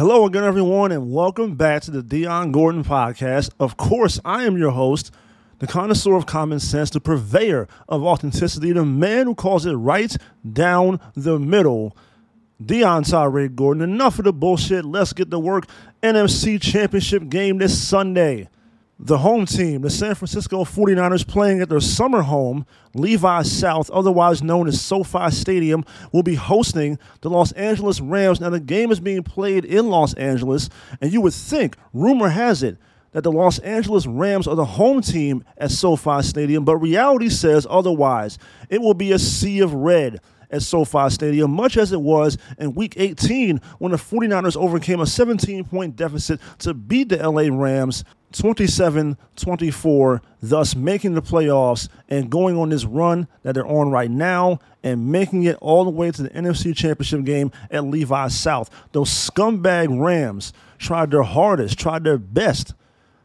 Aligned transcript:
Hello 0.00 0.24
again, 0.24 0.44
everyone, 0.44 0.92
and 0.92 1.12
welcome 1.12 1.56
back 1.56 1.82
to 1.82 1.90
the 1.90 2.02
Dion 2.02 2.52
Gordon 2.52 2.82
podcast. 2.82 3.50
Of 3.60 3.76
course, 3.76 4.18
I 4.24 4.44
am 4.44 4.56
your 4.56 4.70
host, 4.70 5.12
the 5.58 5.66
connoisseur 5.66 6.14
of 6.14 6.24
common 6.24 6.58
sense, 6.58 6.88
the 6.88 7.00
purveyor 7.00 7.68
of 7.86 8.02
authenticity, 8.02 8.72
the 8.72 8.86
man 8.86 9.26
who 9.26 9.34
calls 9.34 9.66
it 9.66 9.74
right 9.74 10.16
down 10.50 11.00
the 11.14 11.38
middle. 11.38 11.94
Dion 12.64 13.02
Tyree 13.02 13.48
Gordon. 13.48 13.82
Enough 13.82 14.20
of 14.20 14.24
the 14.24 14.32
bullshit. 14.32 14.86
Let's 14.86 15.12
get 15.12 15.30
to 15.30 15.38
work. 15.38 15.66
NFC 16.02 16.58
Championship 16.58 17.28
game 17.28 17.58
this 17.58 17.78
Sunday. 17.78 18.48
The 19.02 19.16
home 19.16 19.46
team, 19.46 19.80
the 19.80 19.88
San 19.88 20.14
Francisco 20.14 20.62
49ers, 20.62 21.26
playing 21.26 21.62
at 21.62 21.70
their 21.70 21.80
summer 21.80 22.20
home, 22.20 22.66
Levi 22.92 23.40
South, 23.44 23.90
otherwise 23.90 24.42
known 24.42 24.68
as 24.68 24.78
SoFi 24.78 25.30
Stadium, 25.30 25.86
will 26.12 26.22
be 26.22 26.34
hosting 26.34 26.98
the 27.22 27.30
Los 27.30 27.50
Angeles 27.52 28.02
Rams. 28.02 28.42
Now, 28.42 28.50
the 28.50 28.60
game 28.60 28.92
is 28.92 29.00
being 29.00 29.22
played 29.22 29.64
in 29.64 29.88
Los 29.88 30.12
Angeles, 30.14 30.68
and 31.00 31.14
you 31.14 31.22
would 31.22 31.32
think, 31.32 31.78
rumor 31.94 32.28
has 32.28 32.62
it, 32.62 32.76
that 33.12 33.24
the 33.24 33.32
Los 33.32 33.58
Angeles 33.60 34.06
Rams 34.06 34.46
are 34.46 34.54
the 34.54 34.66
home 34.66 35.00
team 35.00 35.44
at 35.56 35.70
SoFi 35.70 36.20
Stadium, 36.20 36.66
but 36.66 36.76
reality 36.76 37.30
says 37.30 37.66
otherwise. 37.70 38.36
It 38.68 38.82
will 38.82 38.92
be 38.92 39.12
a 39.12 39.18
sea 39.18 39.60
of 39.60 39.72
red 39.72 40.20
at 40.50 40.60
SoFi 40.60 41.08
Stadium, 41.08 41.50
much 41.50 41.78
as 41.78 41.92
it 41.92 42.02
was 42.02 42.36
in 42.58 42.74
Week 42.74 42.94
18 42.98 43.62
when 43.78 43.92
the 43.92 43.98
49ers 43.98 44.58
overcame 44.58 45.00
a 45.00 45.06
17 45.06 45.64
point 45.64 45.96
deficit 45.96 46.38
to 46.58 46.74
beat 46.74 47.08
the 47.08 47.16
LA 47.16 47.48
Rams 47.50 48.04
27 48.32 49.16
24, 49.36 50.22
thus 50.40 50.76
making 50.76 51.14
the 51.14 51.22
playoffs 51.22 51.88
and 52.08 52.30
going 52.30 52.56
on 52.56 52.68
this 52.68 52.84
run 52.84 53.26
that 53.42 53.54
they're 53.54 53.66
on 53.66 53.90
right 53.90 54.10
now 54.10 54.58
and 54.82 55.10
making 55.10 55.42
it 55.44 55.56
all 55.60 55.84
the 55.84 55.90
way 55.90 56.10
to 56.10 56.22
the 56.22 56.30
NFC 56.30 56.74
Championship 56.74 57.24
game 57.24 57.50
at 57.70 57.84
Levi 57.84 58.28
South. 58.28 58.70
Those 58.92 59.10
scumbag 59.10 60.00
Rams 60.00 60.52
tried 60.78 61.10
their 61.10 61.22
hardest, 61.22 61.78
tried 61.78 62.04
their 62.04 62.18
best 62.18 62.74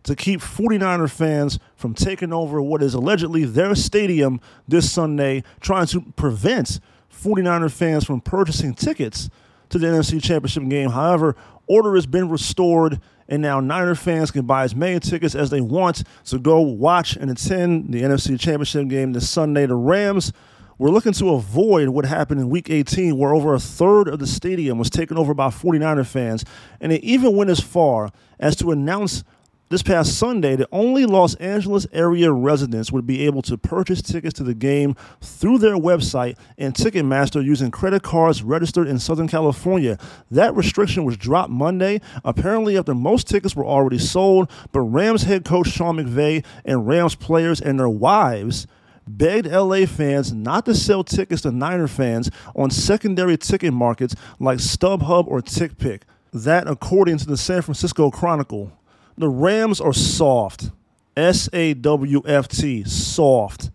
to 0.03 0.15
keep 0.15 0.39
49er 0.39 1.09
fans 1.09 1.59
from 1.75 1.93
taking 1.93 2.31
over 2.31 2.61
what 2.61 2.83
is 2.83 2.93
allegedly 2.93 3.43
their 3.43 3.73
stadium 3.75 4.39
this 4.67 4.91
Sunday, 4.91 5.43
trying 5.61 5.87
to 5.87 6.01
prevent 6.01 6.79
49er 7.11 7.71
fans 7.71 8.05
from 8.05 8.21
purchasing 8.21 8.73
tickets 8.73 9.29
to 9.69 9.77
the 9.77 9.87
NFC 9.87 10.21
Championship 10.21 10.67
game. 10.69 10.89
However, 10.89 11.35
order 11.67 11.95
has 11.95 12.05
been 12.05 12.29
restored 12.29 12.99
and 13.27 13.41
now 13.41 13.59
Niner 13.59 13.95
fans 13.95 14.31
can 14.31 14.45
buy 14.45 14.63
as 14.63 14.75
many 14.75 14.99
tickets 14.99 15.33
as 15.33 15.49
they 15.49 15.61
want 15.61 16.03
to 16.25 16.37
go 16.37 16.61
watch 16.61 17.15
and 17.15 17.31
attend 17.31 17.91
the 17.91 18.03
NFC 18.03 18.39
Championship 18.39 18.87
game 18.87 19.13
this 19.13 19.29
Sunday. 19.29 19.65
The 19.65 19.75
Rams 19.75 20.31
were 20.77 20.91
looking 20.91 21.13
to 21.13 21.31
avoid 21.31 21.89
what 21.89 22.05
happened 22.05 22.39
in 22.39 22.49
Week 22.49 22.69
18, 22.69 23.17
where 23.17 23.33
over 23.33 23.53
a 23.53 23.59
third 23.59 24.07
of 24.07 24.19
the 24.19 24.27
stadium 24.27 24.77
was 24.77 24.89
taken 24.89 25.17
over 25.17 25.33
by 25.33 25.47
49er 25.47 26.05
fans. 26.05 26.45
And 26.79 26.91
they 26.91 26.99
even 26.99 27.35
went 27.35 27.49
as 27.49 27.59
far 27.59 28.11
as 28.39 28.55
to 28.57 28.71
announce 28.71 29.23
this 29.69 29.81
past 29.81 30.17
Sunday 30.17 30.55
the 30.55 30.67
only 30.71 31.05
Los 31.05 31.35
Angeles 31.35 31.87
area 31.91 32.31
residents 32.31 32.91
would 32.91 33.07
be 33.07 33.25
able 33.25 33.41
to 33.43 33.57
purchase 33.57 34.01
tickets 34.01 34.33
to 34.35 34.43
the 34.43 34.53
game 34.53 34.95
through 35.21 35.57
their 35.57 35.75
website 35.75 36.37
and 36.57 36.73
Ticketmaster 36.73 37.43
using 37.43 37.71
credit 37.71 38.03
cards 38.03 38.43
registered 38.43 38.87
in 38.87 38.99
Southern 38.99 39.27
California. 39.27 39.97
That 40.29 40.55
restriction 40.55 41.03
was 41.03 41.17
dropped 41.17 41.49
Monday, 41.49 42.01
apparently 42.23 42.77
after 42.77 42.93
most 42.93 43.27
tickets 43.27 43.55
were 43.55 43.65
already 43.65 43.97
sold, 43.99 44.51
but 44.71 44.81
Rams 44.81 45.23
head 45.23 45.45
coach 45.45 45.67
Sean 45.67 45.97
McVay 45.97 46.45
and 46.63 46.87
Rams 46.87 47.15
players 47.15 47.59
and 47.59 47.79
their 47.79 47.89
wives 47.89 48.67
begged 49.07 49.47
LA 49.47 49.85
fans 49.85 50.33
not 50.33 50.65
to 50.65 50.75
sell 50.75 51.03
tickets 51.03 51.41
to 51.43 51.51
Niner 51.51 51.87
fans 51.87 52.29
on 52.55 52.69
secondary 52.69 53.37
ticket 53.37 53.73
markets 53.73 54.15
like 54.39 54.59
StubHub 54.59 55.27
or 55.27 55.41
TickPick. 55.41 56.01
That, 56.33 56.67
according 56.67 57.17
to 57.19 57.25
the 57.25 57.37
San 57.37 57.61
Francisco 57.61 58.11
Chronicle. 58.11 58.71
The 59.17 59.29
Rams 59.29 59.79
are 59.79 59.93
soft. 59.93 60.71
S 61.15 61.47
A 61.53 61.73
W 61.73 62.21
F 62.25 62.47
T, 62.49 62.83
soft. 62.83 63.71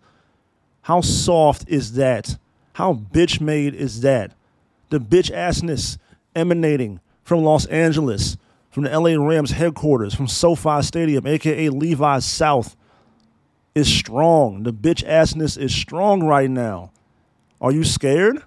How 0.83 1.01
soft 1.01 1.67
is 1.67 1.93
that? 1.93 2.37
How 2.73 2.93
bitch 2.93 3.41
made 3.41 3.73
is 3.73 4.01
that? 4.01 4.33
The 4.89 4.99
bitch 4.99 5.31
assness 5.31 5.97
emanating 6.35 6.99
from 7.23 7.43
Los 7.43 7.65
Angeles, 7.67 8.37
from 8.69 8.83
the 8.83 8.99
LA 8.99 9.15
Rams 9.15 9.51
headquarters, 9.51 10.13
from 10.13 10.27
SoFi 10.27 10.81
Stadium, 10.81 11.25
aka 11.25 11.69
Levi 11.69 12.19
South, 12.19 12.75
is 13.73 13.91
strong. 13.91 14.63
The 14.63 14.73
bitch 14.73 15.03
assness 15.07 15.57
is 15.57 15.73
strong 15.73 16.23
right 16.23 16.49
now. 16.49 16.91
Are 17.59 17.71
you 17.71 17.83
scared? 17.83 18.43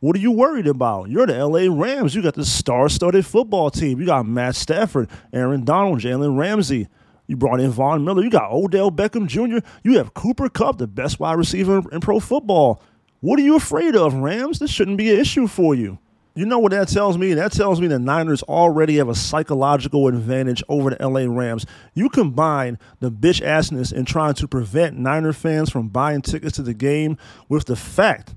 What 0.00 0.14
are 0.14 0.20
you 0.20 0.30
worried 0.30 0.68
about? 0.68 1.10
You're 1.10 1.26
the 1.26 1.44
LA 1.44 1.66
Rams. 1.68 2.14
You 2.14 2.22
got 2.22 2.34
the 2.34 2.44
star 2.44 2.88
studded 2.88 3.26
football 3.26 3.68
team. 3.70 3.98
You 3.98 4.06
got 4.06 4.26
Matt 4.26 4.54
Stafford, 4.54 5.10
Aaron 5.32 5.64
Donald, 5.64 6.00
Jalen 6.00 6.38
Ramsey. 6.38 6.86
You 7.26 7.36
brought 7.36 7.58
in 7.60 7.70
Von 7.70 8.04
Miller. 8.04 8.22
You 8.22 8.30
got 8.30 8.52
Odell 8.52 8.92
Beckham 8.92 9.26
Jr. 9.26 9.66
You 9.82 9.98
have 9.98 10.14
Cooper 10.14 10.48
Kupp, 10.48 10.78
the 10.78 10.86
best 10.86 11.18
wide 11.18 11.36
receiver 11.36 11.82
in 11.90 12.00
pro 12.00 12.20
football. 12.20 12.80
What 13.20 13.40
are 13.40 13.42
you 13.42 13.56
afraid 13.56 13.96
of, 13.96 14.14
Rams? 14.14 14.60
This 14.60 14.70
shouldn't 14.70 14.98
be 14.98 15.12
an 15.12 15.18
issue 15.18 15.48
for 15.48 15.74
you. 15.74 15.98
You 16.36 16.46
know 16.46 16.60
what 16.60 16.70
that 16.70 16.86
tells 16.86 17.18
me? 17.18 17.34
That 17.34 17.50
tells 17.50 17.80
me 17.80 17.88
the 17.88 17.98
Niners 17.98 18.44
already 18.44 18.98
have 18.98 19.08
a 19.08 19.14
psychological 19.16 20.06
advantage 20.06 20.62
over 20.68 20.90
the 20.90 21.08
LA 21.08 21.24
Rams. 21.28 21.66
You 21.94 22.08
combine 22.08 22.78
the 23.00 23.10
bitch 23.10 23.44
assness 23.44 23.92
in 23.92 24.04
trying 24.04 24.34
to 24.34 24.46
prevent 24.46 24.96
Niner 24.96 25.32
fans 25.32 25.68
from 25.68 25.88
buying 25.88 26.22
tickets 26.22 26.54
to 26.54 26.62
the 26.62 26.74
game 26.74 27.18
with 27.48 27.64
the 27.64 27.74
fact 27.74 28.34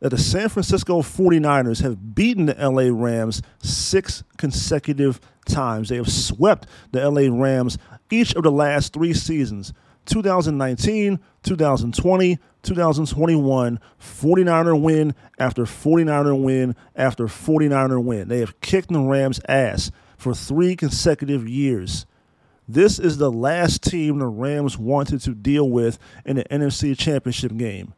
that 0.00 0.10
the 0.10 0.18
San 0.18 0.48
Francisco 0.48 1.02
49ers 1.02 1.82
have 1.82 2.14
beaten 2.14 2.46
the 2.46 2.54
LA 2.54 2.88
Rams 2.90 3.42
six 3.62 4.24
consecutive 4.36 5.20
times. 5.46 5.88
They 5.88 5.96
have 5.96 6.10
swept 6.10 6.66
the 6.92 7.08
LA 7.08 7.28
Rams 7.30 7.78
each 8.10 8.34
of 8.34 8.42
the 8.42 8.50
last 8.50 8.92
three 8.92 9.14
seasons 9.14 9.72
2019, 10.06 11.20
2020, 11.42 12.38
2021. 12.62 13.80
49er 14.00 14.80
win 14.80 15.14
after 15.38 15.64
49er 15.64 16.42
win 16.42 16.74
after 16.96 17.26
49er 17.26 18.02
win. 18.02 18.28
They 18.28 18.40
have 18.40 18.60
kicked 18.60 18.90
the 18.90 19.00
Rams' 19.00 19.40
ass 19.48 19.90
for 20.16 20.34
three 20.34 20.74
consecutive 20.76 21.48
years. 21.48 22.06
This 22.66 22.98
is 22.98 23.18
the 23.18 23.30
last 23.32 23.82
team 23.82 24.18
the 24.18 24.26
Rams 24.26 24.78
wanted 24.78 25.20
to 25.22 25.34
deal 25.34 25.68
with 25.68 25.98
in 26.24 26.36
the 26.36 26.44
NFC 26.44 26.96
Championship 26.96 27.56
game. 27.56 27.94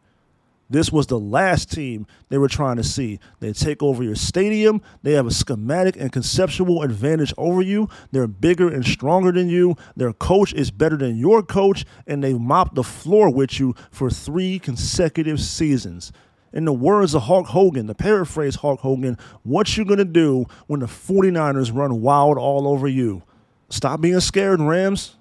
This 0.73 0.91
was 0.91 1.07
the 1.07 1.21
last 1.21 1.71
team 1.71 2.07
they 2.31 2.39
were 2.39 2.49
trying 2.49 2.77
to 2.79 2.83
see. 2.83 3.21
They 3.41 3.53
take 3.53 3.83
over 3.83 4.03
your 4.03 4.15
stadium. 4.15 4.81
They 5.03 5.13
have 5.13 5.27
a 5.27 5.31
schematic 5.31 5.97
and 5.97 6.11
conceptual 6.11 6.83
advantage 6.83 7.35
over 7.37 7.61
you. 7.61 7.91
They're 8.11 8.27
bigger 8.27 8.73
and 8.73 8.83
stronger 8.83 9.33
than 9.33 9.51
you. 9.51 9.77
Their 9.97 10.15
coach 10.15 10.55
is 10.55 10.71
better 10.71 10.97
than 10.97 11.19
your 11.19 11.43
coach, 11.43 11.85
and 12.07 12.25
they 12.25 12.33
mopped 12.33 12.75
the 12.75 12.83
floor 12.83 13.29
with 13.29 13.61
you 13.61 13.75
for 13.91 14.09
three 14.09 14.59
consecutive 14.59 15.43
seasons. 15.43 16.11
In 16.55 16.65
the 16.65 16.73
words 16.73 17.15
of 17.15 17.25
Hulk 17.25 17.49
Hogan, 17.49 17.87
the 17.87 17.95
paraphrase 17.95 18.55
Hulk 18.55 18.81
Hogan, 18.81 19.19
what 19.43 19.77
you 19.77 19.85
gonna 19.85 20.07
do 20.07 20.47
when 20.69 20.81
the 20.81 20.87
49ers 20.87 21.75
run 21.75 22.01
wild 22.01 22.39
all 22.39 22.67
over 22.67 22.89
you? 22.89 23.23
Stop 23.69 24.01
being 24.01 24.21
scared, 24.21 24.63
Rams. 24.63 25.17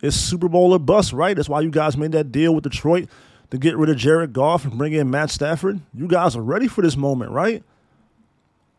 It's 0.00 0.14
Super 0.14 0.48
Bowl 0.48 0.72
or 0.72 0.78
bust, 0.78 1.12
right? 1.12 1.34
That's 1.34 1.48
why 1.48 1.60
you 1.60 1.70
guys 1.70 1.96
made 1.96 2.12
that 2.12 2.30
deal 2.30 2.54
with 2.54 2.62
Detroit 2.62 3.08
to 3.52 3.58
get 3.58 3.76
rid 3.76 3.90
of 3.90 3.98
Jared 3.98 4.32
Goff 4.32 4.64
and 4.64 4.78
bring 4.78 4.94
in 4.94 5.10
Matt 5.10 5.28
Stafford? 5.28 5.78
You 5.92 6.08
guys 6.08 6.34
are 6.34 6.42
ready 6.42 6.68
for 6.68 6.80
this 6.80 6.96
moment, 6.96 7.32
right? 7.32 7.62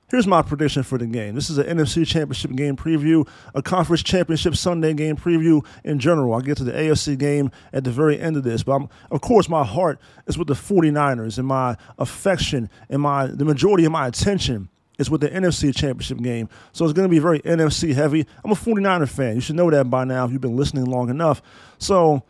Here's 0.10 0.26
my 0.26 0.42
prediction 0.42 0.82
for 0.82 0.98
the 0.98 1.06
game. 1.06 1.36
This 1.36 1.52
is 1.52 1.60
an 1.60 1.78
NFC 1.78 2.08
Championship 2.08 2.56
game 2.56 2.76
preview, 2.76 3.28
a 3.54 3.62
Conference 3.62 4.02
Championship 4.02 4.56
Sunday 4.56 4.96
game 4.96 5.16
preview 5.16 5.64
in 5.84 6.00
general. 6.00 6.34
I'll 6.34 6.42
get 6.42 6.58
to 6.58 6.64
the 6.64 6.72
AFC 6.72 7.20
game 7.20 7.52
at 7.72 7.84
the 7.84 7.92
very 7.92 8.20
end 8.20 8.36
of 8.36 8.44
this. 8.44 8.64
But 8.64 8.74
I'm, 8.74 8.90
of 9.12 9.22
course, 9.22 9.48
my 9.48 9.64
heart 9.64 10.00
is 10.26 10.40
with 10.40 10.48
the 10.48 10.56
49ers 10.56 11.38
and 11.38 11.48
my 11.48 11.78
affection 12.00 12.68
and 12.90 13.00
my 13.00 13.28
the 13.28 13.46
majority 13.46 13.86
of 13.86 13.92
my 13.92 14.08
attention 14.08 14.70
is 14.98 15.08
with 15.08 15.22
the 15.22 15.30
NFC 15.30 15.76
Championship 15.76 16.18
game. 16.18 16.50
So 16.72 16.84
it's 16.84 16.94
going 16.94 17.08
to 17.08 17.12
be 17.12 17.20
very 17.20 17.42
NFC 17.42 17.94
heavy. 17.94 18.26
I'm 18.44 18.52
a 18.52 18.56
49er 18.56 19.08
fan. 19.08 19.36
You 19.36 19.42
should 19.42 19.56
know 19.56 19.70
that 19.70 19.88
by 19.92 20.04
now 20.04 20.26
if 20.26 20.32
you've 20.32 20.42
been 20.42 20.58
listening 20.58 20.86
long 20.86 21.10
enough. 21.12 21.44
So 21.78 22.24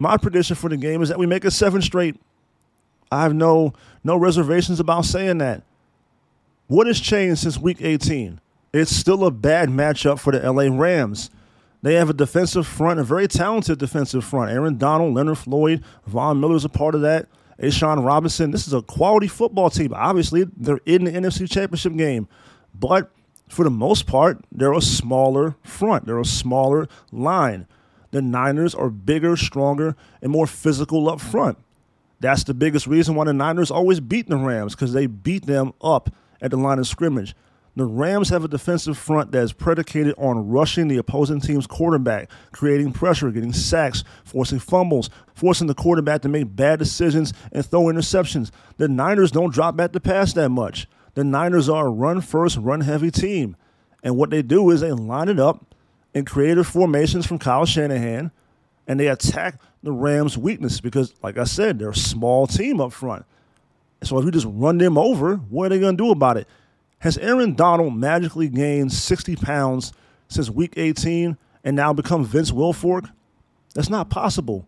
my 0.00 0.16
prediction 0.16 0.56
for 0.56 0.68
the 0.70 0.78
game 0.78 1.02
is 1.02 1.10
that 1.10 1.18
we 1.18 1.26
make 1.26 1.44
it 1.44 1.52
seven 1.52 1.82
straight. 1.82 2.16
I 3.12 3.22
have 3.22 3.34
no 3.34 3.74
no 4.02 4.16
reservations 4.16 4.80
about 4.80 5.04
saying 5.04 5.38
that. 5.38 5.62
What 6.66 6.86
has 6.86 6.98
changed 6.98 7.42
since 7.42 7.58
week 7.58 7.78
18? 7.80 8.40
It's 8.72 8.94
still 8.94 9.24
a 9.24 9.30
bad 9.30 9.68
matchup 9.68 10.18
for 10.18 10.32
the 10.32 10.50
LA 10.50 10.74
Rams. 10.74 11.30
They 11.82 11.94
have 11.94 12.08
a 12.08 12.14
defensive 12.14 12.66
front, 12.66 13.00
a 13.00 13.04
very 13.04 13.28
talented 13.28 13.78
defensive 13.78 14.24
front. 14.24 14.50
Aaron 14.50 14.78
Donald, 14.78 15.14
Leonard 15.14 15.38
Floyd, 15.38 15.84
Von 16.06 16.40
Miller 16.40 16.56
is 16.56 16.64
a 16.64 16.68
part 16.68 16.94
of 16.94 17.02
that. 17.02 17.26
A'Shawn 17.58 18.04
Robinson. 18.04 18.52
This 18.52 18.66
is 18.66 18.72
a 18.72 18.82
quality 18.82 19.28
football 19.28 19.68
team. 19.68 19.92
Obviously, 19.94 20.44
they're 20.56 20.80
in 20.86 21.04
the 21.04 21.10
NFC 21.10 21.50
Championship 21.50 21.94
game. 21.96 22.26
But 22.74 23.10
for 23.48 23.64
the 23.64 23.70
most 23.70 24.06
part, 24.06 24.42
they're 24.50 24.72
a 24.72 24.80
smaller 24.80 25.56
front. 25.62 26.06
They're 26.06 26.20
a 26.20 26.24
smaller 26.24 26.88
line 27.12 27.66
the 28.10 28.22
Niners 28.22 28.74
are 28.74 28.90
bigger, 28.90 29.36
stronger, 29.36 29.96
and 30.20 30.32
more 30.32 30.46
physical 30.46 31.08
up 31.08 31.20
front. 31.20 31.58
That's 32.20 32.44
the 32.44 32.54
biggest 32.54 32.86
reason 32.86 33.14
why 33.14 33.24
the 33.24 33.32
Niners 33.32 33.70
always 33.70 34.00
beat 34.00 34.28
the 34.28 34.36
Rams 34.36 34.74
because 34.74 34.92
they 34.92 35.06
beat 35.06 35.46
them 35.46 35.72
up 35.80 36.10
at 36.40 36.50
the 36.50 36.56
line 36.56 36.78
of 36.78 36.86
scrimmage. 36.86 37.34
The 37.76 37.84
Rams 37.84 38.30
have 38.30 38.44
a 38.44 38.48
defensive 38.48 38.98
front 38.98 39.30
that 39.32 39.42
is 39.42 39.52
predicated 39.52 40.14
on 40.18 40.48
rushing 40.48 40.88
the 40.88 40.96
opposing 40.96 41.40
team's 41.40 41.68
quarterback, 41.68 42.28
creating 42.52 42.92
pressure, 42.92 43.30
getting 43.30 43.52
sacks, 43.52 44.02
forcing 44.24 44.58
fumbles, 44.58 45.08
forcing 45.34 45.68
the 45.68 45.74
quarterback 45.74 46.22
to 46.22 46.28
make 46.28 46.54
bad 46.54 46.80
decisions 46.80 47.32
and 47.52 47.64
throw 47.64 47.84
interceptions. 47.84 48.50
The 48.76 48.88
Niners 48.88 49.30
don't 49.30 49.54
drop 49.54 49.76
back 49.76 49.92
to 49.92 50.00
pass 50.00 50.32
that 50.32 50.50
much. 50.50 50.88
The 51.14 51.24
Niners 51.24 51.68
are 51.68 51.86
a 51.86 51.90
run 51.90 52.20
first, 52.20 52.56
run 52.58 52.80
heavy 52.80 53.10
team. 53.10 53.56
And 54.02 54.16
what 54.16 54.30
they 54.30 54.42
do 54.42 54.70
is 54.70 54.80
they 54.80 54.92
line 54.92 55.28
it 55.28 55.38
up 55.38 55.69
in 56.14 56.24
creative 56.24 56.66
formations 56.66 57.26
from 57.26 57.38
Kyle 57.38 57.64
Shanahan 57.64 58.30
and 58.86 58.98
they 58.98 59.08
attack 59.08 59.60
the 59.82 59.92
Rams' 59.92 60.36
weakness 60.36 60.80
because, 60.80 61.14
like 61.22 61.38
I 61.38 61.44
said, 61.44 61.78
they're 61.78 61.90
a 61.90 61.96
small 61.96 62.46
team 62.46 62.80
up 62.80 62.92
front. 62.92 63.24
So 64.02 64.18
if 64.18 64.24
you 64.24 64.30
just 64.30 64.46
run 64.48 64.78
them 64.78 64.98
over, 64.98 65.36
what 65.36 65.66
are 65.66 65.68
they 65.70 65.78
going 65.80 65.96
to 65.96 66.02
do 66.02 66.10
about 66.10 66.36
it? 66.36 66.48
Has 66.98 67.16
Aaron 67.18 67.54
Donald 67.54 67.96
magically 67.96 68.48
gained 68.48 68.92
60 68.92 69.36
pounds 69.36 69.92
since 70.28 70.50
week 70.50 70.74
18 70.76 71.36
and 71.64 71.76
now 71.76 71.92
become 71.92 72.24
Vince 72.24 72.50
Wilfork? 72.50 73.10
That's 73.74 73.90
not 73.90 74.10
possible. 74.10 74.66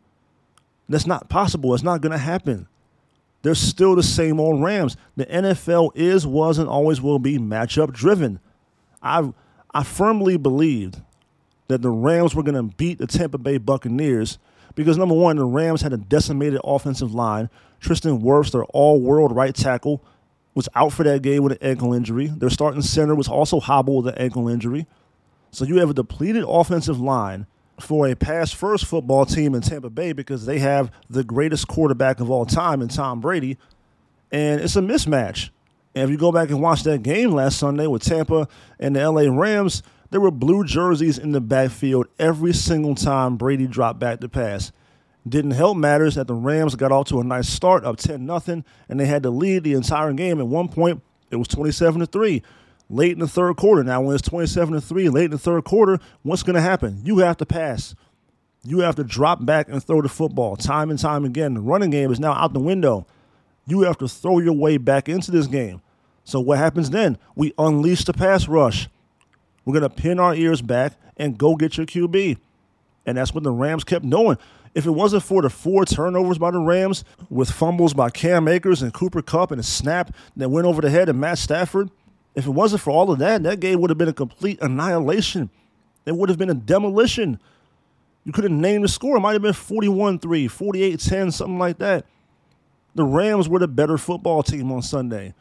That's 0.88 1.06
not 1.06 1.28
possible. 1.28 1.74
It's 1.74 1.82
not 1.82 2.00
going 2.00 2.12
to 2.12 2.18
happen. 2.18 2.68
They're 3.42 3.54
still 3.54 3.96
the 3.96 4.02
same 4.02 4.38
old 4.38 4.62
Rams. 4.62 4.96
The 5.16 5.26
NFL 5.26 5.92
is, 5.94 6.26
was, 6.26 6.58
and 6.58 6.68
always 6.68 7.00
will 7.00 7.18
be 7.18 7.38
matchup 7.38 7.92
driven. 7.92 8.38
I 9.02 9.32
I 9.74 9.82
firmly 9.82 10.36
believed 10.36 11.00
that 11.72 11.82
the 11.82 11.90
Rams 11.90 12.34
were 12.34 12.42
going 12.42 12.54
to 12.54 12.76
beat 12.76 12.98
the 12.98 13.06
Tampa 13.06 13.38
Bay 13.38 13.58
Buccaneers 13.58 14.38
because 14.74 14.96
number 14.96 15.14
one, 15.14 15.36
the 15.36 15.44
Rams 15.44 15.82
had 15.82 15.92
a 15.92 15.96
decimated 15.96 16.60
offensive 16.64 17.14
line. 17.14 17.50
Tristan 17.80 18.20
Wirfs, 18.20 18.52
their 18.52 18.64
all-world 18.66 19.34
right 19.34 19.54
tackle, 19.54 20.02
was 20.54 20.68
out 20.74 20.92
for 20.92 21.02
that 21.02 21.22
game 21.22 21.42
with 21.42 21.52
an 21.52 21.58
ankle 21.62 21.92
injury. 21.92 22.26
Their 22.26 22.50
starting 22.50 22.82
center 22.82 23.14
was 23.14 23.28
also 23.28 23.60
hobbled 23.60 24.04
with 24.04 24.14
an 24.14 24.20
ankle 24.20 24.48
injury. 24.48 24.86
So 25.50 25.64
you 25.64 25.78
have 25.78 25.90
a 25.90 25.94
depleted 25.94 26.44
offensive 26.46 27.00
line 27.00 27.46
for 27.80 28.06
a 28.08 28.14
pass 28.14 28.52
first 28.52 28.84
football 28.86 29.26
team 29.26 29.54
in 29.54 29.62
Tampa 29.62 29.90
Bay 29.90 30.12
because 30.12 30.46
they 30.46 30.58
have 30.58 30.90
the 31.10 31.24
greatest 31.24 31.68
quarterback 31.68 32.20
of 32.20 32.30
all 32.30 32.46
time 32.46 32.80
in 32.80 32.88
Tom 32.88 33.20
Brady. 33.20 33.58
And 34.30 34.60
it's 34.60 34.76
a 34.76 34.80
mismatch. 34.80 35.50
And 35.94 36.04
if 36.04 36.10
you 36.10 36.16
go 36.16 36.32
back 36.32 36.48
and 36.48 36.60
watch 36.62 36.84
that 36.84 37.02
game 37.02 37.32
last 37.32 37.58
Sunday 37.58 37.86
with 37.86 38.02
Tampa 38.02 38.48
and 38.78 38.96
the 38.96 39.10
LA 39.10 39.22
Rams, 39.22 39.82
there 40.12 40.20
were 40.20 40.30
blue 40.30 40.62
jerseys 40.62 41.18
in 41.18 41.32
the 41.32 41.40
backfield 41.40 42.06
every 42.18 42.52
single 42.52 42.94
time 42.94 43.36
Brady 43.36 43.66
dropped 43.66 43.98
back 43.98 44.20
to 44.20 44.28
pass. 44.28 44.70
Didn't 45.26 45.52
help 45.52 45.76
matters 45.78 46.16
that 46.16 46.26
the 46.26 46.34
Rams 46.34 46.74
got 46.74 46.92
off 46.92 47.06
to 47.08 47.20
a 47.20 47.24
nice 47.24 47.48
start 47.48 47.84
up 47.84 47.96
10 47.96 48.26
0 48.26 48.62
and 48.88 49.00
they 49.00 49.06
had 49.06 49.22
to 49.22 49.30
lead 49.30 49.64
the 49.64 49.72
entire 49.72 50.12
game. 50.12 50.38
At 50.38 50.46
one 50.46 50.68
point, 50.68 51.02
it 51.30 51.36
was 51.36 51.48
27 51.48 52.04
3 52.04 52.42
late 52.90 53.12
in 53.12 53.20
the 53.20 53.28
third 53.28 53.56
quarter. 53.56 53.82
Now, 53.82 54.02
when 54.02 54.14
it's 54.14 54.28
27 54.28 54.80
3 54.80 55.08
late 55.08 55.24
in 55.26 55.30
the 55.30 55.38
third 55.38 55.64
quarter, 55.64 55.98
what's 56.22 56.42
going 56.42 56.56
to 56.56 56.60
happen? 56.60 57.00
You 57.04 57.18
have 57.18 57.38
to 57.38 57.46
pass. 57.46 57.94
You 58.64 58.80
have 58.80 58.96
to 58.96 59.04
drop 59.04 59.44
back 59.46 59.68
and 59.68 59.82
throw 59.82 60.02
the 60.02 60.10
football 60.10 60.56
time 60.56 60.90
and 60.90 60.98
time 60.98 61.24
again. 61.24 61.54
The 61.54 61.60
running 61.60 61.90
game 61.90 62.12
is 62.12 62.20
now 62.20 62.32
out 62.32 62.52
the 62.52 62.60
window. 62.60 63.06
You 63.66 63.82
have 63.82 63.96
to 63.98 64.08
throw 64.08 64.40
your 64.40 64.52
way 64.52 64.76
back 64.76 65.08
into 65.08 65.30
this 65.30 65.46
game. 65.46 65.80
So, 66.24 66.38
what 66.38 66.58
happens 66.58 66.90
then? 66.90 67.16
We 67.34 67.54
unleash 67.56 68.04
the 68.04 68.12
pass 68.12 68.46
rush. 68.46 68.88
We're 69.64 69.78
going 69.78 69.88
to 69.88 69.90
pin 69.90 70.18
our 70.18 70.34
ears 70.34 70.62
back 70.62 70.94
and 71.16 71.38
go 71.38 71.56
get 71.56 71.76
your 71.76 71.86
QB. 71.86 72.38
And 73.06 73.18
that's 73.18 73.34
what 73.34 73.44
the 73.44 73.50
Rams 73.50 73.84
kept 73.84 74.08
doing. 74.08 74.38
If 74.74 74.86
it 74.86 74.90
wasn't 74.90 75.22
for 75.22 75.42
the 75.42 75.50
four 75.50 75.84
turnovers 75.84 76.38
by 76.38 76.50
the 76.50 76.58
Rams 76.58 77.04
with 77.28 77.50
fumbles 77.50 77.94
by 77.94 78.10
Cam 78.10 78.48
Akers 78.48 78.80
and 78.80 78.92
Cooper 78.92 79.20
Kupp 79.20 79.50
and 79.50 79.60
a 79.60 79.64
snap 79.64 80.14
that 80.36 80.48
went 80.48 80.66
over 80.66 80.80
the 80.80 80.90
head 80.90 81.08
of 81.08 81.16
Matt 81.16 81.38
Stafford, 81.38 81.90
if 82.34 82.46
it 82.46 82.50
wasn't 82.50 82.80
for 82.80 82.90
all 82.90 83.10
of 83.10 83.18
that, 83.18 83.42
that 83.42 83.60
game 83.60 83.80
would 83.80 83.90
have 83.90 83.98
been 83.98 84.08
a 84.08 84.14
complete 84.14 84.58
annihilation. 84.62 85.50
It 86.06 86.16
would 86.16 86.30
have 86.30 86.38
been 86.38 86.50
a 86.50 86.54
demolition. 86.54 87.38
You 88.24 88.32
could 88.32 88.44
have 88.44 88.52
named 88.52 88.84
the 88.84 88.88
score. 88.88 89.16
It 89.16 89.20
might 89.20 89.34
have 89.34 89.42
been 89.42 89.52
41 89.52 90.18
3, 90.18 90.48
48 90.48 91.00
10, 91.00 91.30
something 91.30 91.58
like 91.58 91.78
that. 91.78 92.06
The 92.94 93.04
Rams 93.04 93.48
were 93.48 93.58
the 93.58 93.68
better 93.68 93.98
football 93.98 94.42
team 94.42 94.70
on 94.72 94.82
Sunday. 94.82 95.34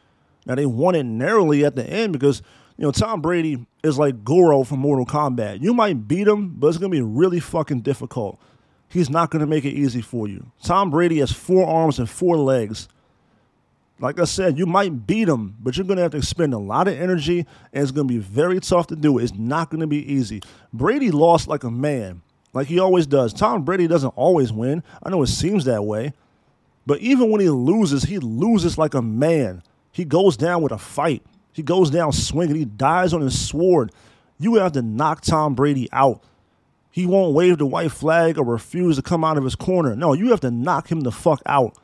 Now, 0.46 0.54
they 0.56 0.66
won 0.66 0.94
it 0.94 1.04
narrowly 1.04 1.64
at 1.64 1.76
the 1.76 1.88
end 1.88 2.12
because, 2.12 2.42
you 2.82 2.88
know, 2.88 2.92
Tom 2.92 3.22
Brady 3.22 3.64
is 3.82 3.98
like 3.98 4.24
Goro 4.24 4.64
from 4.64 4.80
Mortal 4.80 5.06
Kombat. 5.06 5.62
You 5.62 5.72
might 5.72 6.06
beat 6.06 6.28
him, 6.28 6.50
but 6.58 6.66
it's 6.66 6.76
going 6.76 6.90
to 6.90 6.94
be 6.94 7.00
really 7.00 7.40
fucking 7.40 7.80
difficult 7.80 8.38
he's 8.92 9.08
not 9.08 9.30
going 9.30 9.40
to 9.40 9.46
make 9.46 9.64
it 9.64 9.70
easy 9.70 10.02
for 10.02 10.28
you. 10.28 10.46
Tom 10.62 10.90
Brady 10.90 11.18
has 11.20 11.32
four 11.32 11.66
arms 11.66 11.98
and 11.98 12.08
four 12.08 12.36
legs. 12.36 12.88
Like 13.98 14.18
I 14.20 14.24
said, 14.24 14.58
you 14.58 14.66
might 14.66 15.06
beat 15.06 15.28
him, 15.28 15.56
but 15.60 15.76
you're 15.76 15.86
going 15.86 15.96
to 15.96 16.02
have 16.02 16.10
to 16.12 16.18
expend 16.18 16.52
a 16.52 16.58
lot 16.58 16.88
of 16.88 16.94
energy, 16.94 17.46
and 17.72 17.82
it's 17.82 17.92
going 17.92 18.06
to 18.06 18.12
be 18.12 18.18
very 18.18 18.60
tough 18.60 18.88
to 18.88 18.96
do. 18.96 19.18
It's 19.18 19.34
not 19.34 19.70
going 19.70 19.80
to 19.80 19.86
be 19.86 20.12
easy. 20.12 20.42
Brady 20.72 21.10
lost 21.10 21.48
like 21.48 21.64
a 21.64 21.70
man, 21.70 22.20
like 22.52 22.66
he 22.66 22.78
always 22.78 23.06
does. 23.06 23.32
Tom 23.32 23.62
Brady 23.64 23.86
doesn't 23.86 24.10
always 24.10 24.52
win. 24.52 24.82
I 25.02 25.10
know 25.10 25.22
it 25.22 25.28
seems 25.28 25.64
that 25.64 25.84
way. 25.84 26.12
But 26.84 26.98
even 26.98 27.30
when 27.30 27.40
he 27.40 27.48
loses, 27.48 28.02
he 28.02 28.18
loses 28.18 28.76
like 28.76 28.94
a 28.94 29.02
man. 29.02 29.62
He 29.92 30.04
goes 30.04 30.36
down 30.36 30.62
with 30.62 30.72
a 30.72 30.78
fight. 30.78 31.22
He 31.52 31.62
goes 31.62 31.90
down 31.90 32.12
swinging. 32.12 32.56
He 32.56 32.64
dies 32.64 33.12
on 33.12 33.20
his 33.20 33.38
sword. 33.38 33.92
You 34.38 34.54
have 34.56 34.72
to 34.72 34.82
knock 34.82 35.20
Tom 35.20 35.54
Brady 35.54 35.88
out. 35.92 36.22
He 36.90 37.06
won't 37.06 37.34
wave 37.34 37.58
the 37.58 37.66
white 37.66 37.92
flag 37.92 38.38
or 38.38 38.44
refuse 38.44 38.96
to 38.96 39.02
come 39.02 39.24
out 39.24 39.38
of 39.38 39.44
his 39.44 39.54
corner. 39.54 39.96
No, 39.96 40.12
you 40.12 40.30
have 40.30 40.40
to 40.40 40.50
knock 40.50 40.90
him 40.90 41.00
the 41.00 41.12
fuck 41.12 41.40
out. 41.46 41.76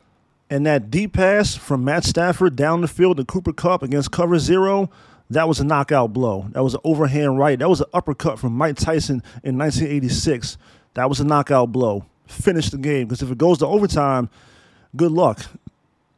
And 0.51 0.67
that 0.67 0.91
deep 0.91 1.15
pass 1.15 1.55
from 1.55 1.85
Matt 1.85 2.05
Stafford 2.05 2.57
down 2.57 2.81
the 2.81 2.89
field 2.89 3.19
to 3.19 3.25
Cooper 3.25 3.53
Kupp 3.53 3.83
against 3.83 4.11
cover 4.11 4.39
zero, 4.39 4.91
that 5.31 5.47
was 5.47 5.61
a 5.61 5.65
knockout 5.65 6.13
blow. 6.13 6.47
That 6.53 6.65
was 6.65 6.75
an 6.75 6.81
overhand 6.85 7.39
right. 7.39 7.59
That 7.59 7.69
was 7.69 7.81
an 7.81 7.89
uppercut 7.93 8.39
from 8.39 8.55
Mike 8.55 8.77
Tyson 8.77 9.23
in 9.43 9.59
1986. 9.59 10.57
That 10.95 11.09
was 11.09 11.21
a 11.21 11.25
knockout 11.25 11.71
blow. 11.73 12.07
Finish 12.27 12.71
the 12.71 12.79
game. 12.79 13.09
Because 13.09 13.23
if 13.23 13.31
it 13.31 13.39
goes 13.39 13.59
to 13.59 13.67
overtime, 13.67 14.31
good 14.97 15.13
luck. 15.13 15.45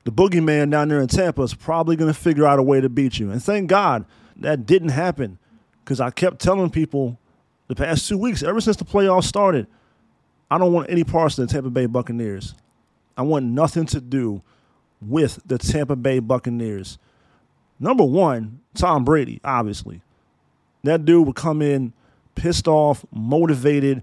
The 0.05 0.13
boogeyman 0.13 0.71
down 0.71 0.89
there 0.89 1.01
in 1.01 1.09
Tampa 1.09 1.43
is 1.43 1.55
probably 1.55 1.97
going 1.97 2.13
to 2.13 2.19
figure 2.19 2.47
out 2.47 2.59
a 2.59 2.63
way 2.63 2.81
to 2.81 2.89
beat 2.89 3.19
you. 3.19 3.31
And 3.31 3.43
thank 3.43 3.69
God 3.69 4.05
that 4.37 4.67
didn't 4.67 4.91
happen. 4.91 5.39
Because 5.85 6.01
I 6.01 6.11
kept 6.11 6.41
telling 6.41 6.71
people 6.71 7.19
the 7.69 7.75
past 7.75 8.09
two 8.09 8.17
weeks, 8.17 8.43
ever 8.43 8.61
since 8.61 8.77
the 8.77 8.85
playoffs 8.85 9.25
started, 9.25 9.67
I 10.51 10.59
don't 10.59 10.73
want 10.73 10.91
any 10.91 11.05
parts 11.05 11.39
of 11.39 11.47
the 11.47 11.53
Tampa 11.53 11.71
Bay 11.71 11.87
Buccaneers. 11.87 12.55
I 13.17 13.23
want 13.23 13.45
nothing 13.47 13.87
to 13.87 14.01
do 14.01 14.43
with 15.01 15.41
the 15.47 15.59
Tampa 15.59 15.97
Bay 15.97 16.19
Buccaneers. 16.19 16.99
Number 17.79 18.05
one, 18.05 18.61
Tom 18.75 19.05
Brady, 19.05 19.41
obviously. 19.45 20.01
That 20.85 21.05
dude 21.05 21.27
would 21.27 21.37
come 21.37 21.61
in 21.63 21.93
pissed 22.35 22.69
off, 22.69 23.05
motivated, 23.13 24.03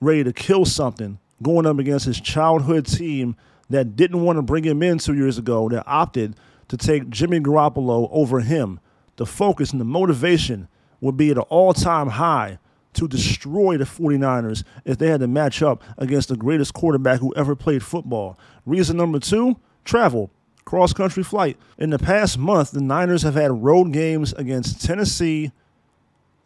ready 0.00 0.24
to 0.24 0.32
kill 0.32 0.64
something, 0.64 1.18
going 1.42 1.66
up 1.66 1.78
against 1.78 2.04
his 2.04 2.20
childhood 2.20 2.86
team 2.86 3.36
that 3.70 3.96
didn't 3.96 4.22
want 4.22 4.36
to 4.36 4.42
bring 4.42 4.64
him 4.64 4.82
in 4.82 4.98
two 4.98 5.14
years 5.14 5.38
ago, 5.38 5.68
that 5.68 5.84
opted 5.86 6.36
to 6.68 6.76
take 6.76 7.08
Jimmy 7.08 7.40
Garoppolo 7.40 8.08
over 8.12 8.40
him. 8.40 8.80
The 9.16 9.26
focus 9.26 9.72
and 9.72 9.80
the 9.80 9.84
motivation 9.84 10.68
would 11.00 11.16
be 11.16 11.30
at 11.30 11.36
an 11.36 11.44
all 11.44 11.72
time 11.72 12.08
high 12.08 12.58
to 12.94 13.06
destroy 13.06 13.76
the 13.76 13.84
49ers 13.84 14.64
if 14.84 14.98
they 14.98 15.08
had 15.08 15.20
to 15.20 15.28
match 15.28 15.62
up 15.62 15.82
against 15.96 16.28
the 16.28 16.36
greatest 16.36 16.74
quarterback 16.74 17.20
who 17.20 17.34
ever 17.34 17.54
played 17.54 17.82
football. 17.82 18.38
Reason 18.66 18.96
number 18.96 19.18
two 19.18 19.56
travel, 19.84 20.30
cross 20.64 20.92
country 20.92 21.22
flight. 21.22 21.56
In 21.78 21.90
the 21.90 21.98
past 21.98 22.38
month, 22.38 22.72
the 22.72 22.80
Niners 22.80 23.22
have 23.22 23.34
had 23.34 23.62
road 23.62 23.92
games 23.92 24.32
against 24.34 24.84
Tennessee, 24.84 25.52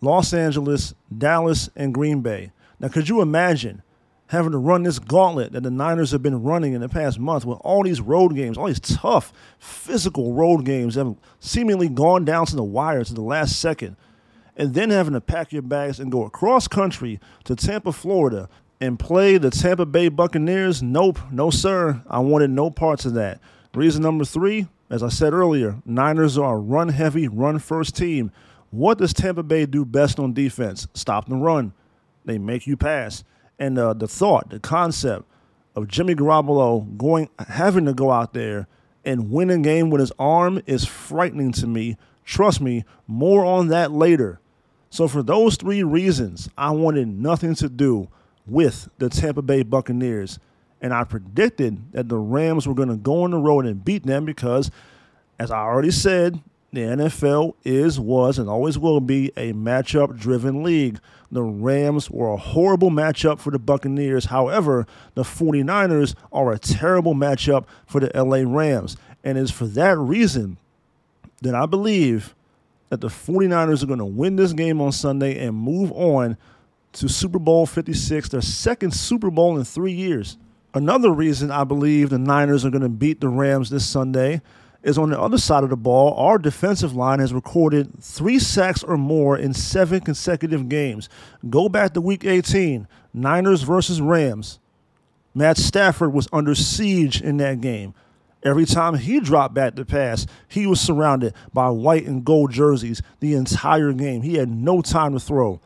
Los 0.00 0.32
Angeles, 0.34 0.94
Dallas, 1.16 1.70
and 1.74 1.94
Green 1.94 2.20
Bay. 2.20 2.52
Now, 2.78 2.88
could 2.88 3.08
you 3.08 3.20
imagine 3.20 3.82
having 4.34 4.52
to 4.52 4.58
run 4.58 4.82
this 4.82 4.98
gauntlet 4.98 5.52
that 5.52 5.62
the 5.62 5.70
Niners 5.70 6.10
have 6.10 6.22
been 6.22 6.42
running 6.42 6.74
in 6.74 6.80
the 6.82 6.88
past 6.88 7.18
month 7.18 7.44
with 7.44 7.58
all 7.62 7.82
these 7.82 8.00
road 8.00 8.34
games, 8.34 8.58
all 8.58 8.66
these 8.66 8.80
tough, 8.80 9.32
physical 9.58 10.34
road 10.34 10.64
games 10.64 10.94
that 10.94 11.06
have 11.06 11.16
seemingly 11.40 11.88
gone 11.88 12.24
down 12.24 12.46
to 12.46 12.56
the 12.56 12.62
wire 12.62 13.04
to 13.04 13.14
the 13.14 13.22
last 13.22 13.58
second? 13.58 13.96
and 14.56 14.74
then 14.74 14.90
having 14.90 15.14
to 15.14 15.20
pack 15.20 15.52
your 15.52 15.62
bags 15.62 15.98
and 15.98 16.12
go 16.12 16.24
across 16.24 16.68
country 16.68 17.20
to 17.44 17.56
Tampa, 17.56 17.92
Florida, 17.92 18.48
and 18.80 18.98
play 18.98 19.38
the 19.38 19.50
Tampa 19.50 19.86
Bay 19.86 20.08
Buccaneers? 20.08 20.82
Nope, 20.82 21.18
no, 21.30 21.50
sir. 21.50 22.02
I 22.08 22.20
wanted 22.20 22.50
no 22.50 22.70
parts 22.70 23.04
of 23.04 23.14
that. 23.14 23.40
Reason 23.74 24.02
number 24.02 24.24
three, 24.24 24.68
as 24.90 25.02
I 25.02 25.08
said 25.08 25.32
earlier, 25.32 25.76
Niners 25.84 26.38
are 26.38 26.56
a 26.56 26.58
run 26.58 26.90
heavy, 26.90 27.26
run 27.26 27.58
first 27.58 27.96
team. 27.96 28.30
What 28.70 28.98
does 28.98 29.12
Tampa 29.12 29.42
Bay 29.42 29.66
do 29.66 29.84
best 29.84 30.18
on 30.18 30.32
defense? 30.32 30.86
Stop 30.94 31.28
the 31.28 31.36
run. 31.36 31.72
They 32.24 32.38
make 32.38 32.66
you 32.66 32.76
pass. 32.76 33.24
And 33.58 33.78
uh, 33.78 33.94
the 33.94 34.08
thought, 34.08 34.50
the 34.50 34.58
concept 34.58 35.24
of 35.74 35.88
Jimmy 35.88 36.14
Garoppolo 36.14 36.96
going, 36.96 37.28
having 37.48 37.84
to 37.86 37.94
go 37.94 38.10
out 38.10 38.32
there 38.32 38.66
and 39.04 39.30
win 39.30 39.50
a 39.50 39.58
game 39.58 39.90
with 39.90 40.00
his 40.00 40.12
arm 40.18 40.62
is 40.66 40.84
frightening 40.84 41.52
to 41.52 41.66
me. 41.66 41.96
Trust 42.24 42.60
me, 42.60 42.84
more 43.06 43.44
on 43.44 43.68
that 43.68 43.92
later. 43.92 44.40
So 44.90 45.08
for 45.08 45.22
those 45.22 45.56
three 45.56 45.82
reasons, 45.82 46.48
I 46.56 46.70
wanted 46.70 47.08
nothing 47.08 47.54
to 47.56 47.68
do 47.68 48.08
with 48.46 48.88
the 48.98 49.08
Tampa 49.08 49.42
Bay 49.42 49.62
Buccaneers. 49.62 50.38
And 50.80 50.92
I 50.92 51.04
predicted 51.04 51.92
that 51.92 52.08
the 52.08 52.18
Rams 52.18 52.66
were 52.66 52.74
going 52.74 52.90
to 52.90 52.96
go 52.96 53.24
on 53.24 53.30
the 53.30 53.38
road 53.38 53.66
and 53.66 53.84
beat 53.84 54.04
them 54.04 54.24
because, 54.24 54.70
as 55.38 55.50
I 55.50 55.58
already 55.58 55.90
said, 55.90 56.40
the 56.74 56.82
NFL 56.82 57.54
is, 57.64 57.98
was, 57.98 58.38
and 58.38 58.48
always 58.48 58.78
will 58.78 59.00
be 59.00 59.32
a 59.36 59.52
matchup 59.52 60.18
driven 60.18 60.62
league. 60.62 60.98
The 61.30 61.42
Rams 61.42 62.10
were 62.10 62.32
a 62.32 62.36
horrible 62.36 62.90
matchup 62.90 63.38
for 63.38 63.50
the 63.50 63.58
Buccaneers. 63.58 64.26
However, 64.26 64.86
the 65.14 65.22
49ers 65.22 66.14
are 66.32 66.52
a 66.52 66.58
terrible 66.58 67.14
matchup 67.14 67.64
for 67.86 68.00
the 68.00 68.10
LA 68.14 68.42
Rams. 68.44 68.96
And 69.22 69.38
it's 69.38 69.50
for 69.50 69.66
that 69.68 69.98
reason 69.98 70.58
that 71.42 71.54
I 71.54 71.66
believe 71.66 72.34
that 72.90 73.00
the 73.00 73.08
49ers 73.08 73.82
are 73.82 73.86
going 73.86 73.98
to 73.98 74.04
win 74.04 74.36
this 74.36 74.52
game 74.52 74.80
on 74.80 74.92
Sunday 74.92 75.44
and 75.44 75.56
move 75.56 75.90
on 75.92 76.36
to 76.92 77.08
Super 77.08 77.38
Bowl 77.38 77.66
56, 77.66 78.28
their 78.28 78.40
second 78.40 78.92
Super 78.92 79.30
Bowl 79.30 79.58
in 79.58 79.64
three 79.64 79.92
years. 79.92 80.38
Another 80.74 81.10
reason 81.10 81.50
I 81.50 81.64
believe 81.64 82.10
the 82.10 82.18
Niners 82.18 82.64
are 82.64 82.70
going 82.70 82.82
to 82.82 82.88
beat 82.88 83.20
the 83.20 83.28
Rams 83.28 83.70
this 83.70 83.86
Sunday 83.86 84.42
is 84.84 84.98
on 84.98 85.08
the 85.10 85.20
other 85.20 85.38
side 85.38 85.64
of 85.64 85.70
the 85.70 85.76
ball, 85.76 86.14
our 86.14 86.38
defensive 86.38 86.94
line 86.94 87.18
has 87.18 87.32
recorded 87.32 87.90
three 88.00 88.38
sacks 88.38 88.84
or 88.84 88.98
more 88.98 89.36
in 89.36 89.54
seven 89.54 90.00
consecutive 90.00 90.68
games. 90.68 91.08
Go 91.48 91.70
back 91.70 91.94
to 91.94 92.00
week 92.02 92.24
18, 92.24 92.86
Niners 93.14 93.62
versus 93.62 94.00
Rams. 94.00 94.60
Matt 95.34 95.56
Stafford 95.56 96.12
was 96.12 96.28
under 96.32 96.54
siege 96.54 97.20
in 97.20 97.38
that 97.38 97.62
game. 97.62 97.94
Every 98.42 98.66
time 98.66 98.96
he 98.96 99.20
dropped 99.20 99.54
back 99.54 99.74
to 99.76 99.86
pass, 99.86 100.26
he 100.46 100.66
was 100.66 100.80
surrounded 100.80 101.32
by 101.54 101.70
white 101.70 102.06
and 102.06 102.22
gold 102.22 102.52
jerseys 102.52 103.00
the 103.20 103.32
entire 103.32 103.92
game. 103.94 104.20
He 104.20 104.34
had 104.34 104.50
no 104.50 104.82
time 104.82 105.14
to 105.14 105.20
throw. 105.20 105.60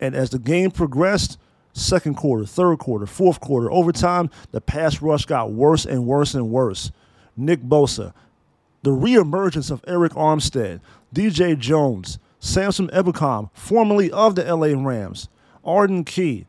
And 0.00 0.14
as 0.14 0.30
the 0.30 0.38
game 0.38 0.70
progressed, 0.70 1.38
second 1.74 2.14
quarter, 2.16 2.46
third 2.46 2.78
quarter, 2.78 3.04
fourth 3.04 3.40
quarter, 3.40 3.70
overtime, 3.70 4.30
the 4.52 4.60
pass 4.62 5.02
rush 5.02 5.26
got 5.26 5.52
worse 5.52 5.84
and 5.84 6.06
worse 6.06 6.34
and 6.34 6.48
worse. 6.48 6.90
Nick 7.36 7.60
Bosa, 7.60 8.14
the 8.82 8.90
reemergence 8.90 9.70
of 9.70 9.82
Arik 9.82 10.10
Armstead, 10.10 10.80
DJ 11.14 11.58
Jones, 11.58 12.18
Samson 12.40 12.88
Ebukam, 12.88 13.50
formerly 13.52 14.10
of 14.10 14.34
the 14.34 14.44
LA 14.44 14.68
Rams, 14.68 15.28
Arden 15.64 16.04
Key, 16.04 16.46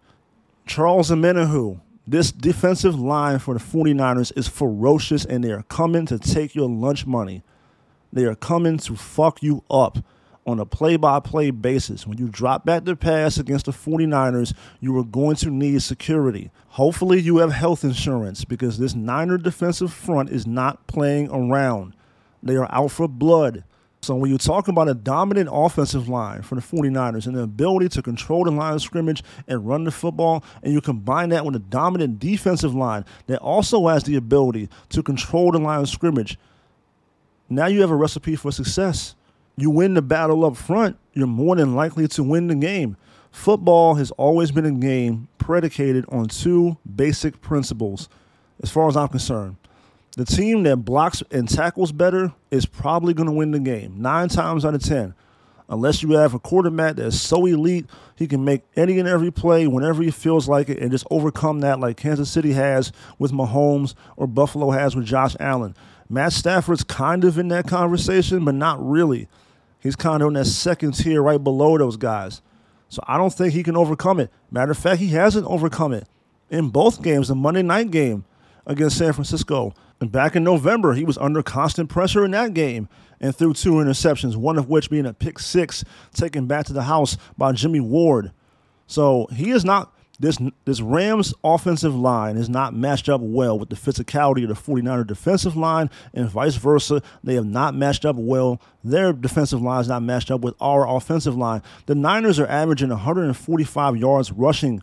Charles 0.65 1.09
Omenihu. 1.09 1.81
This 2.07 2.31
defensive 2.31 2.99
line 2.99 3.39
for 3.39 3.53
the 3.53 3.59
49ers 3.59 4.35
is 4.35 4.47
ferocious 4.47 5.25
and 5.25 5.43
they 5.43 5.51
are 5.51 5.63
coming 5.63 6.05
to 6.07 6.17
take 6.17 6.55
your 6.55 6.69
lunch 6.69 7.05
money. 7.05 7.43
They 8.11 8.25
are 8.25 8.35
coming 8.35 8.77
to 8.79 8.95
fuck 8.95 9.43
you 9.43 9.63
up 9.69 9.99
on 10.47 10.59
a 10.59 10.65
play 10.65 10.97
by 10.97 11.19
play 11.19 11.51
basis. 11.51 12.07
When 12.07 12.17
you 12.17 12.27
drop 12.27 12.65
back 12.65 12.85
the 12.85 12.95
pass 12.95 13.37
against 13.37 13.65
the 13.65 13.71
49ers, 13.71 14.53
you 14.79 14.97
are 14.97 15.03
going 15.03 15.35
to 15.37 15.51
need 15.51 15.81
security. 15.83 16.49
Hopefully, 16.69 17.19
you 17.21 17.37
have 17.37 17.51
health 17.51 17.83
insurance 17.83 18.45
because 18.45 18.79
this 18.79 18.95
Niner 18.95 19.37
defensive 19.37 19.93
front 19.93 20.29
is 20.31 20.47
not 20.47 20.87
playing 20.87 21.29
around. 21.29 21.93
They 22.41 22.55
are 22.55 22.67
out 22.71 22.91
for 22.91 23.07
blood. 23.07 23.63
So 24.01 24.15
when 24.15 24.31
you 24.31 24.37
talk 24.37 24.69
about 24.69 24.87
a 24.87 24.93
dominant 24.93 25.49
offensive 25.51 26.07
line 26.07 26.41
for 26.41 26.55
the 26.55 26.61
49ers 26.61 27.27
and 27.27 27.35
the 27.35 27.41
ability 27.41 27.89
to 27.89 28.01
control 28.01 28.45
the 28.45 28.51
line 28.51 28.73
of 28.75 28.81
scrimmage 28.81 29.23
and 29.47 29.67
run 29.67 29.83
the 29.83 29.91
football, 29.91 30.43
and 30.63 30.73
you 30.73 30.79
combine 30.79 31.29
that 31.29 31.45
with 31.45 31.55
a 31.55 31.59
dominant 31.59 32.19
defensive 32.19 32.73
line 32.73 33.03
that 33.27 33.39
also 33.39 33.87
has 33.87 34.03
the 34.05 34.15
ability 34.15 34.69
to 34.89 35.03
control 35.03 35.51
the 35.51 35.59
line 35.59 35.81
of 35.81 35.89
scrimmage, 35.89 36.37
now 37.49 37.65
you 37.65 37.81
have 37.81 37.91
a 37.91 37.95
recipe 37.95 38.37
for 38.37 38.51
success. 38.51 39.15
You 39.57 39.69
win 39.69 39.95
the 39.95 40.01
battle 40.01 40.45
up 40.45 40.55
front, 40.55 40.97
you're 41.13 41.27
more 41.27 41.57
than 41.57 41.75
likely 41.75 42.07
to 42.09 42.23
win 42.23 42.47
the 42.47 42.55
game. 42.55 42.95
Football 43.31 43.95
has 43.95 44.11
always 44.11 44.51
been 44.51 44.65
a 44.65 44.71
game 44.71 45.27
predicated 45.37 46.05
on 46.07 46.27
two 46.27 46.77
basic 46.95 47.41
principles, 47.41 48.07
as 48.63 48.71
far 48.71 48.87
as 48.87 48.95
I'm 48.95 49.09
concerned 49.09 49.57
the 50.19 50.25
team 50.25 50.63
that 50.63 50.75
blocks 50.75 51.23
and 51.31 51.47
tackles 51.47 51.93
better 51.93 52.33
is 52.51 52.65
probably 52.65 53.13
going 53.13 53.29
to 53.29 53.33
win 53.33 53.51
the 53.51 53.59
game 53.59 54.01
nine 54.01 54.27
times 54.27 54.65
out 54.65 54.75
of 54.75 54.83
ten. 54.83 55.13
Unless 55.69 56.03
you 56.03 56.11
have 56.11 56.33
a 56.33 56.39
quarterback 56.39 56.97
that's 56.97 57.17
so 57.17 57.45
elite, 57.45 57.85
he 58.17 58.27
can 58.27 58.43
make 58.43 58.63
any 58.75 58.99
and 58.99 59.07
every 59.07 59.31
play 59.31 59.65
whenever 59.65 60.03
he 60.03 60.11
feels 60.11 60.49
like 60.49 60.67
it 60.67 60.79
and 60.79 60.91
just 60.91 61.07
overcome 61.09 61.61
that, 61.61 61.79
like 61.79 61.95
Kansas 61.95 62.29
City 62.29 62.51
has 62.51 62.91
with 63.17 63.31
Mahomes 63.31 63.93
or 64.17 64.27
Buffalo 64.27 64.71
has 64.71 64.93
with 64.93 65.05
Josh 65.05 65.37
Allen. 65.39 65.73
Matt 66.09 66.33
Stafford's 66.33 66.83
kind 66.83 67.23
of 67.23 67.37
in 67.37 67.47
that 67.47 67.65
conversation, 67.65 68.43
but 68.43 68.55
not 68.55 68.85
really. 68.85 69.29
He's 69.79 69.95
kind 69.95 70.21
of 70.21 70.27
on 70.27 70.33
that 70.33 70.47
second 70.47 70.95
tier 70.95 71.21
right 71.21 71.41
below 71.41 71.77
those 71.77 71.95
guys. 71.95 72.41
So 72.89 73.01
I 73.07 73.15
don't 73.15 73.33
think 73.33 73.53
he 73.53 73.63
can 73.63 73.77
overcome 73.77 74.19
it. 74.19 74.31
Matter 74.51 74.71
of 74.71 74.77
fact, 74.77 74.99
he 74.99 75.11
hasn't 75.11 75.47
overcome 75.47 75.93
it 75.93 76.09
in 76.49 76.71
both 76.71 77.01
games. 77.01 77.29
The 77.29 77.35
Monday 77.35 77.61
night 77.61 77.89
game 77.89 78.25
against 78.65 78.97
San 78.97 79.13
Francisco 79.13 79.73
and 80.01 80.11
back 80.11 80.35
in 80.35 80.43
November, 80.43 80.93
he 80.93 81.03
was 81.03 81.17
under 81.17 81.43
constant 81.43 81.89
pressure 81.89 82.23
in 82.23 82.31
that 82.31 82.53
game 82.53 82.87
and 83.19 83.35
threw 83.35 83.53
two 83.53 83.73
interceptions, 83.73 84.35
one 84.35 84.57
of 84.57 84.69
which 84.69 84.89
being 84.89 85.05
a 85.05 85.13
pick 85.13 85.39
six 85.39 85.83
taken 86.13 86.47
back 86.47 86.65
to 86.67 86.73
the 86.73 86.83
house 86.83 87.17
by 87.37 87.51
Jimmy 87.51 87.81
Ward. 87.81 88.31
So 88.87 89.27
he 89.33 89.51
is 89.51 89.65
not 89.65 89.93
this 90.19 90.37
this 90.65 90.81
Rams 90.81 91.33
offensive 91.43 91.95
line 91.95 92.35
is 92.35 92.49
not 92.49 92.73
matched 92.73 93.07
up 93.07 93.21
well 93.21 93.57
with 93.57 93.69
the 93.69 93.75
physicality 93.75 94.43
of 94.43 94.49
the 94.49 94.71
49er 94.71 95.07
defensive 95.07 95.55
line 95.55 95.89
and 96.13 96.29
vice 96.29 96.55
versa. 96.55 97.01
They 97.23 97.35
have 97.35 97.45
not 97.45 97.73
matched 97.73 98.05
up 98.05 98.17
well. 98.17 98.61
Their 98.83 99.13
defensive 99.13 99.61
line 99.61 99.81
is 99.81 99.87
not 99.87 100.03
matched 100.03 100.29
up 100.29 100.41
with 100.41 100.55
our 100.59 100.87
offensive 100.87 101.37
line. 101.37 101.61
The 101.85 101.95
Niners 101.95 102.39
are 102.39 102.47
averaging 102.47 102.89
145 102.89 103.97
yards 103.97 104.31
rushing 104.31 104.81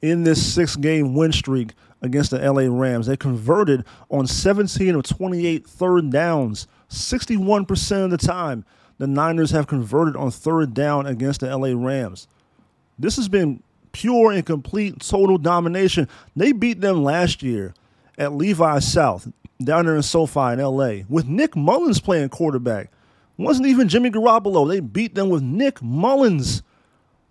in 0.00 0.24
this 0.24 0.54
six 0.54 0.76
game 0.76 1.14
win 1.14 1.32
streak 1.32 1.72
against 2.02 2.30
the 2.30 2.38
LA 2.38 2.66
Rams. 2.68 3.06
They 3.06 3.16
converted 3.16 3.84
on 4.10 4.26
17 4.26 4.94
of 4.94 5.02
28 5.02 5.66
third 5.66 6.10
downs, 6.10 6.66
61% 6.90 8.04
of 8.04 8.10
the 8.10 8.18
time. 8.18 8.64
The 8.98 9.06
Niners 9.06 9.52
have 9.52 9.66
converted 9.66 10.16
on 10.16 10.30
third 10.30 10.74
down 10.74 11.06
against 11.06 11.40
the 11.40 11.56
LA 11.56 11.72
Rams. 11.74 12.26
This 12.98 13.16
has 13.16 13.28
been 13.28 13.62
pure 13.92 14.32
and 14.32 14.44
complete 14.44 15.00
total 15.00 15.38
domination. 15.38 16.08
They 16.34 16.52
beat 16.52 16.80
them 16.80 17.04
last 17.04 17.42
year 17.42 17.74
at 18.16 18.32
Levi 18.32 18.80
South 18.80 19.28
down 19.62 19.86
there 19.86 19.96
in 19.96 20.02
SoFi 20.02 20.52
in 20.52 20.58
LA 20.58 21.04
with 21.08 21.26
Nick 21.26 21.56
Mullens 21.56 22.00
playing 22.00 22.28
quarterback. 22.28 22.90
Wasn't 23.36 23.66
even 23.66 23.88
Jimmy 23.88 24.10
Garoppolo. 24.10 24.68
They 24.68 24.80
beat 24.80 25.14
them 25.14 25.28
with 25.28 25.42
Nick 25.42 25.80
Mullens. 25.80 26.62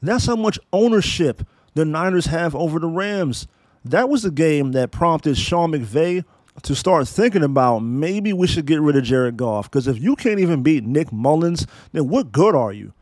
That's 0.01 0.25
how 0.25 0.37
much 0.37 0.59
ownership 0.71 1.45
the 1.73 1.83
Niners 1.83 2.27
have 2.27 2.55
over 2.55 2.79
the 2.79 2.87
Rams 2.87 3.47
that 3.87 4.09
was 4.09 4.23
the 4.23 4.31
game 4.31 4.71
that 4.73 4.91
prompted 4.91 5.37
Sean 5.37 5.71
McVay 5.71 6.23
to 6.63 6.75
start 6.75 7.07
thinking 7.07 7.43
about 7.43 7.79
maybe 7.79 8.33
we 8.33 8.47
should 8.47 8.65
get 8.65 8.81
rid 8.81 8.95
of 8.95 9.03
Jared 9.03 9.37
Goff. 9.37 9.69
Because 9.69 9.87
if 9.87 9.99
you 9.99 10.15
can't 10.15 10.39
even 10.39 10.63
beat 10.63 10.83
Nick 10.83 11.11
Mullens, 11.11 11.67
then 11.91 12.07
what 12.07 12.31
good 12.31 12.55
are 12.55 12.73
you? 12.73 12.93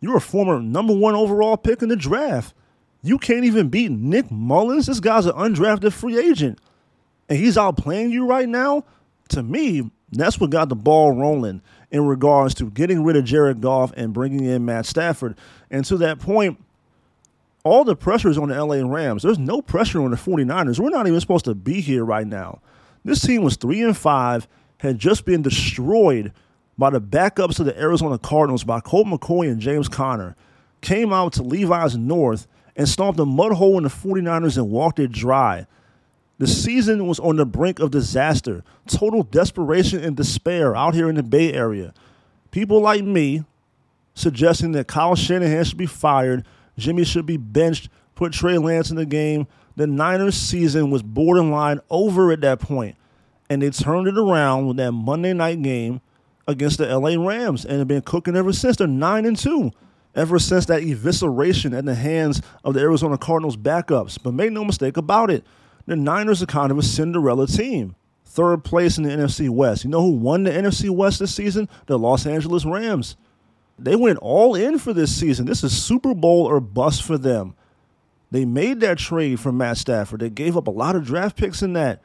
You're 0.00 0.16
a 0.16 0.20
former 0.20 0.60
number 0.60 0.94
one 0.94 1.14
overall 1.14 1.56
pick 1.56 1.82
in 1.82 1.88
the 1.88 1.96
draft. 1.96 2.54
You 3.02 3.18
can't 3.18 3.44
even 3.44 3.68
beat 3.68 3.92
Nick 3.92 4.30
Mullens. 4.30 4.86
This 4.86 5.00
guy's 5.00 5.26
an 5.26 5.32
undrafted 5.32 5.92
free 5.92 6.18
agent. 6.18 6.58
And 7.28 7.38
he's 7.38 7.56
out 7.56 7.76
playing 7.76 8.10
you 8.10 8.26
right 8.26 8.48
now. 8.48 8.84
To 9.30 9.42
me, 9.42 9.90
that's 10.12 10.38
what 10.38 10.50
got 10.50 10.68
the 10.68 10.76
ball 10.76 11.12
rolling 11.12 11.62
in 11.90 12.06
regards 12.06 12.54
to 12.54 12.70
getting 12.70 13.04
rid 13.04 13.16
of 13.16 13.24
Jared 13.24 13.60
Goff 13.60 13.92
and 13.96 14.12
bringing 14.12 14.44
in 14.44 14.64
Matt 14.64 14.86
Stafford. 14.86 15.36
And 15.70 15.84
to 15.86 15.96
that 15.98 16.18
point, 16.18 16.62
all 17.66 17.84
the 17.84 17.96
pressure 17.96 18.28
is 18.28 18.38
on 18.38 18.48
the 18.48 18.64
LA 18.64 18.76
Rams. 18.76 19.22
There's 19.22 19.38
no 19.38 19.60
pressure 19.60 20.00
on 20.02 20.10
the 20.10 20.16
49ers. 20.16 20.78
We're 20.78 20.90
not 20.90 21.06
even 21.06 21.20
supposed 21.20 21.44
to 21.46 21.54
be 21.54 21.80
here 21.80 22.04
right 22.04 22.26
now. 22.26 22.60
This 23.04 23.20
team 23.20 23.42
was 23.42 23.56
3 23.56 23.82
and 23.82 23.96
5, 23.96 24.48
had 24.78 24.98
just 24.98 25.24
been 25.24 25.42
destroyed 25.42 26.32
by 26.78 26.90
the 26.90 27.00
backups 27.00 27.58
of 27.58 27.66
the 27.66 27.78
Arizona 27.78 28.18
Cardinals 28.18 28.64
by 28.64 28.80
Colt 28.80 29.06
McCoy 29.06 29.50
and 29.50 29.60
James 29.60 29.88
Conner. 29.88 30.36
Came 30.80 31.12
out 31.12 31.32
to 31.34 31.42
Levi's 31.42 31.96
North 31.96 32.46
and 32.76 32.88
stomped 32.88 33.18
a 33.18 33.24
mud 33.24 33.52
hole 33.52 33.78
in 33.78 33.84
the 33.84 33.88
49ers 33.88 34.56
and 34.56 34.70
walked 34.70 34.98
it 34.98 35.10
dry. 35.10 35.66
The 36.38 36.46
season 36.46 37.06
was 37.06 37.18
on 37.18 37.36
the 37.36 37.46
brink 37.46 37.80
of 37.80 37.90
disaster, 37.90 38.62
total 38.86 39.22
desperation 39.22 40.04
and 40.04 40.14
despair 40.14 40.76
out 40.76 40.94
here 40.94 41.08
in 41.08 41.14
the 41.14 41.22
Bay 41.22 41.52
Area. 41.52 41.94
People 42.50 42.80
like 42.80 43.02
me 43.02 43.44
suggesting 44.14 44.72
that 44.72 44.86
Kyle 44.86 45.14
Shanahan 45.14 45.64
should 45.64 45.78
be 45.78 45.86
fired 45.86 46.44
Jimmy 46.78 47.04
should 47.04 47.26
be 47.26 47.36
benched, 47.36 47.88
put 48.14 48.32
Trey 48.32 48.58
Lance 48.58 48.90
in 48.90 48.96
the 48.96 49.06
game. 49.06 49.46
The 49.76 49.86
Niners 49.86 50.36
season 50.36 50.90
was 50.90 51.02
borderline 51.02 51.80
over 51.90 52.32
at 52.32 52.40
that 52.40 52.60
point, 52.60 52.96
and 53.50 53.62
they 53.62 53.70
turned 53.70 54.08
it 54.08 54.18
around 54.18 54.66
with 54.66 54.76
that 54.78 54.92
Monday 54.92 55.32
night 55.32 55.62
game 55.62 56.00
against 56.48 56.78
the 56.78 56.86
LA 56.86 57.16
Rams 57.22 57.64
and 57.64 57.78
have 57.78 57.88
been 57.88 58.02
cooking 58.02 58.36
ever 58.36 58.52
since. 58.52 58.76
They're 58.76 58.86
9 58.86 59.26
and 59.26 59.36
2 59.36 59.70
ever 60.14 60.38
since 60.38 60.66
that 60.66 60.82
evisceration 60.82 61.76
at 61.76 61.84
the 61.84 61.94
hands 61.94 62.40
of 62.64 62.74
the 62.74 62.80
Arizona 62.80 63.18
Cardinals 63.18 63.56
backups. 63.56 64.18
But 64.22 64.34
make 64.34 64.52
no 64.52 64.64
mistake 64.64 64.96
about 64.96 65.30
it, 65.30 65.44
the 65.86 65.96
Niners 65.96 66.42
are 66.42 66.46
kind 66.46 66.72
of 66.72 66.78
a 66.78 66.82
Cinderella 66.82 67.46
team. 67.46 67.94
Third 68.24 68.64
place 68.64 68.98
in 68.98 69.04
the 69.04 69.10
NFC 69.10 69.48
West. 69.48 69.84
You 69.84 69.90
know 69.90 70.02
who 70.02 70.10
won 70.10 70.42
the 70.42 70.50
NFC 70.50 70.90
West 70.90 71.20
this 71.20 71.34
season? 71.34 71.68
The 71.86 71.98
Los 71.98 72.26
Angeles 72.26 72.64
Rams. 72.64 73.16
They 73.78 73.96
went 73.96 74.18
all 74.20 74.54
in 74.54 74.78
for 74.78 74.92
this 74.92 75.14
season. 75.14 75.46
This 75.46 75.62
is 75.62 75.76
Super 75.76 76.14
Bowl 76.14 76.46
or 76.46 76.60
bust 76.60 77.02
for 77.02 77.18
them. 77.18 77.54
They 78.30 78.44
made 78.44 78.80
that 78.80 78.98
trade 78.98 79.38
for 79.38 79.52
Matt 79.52 79.76
Stafford. 79.76 80.20
They 80.20 80.30
gave 80.30 80.56
up 80.56 80.66
a 80.66 80.70
lot 80.70 80.96
of 80.96 81.04
draft 81.04 81.36
picks 81.36 81.62
in 81.62 81.74
that. 81.74 82.02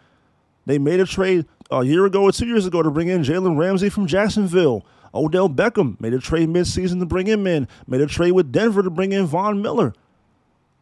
They 0.66 0.78
made 0.78 1.00
a 1.00 1.06
trade 1.06 1.46
a 1.72 1.84
year 1.84 2.06
ago 2.06 2.24
or 2.24 2.32
two 2.32 2.46
years 2.46 2.66
ago 2.66 2.84
to 2.84 2.92
bring 2.92 3.08
in 3.08 3.24
Jalen 3.24 3.58
Ramsey 3.58 3.90
from 3.90 4.06
Jacksonville. 4.06 4.86
Odell 5.14 5.50
Beckham 5.50 6.00
made 6.00 6.14
a 6.14 6.20
trade 6.20 6.50
midseason 6.50 7.00
to 7.00 7.06
bring 7.06 7.28
him 7.28 7.48
in, 7.48 7.68
made 7.88 8.02
a 8.02 8.08
trade 8.08 8.32
with 8.32 8.52
Denver 8.52 8.84
to 8.84 8.90
bring 8.90 9.12
in 9.12 9.26
Von 9.26 9.62
Miller. 9.62 9.94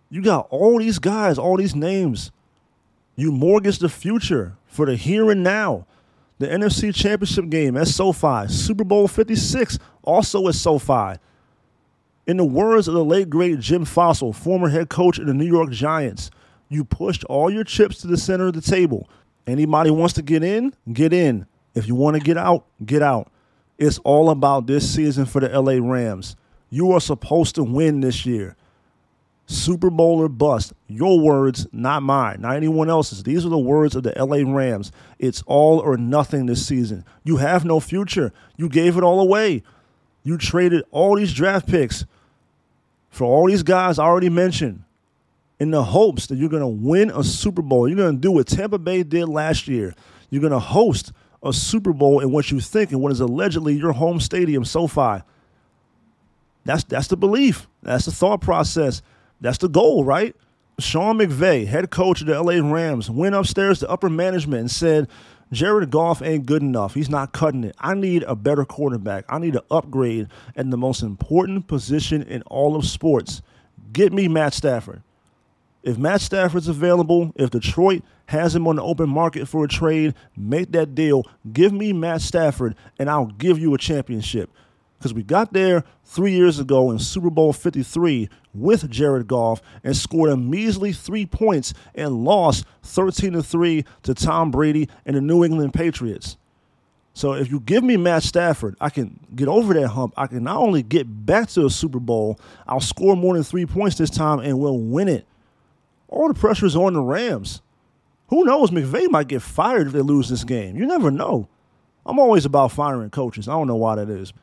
You 0.09 0.21
got 0.21 0.47
all 0.49 0.79
these 0.79 0.99
guys, 0.99 1.37
all 1.37 1.57
these 1.57 1.75
names. 1.75 2.31
You 3.15 3.31
mortgage 3.31 3.79
the 3.79 3.89
future 3.89 4.55
for 4.65 4.85
the 4.85 4.95
here 4.95 5.29
and 5.29 5.43
now. 5.43 5.85
The 6.39 6.47
NFC 6.47 6.95
Championship 6.95 7.49
game 7.49 7.75
at 7.75 7.89
SoFi, 7.89 8.47
Super 8.47 8.85
Bowl 8.85 9.09
56, 9.09 9.77
also 10.03 10.47
at 10.47 10.55
SoFi. 10.55 11.19
In 12.25 12.37
the 12.37 12.45
words 12.45 12.87
of 12.87 12.93
the 12.93 13.03
late 13.03 13.29
great 13.29 13.59
Jim 13.59 13.85
Fassel, 13.85 14.33
former 14.33 14.69
head 14.69 14.89
coach 14.89 15.19
of 15.19 15.27
the 15.27 15.33
New 15.33 15.45
York 15.45 15.71
Giants, 15.71 16.31
you 16.69 16.85
pushed 16.85 17.25
all 17.25 17.49
your 17.49 17.65
chips 17.65 17.97
to 18.01 18.07
the 18.07 18.17
center 18.17 18.47
of 18.47 18.53
the 18.53 18.61
table. 18.61 19.09
Anybody 19.47 19.91
wants 19.91 20.13
to 20.13 20.21
get 20.21 20.43
in, 20.43 20.73
get 20.93 21.11
in. 21.11 21.45
If 21.75 21.87
you 21.87 21.95
want 21.95 22.15
to 22.15 22.21
get 22.21 22.37
out, 22.37 22.65
get 22.85 23.01
out. 23.01 23.31
It's 23.77 23.97
all 23.99 24.29
about 24.29 24.67
this 24.67 24.89
season 24.93 25.25
for 25.25 25.41
the 25.41 25.49
LA 25.49 25.79
Rams. 25.85 26.37
You 26.69 26.91
are 26.93 27.01
supposed 27.01 27.55
to 27.55 27.63
win 27.63 27.99
this 27.99 28.25
year. 28.25 28.55
Super 29.49 29.89
Bowl 29.89 30.21
or 30.21 30.29
bust. 30.29 30.73
Your 30.87 31.19
words, 31.19 31.65
not 31.71 32.03
mine, 32.03 32.41
not 32.41 32.55
anyone 32.55 32.87
else's. 32.87 33.23
These 33.23 33.47
are 33.47 33.49
the 33.49 33.57
words 33.57 33.95
of 33.95 34.03
the 34.03 34.13
LA 34.15 34.43
Rams. 34.45 34.91
It's 35.17 35.41
all 35.47 35.79
or 35.79 35.97
nothing 35.97 36.45
this 36.45 36.65
season. 36.65 37.03
You 37.23 37.37
have 37.37 37.65
no 37.65 37.79
future. 37.79 38.31
You 38.57 38.69
gave 38.69 38.95
it 38.95 39.03
all 39.03 39.19
away. 39.19 39.63
You 40.23 40.37
traded 40.37 40.83
all 40.91 41.15
these 41.15 41.33
draft 41.33 41.67
picks 41.67 42.05
for 43.09 43.25
all 43.25 43.47
these 43.47 43.63
guys 43.63 43.97
I 43.97 44.03
already 44.05 44.29
mentioned 44.29 44.83
in 45.59 45.71
the 45.71 45.83
hopes 45.83 46.27
that 46.27 46.35
you're 46.35 46.47
going 46.47 46.61
to 46.61 46.67
win 46.67 47.09
a 47.09 47.23
Super 47.23 47.63
Bowl. 47.63 47.87
You're 47.87 47.97
going 47.97 48.17
to 48.17 48.21
do 48.21 48.31
what 48.31 48.45
Tampa 48.45 48.77
Bay 48.77 49.01
did 49.01 49.27
last 49.27 49.67
year. 49.67 49.95
You're 50.29 50.41
going 50.41 50.53
to 50.53 50.59
host 50.59 51.11
a 51.41 51.51
Super 51.51 51.91
Bowl 51.91 52.19
in 52.19 52.31
what 52.31 52.51
you 52.51 52.59
think 52.59 52.91
and 52.91 53.01
what 53.01 53.11
is 53.11 53.19
allegedly 53.19 53.73
your 53.73 53.93
home 53.93 54.19
stadium, 54.19 54.63
SoFi. 54.63 55.23
That's 56.65 56.83
that's 56.83 57.07
the 57.07 57.17
belief. 57.17 57.67
That's 57.81 58.05
the 58.05 58.11
thought 58.11 58.41
process. 58.41 59.01
That's 59.41 59.57
the 59.57 59.69
goal, 59.69 60.03
right? 60.03 60.35
Sean 60.79 61.17
McVay, 61.17 61.67
head 61.67 61.89
coach 61.91 62.21
of 62.21 62.27
the 62.27 62.41
LA 62.41 62.59
Rams, 62.61 63.09
went 63.09 63.35
upstairs 63.35 63.79
to 63.79 63.89
upper 63.89 64.09
management 64.09 64.61
and 64.61 64.71
said, 64.71 65.07
Jared 65.51 65.89
Goff 65.89 66.21
ain't 66.21 66.45
good 66.45 66.61
enough. 66.61 66.93
He's 66.93 67.09
not 67.09 67.33
cutting 67.33 67.63
it. 67.63 67.75
I 67.79 67.95
need 67.95 68.23
a 68.23 68.35
better 68.35 68.65
quarterback. 68.65 69.25
I 69.27 69.39
need 69.39 69.55
an 69.55 69.63
upgrade 69.71 70.27
at 70.55 70.69
the 70.69 70.77
most 70.77 71.01
important 71.01 71.67
position 71.67 72.21
in 72.23 72.43
all 72.43 72.75
of 72.75 72.85
sports. 72.85 73.41
Get 73.91 74.13
me 74.13 74.27
Matt 74.27 74.53
Stafford. 74.53 75.01
If 75.81 75.97
Matt 75.97 76.21
Stafford's 76.21 76.67
available, 76.67 77.31
if 77.35 77.49
Detroit 77.49 78.03
has 78.27 78.55
him 78.55 78.67
on 78.67 78.75
the 78.75 78.83
open 78.83 79.09
market 79.09 79.47
for 79.47 79.63
a 79.63 79.67
trade, 79.67 80.13
make 80.37 80.71
that 80.73 80.93
deal. 80.93 81.23
Give 81.51 81.73
me 81.73 81.93
Matt 81.93 82.21
Stafford, 82.21 82.75
and 82.99 83.09
I'll 83.09 83.25
give 83.25 83.57
you 83.57 83.73
a 83.73 83.77
championship. 83.77 84.51
Because 84.99 85.13
we 85.13 85.23
got 85.23 85.53
there 85.53 85.85
three 86.03 86.33
years 86.33 86.59
ago 86.59 86.91
in 86.91 86.99
Super 86.99 87.29
Bowl 87.29 87.53
53 87.53 88.27
with 88.53 88.89
Jared 88.89 89.27
Goff 89.27 89.61
and 89.81 89.95
scored 89.95 90.29
a 90.29 90.35
measly 90.35 90.91
three 90.91 91.25
points 91.25 91.73
and 91.95 92.25
lost 92.25 92.65
13 92.83 93.31
to 93.33 93.41
3 93.41 93.85
to 94.03 94.13
Tom 94.13 94.51
Brady 94.51 94.89
and 95.05 95.15
the 95.15 95.21
New 95.21 95.45
England 95.45 95.73
Patriots. 95.73 96.35
So 97.13 97.33
if 97.33 97.49
you 97.49 97.61
give 97.61 97.81
me 97.83 97.95
Matt 97.95 98.23
Stafford, 98.23 98.75
I 98.81 98.89
can 98.89 99.19
get 99.33 99.47
over 99.47 99.73
that 99.73 99.87
hump. 99.87 100.13
I 100.17 100.27
can 100.27 100.43
not 100.43 100.57
only 100.57 100.83
get 100.83 101.05
back 101.25 101.47
to 101.49 101.65
a 101.65 101.69
Super 101.69 101.99
Bowl, 101.99 102.37
I'll 102.67 102.81
score 102.81 103.15
more 103.15 103.35
than 103.35 103.43
three 103.43 103.65
points 103.65 103.97
this 103.97 104.09
time 104.09 104.39
and 104.39 104.59
we'll 104.59 104.79
win 104.79 105.07
it. 105.07 105.25
All 106.09 106.27
the 106.27 106.33
pressure 106.33 106.65
is 106.65 106.75
on 106.75 106.93
the 106.93 107.01
Rams. 107.01 107.61
Who 108.29 108.43
knows? 108.43 108.71
McVay 108.71 109.09
might 109.09 109.27
get 109.27 109.41
fired 109.41 109.87
if 109.87 109.93
they 109.93 110.01
lose 110.01 110.27
this 110.27 110.43
game. 110.43 110.75
You 110.75 110.85
never 110.85 111.09
know. 111.09 111.47
I'm 112.05 112.19
always 112.19 112.45
about 112.45 112.71
firing 112.71 113.09
coaches. 113.09 113.47
I 113.47 113.53
don't 113.53 113.67
know 113.67 113.75
why 113.75 113.95
that 113.95 114.09
is. 114.09 114.33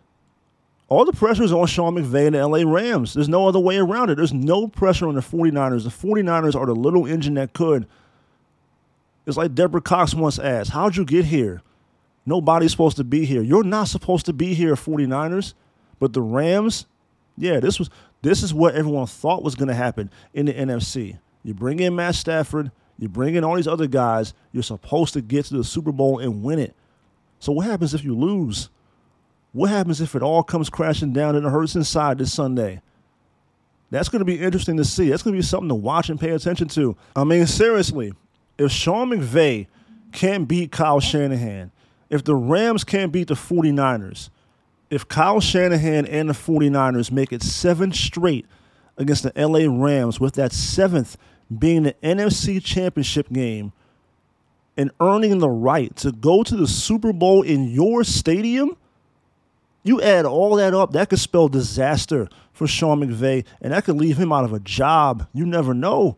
All 0.89 1.05
the 1.05 1.13
pressure 1.13 1.43
is 1.43 1.53
on 1.53 1.67
Sean 1.67 1.97
McVay 1.97 2.27
and 2.27 2.35
the 2.37 2.47
LA 2.47 2.59
Rams. 2.71 3.15
There's 3.15 3.29
no 3.29 3.49
other 3.49 3.59
way 3.59 3.77
around 3.77 4.11
it. 4.11 4.17
There's 4.17 4.33
no 4.33 4.69
pressure 4.69 5.09
on 5.09 5.17
the 5.17 5.21
49ers. 5.21 5.83
The 5.83 5.91
49ers 5.91 6.55
are 6.55 6.67
the 6.67 6.75
little 6.75 7.07
engine 7.07 7.35
that 7.35 7.53
could. 7.53 7.87
It's 9.27 9.37
like 9.37 9.55
Deborah 9.55 9.81
Cox 9.81 10.15
once 10.15 10.39
asked, 10.39 10.71
How'd 10.71 10.97
you 10.97 11.05
get 11.05 11.25
here? 11.25 11.61
Nobody's 12.25 12.71
supposed 12.71 12.97
to 12.99 13.05
be 13.05 13.25
here. 13.25 13.43
You're 13.43 13.65
not 13.65 13.89
supposed 13.89 14.27
to 14.27 14.33
be 14.33 14.55
here, 14.55 14.75
49ers. 14.75 15.55
But 15.99 16.13
the 16.13 16.23
Rams, 16.23 16.87
yeah, 17.37 17.59
this 17.59 17.79
was 17.79 17.91
this 18.23 18.43
is 18.43 18.53
what 18.53 18.75
everyone 18.75 19.07
thought 19.07 19.43
was 19.43 19.55
going 19.55 19.69
to 19.69 19.75
happen 19.75 20.11
in 20.35 20.47
the 20.47 20.55
NFC. 20.55 21.19
You 21.43 21.55
bring 21.55 21.81
in 21.81 21.95
Matt 21.95 22.17
Stafford, 22.17 22.71
you 22.99 23.09
bring 23.09 23.35
in 23.35 23.45
all 23.45 23.57
these 23.57 23.69
other 23.69 23.87
guys, 23.87 24.35
you're 24.53 24.63
supposed 24.63 25.15
to 25.15 25.21
get 25.21 25.47
to 25.47 25.57
the 25.57 25.65
Super 25.65 25.93
Bowl 25.93 26.19
and 26.19 26.43
win 26.43 26.59
it. 26.59 26.75
So 27.39 27.53
what 27.53 27.67
happens 27.67 27.95
if 27.95 28.05
you 28.05 28.17
lose? 28.17 28.69
What 29.57 29.71
happens 29.71 30.03
if 30.03 30.15
it 30.15 30.21
all 30.21 30.43
comes 30.43 30.69
crashing 30.69 31.15
down 31.15 31.35
and 31.35 31.47
it 31.47 31.49
hurts 31.49 31.77
inside 31.77 32.19
this 32.19 32.31
Sunday? 32.31 32.83
That's 33.91 34.11
going 34.11 34.21
to 34.21 34.27
be 34.27 34.39
interesting 34.39 34.77
to 34.77 34.85
see. 34.85 35.09
That's 35.09 35.23
going 35.23 35.33
to 35.33 35.39
be 35.39 35.43
something 35.43 35.71
to 35.71 35.75
watch 35.75 36.11
and 36.11 36.21
pay 36.21 36.33
attention 36.33 36.69
to. 36.69 36.95
I 37.17 37.25
mean, 37.25 37.47
seriously, 37.47 38.13
if 38.59 38.71
Sean 38.71 39.09
McVay 39.09 39.67
can't 40.13 40.47
beat 40.47 40.73
Kyle 40.73 41.01
Shanahan, 41.01 41.71
if 42.11 42.23
the 42.23 42.35
Rams 42.35 42.85
can't 42.85 43.11
beat 43.11 43.29
the 43.29 43.35
49ers, 43.35 44.29
if 44.91 45.09
Kyle 45.09 45.41
Shanahan 45.41 46.05
and 46.05 46.29
the 46.29 46.35
49ers 46.35 47.11
make 47.11 47.33
it 47.33 47.43
seven 47.43 47.93
straight 47.93 48.45
against 48.99 49.23
the 49.23 49.33
LA 49.35 49.73
Rams, 49.75 50.21
with 50.21 50.35
that 50.35 50.53
seventh 50.53 51.17
being 51.59 51.85
the 51.85 51.95
NFC 52.03 52.63
Championship 52.63 53.33
game 53.33 53.73
and 54.77 54.91
earning 55.01 55.39
the 55.39 55.49
right 55.49 55.97
to 55.97 56.13
go 56.13 56.43
to 56.43 56.57
the 56.57 56.67
Super 56.67 57.15
Bowl 57.15 57.41
in 57.41 57.71
your 57.71 58.05
stadium, 58.05 58.77
you 59.87 60.01
add 60.03 60.25
all 60.25 60.57
that 60.57 60.75
up, 60.75 60.93
that 60.93 61.11
could 61.11 61.19
spell 61.19 61.49
disaster 61.49 62.29
for 62.53 62.67
Sean 62.67 63.01
McVay, 63.01 63.45
and 63.61 63.73
that 63.73 63.85
could 63.85 63.97
leave 63.97 64.17
him 64.17 64.33
out 64.33 64.45
of 64.45 64.53
a 64.53 64.61
job. 64.61 65.27
You 65.33 65.47
never 65.47 65.75
know. 65.75 66.17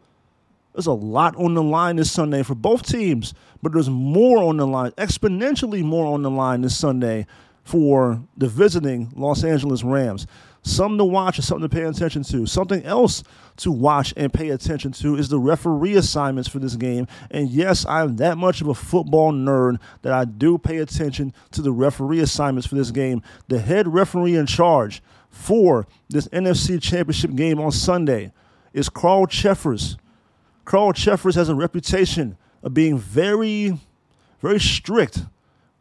There's 0.73 0.87
a 0.87 0.93
lot 0.93 1.35
on 1.37 1.55
the 1.55 1.63
line 1.63 1.97
this 1.97 2.11
Sunday 2.11 2.43
for 2.43 2.55
both 2.55 2.87
teams, 2.87 3.35
but 3.63 3.73
there's 3.73 3.91
more 3.91 4.39
on 4.39 4.59
the 4.59 4.67
line, 4.67 4.93
exponentially 4.93 5.83
more 5.83 6.07
on 6.07 6.23
the 6.23 6.31
line 6.31 6.63
this 6.63 6.77
Sunday 6.77 7.27
for 7.65 8.23
the 8.37 8.49
visiting 8.49 9.13
Los 9.17 9.45
Angeles 9.45 9.83
Rams. 9.83 10.27
Something 10.69 10.99
to 10.99 11.05
watch 11.05 11.39
and 11.39 11.45
something 11.45 11.67
to 11.67 11.75
pay 11.75 11.85
attention 11.85 12.23
to. 12.25 12.45
Something 12.45 12.85
else 12.85 13.25
to 13.57 13.73
watch 13.73 14.13
and 14.19 14.31
pay 14.31 14.51
attention 14.51 14.93
to 14.93 15.17
is 15.17 15.31
the 15.31 15.39
referee 15.39 15.95
assignments 15.95 16.49
for 16.49 16.59
this 16.59 16.77
game. 16.77 17.07
And 17.31 17.49
yes, 17.49 17.87
I'm 17.87 18.17
that 18.17 18.37
much 18.37 18.61
of 18.61 18.69
a 18.69 18.75
football 18.75 19.33
nerd 19.33 19.79
that 20.03 20.13
I 20.13 20.27
do 20.27 20.59
pay 20.59 20.77
attention 20.77 21.33
to 21.53 21.63
the 21.63 21.73
referee 21.73 22.21
assignments 22.21 22.69
for 22.69 22.75
this 22.75 22.91
game. 22.91 23.23
The 23.49 23.61
head 23.61 23.89
referee 23.89 24.37
in 24.37 24.45
charge 24.45 25.03
for 25.31 25.87
this 26.11 26.29
NFC 26.29 26.81
Championship 26.83 27.35
game 27.35 27.59
on 27.59 27.73
Sunday 27.73 28.33
is 28.75 28.91
Carl 28.91 29.27
Cheffers. 29.27 29.97
Carl 30.67 30.93
Cheffers 30.93 31.35
has 31.35 31.49
a 31.49 31.55
reputation 31.55 32.37
of 32.63 32.75
being 32.75 32.99
very, 32.99 33.81
very 34.43 34.61
strict 34.61 35.25